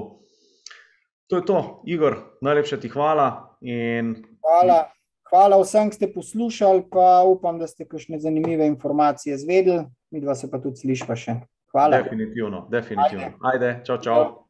[1.29, 3.29] To je to, Igor, najlepša ti hvala.
[3.61, 4.15] In...
[4.41, 4.81] Hvala.
[5.29, 10.33] Hvala vsem, ki ste poslušali, pa upam, da ste kakšne zanimive informacije zvedeli, mi dva
[10.37, 11.41] se pa tudi slišva še.
[11.73, 11.97] Hvala.
[11.97, 13.31] Definitivno, definitivno.
[13.41, 14.39] Ajde, Ajde čau, čau.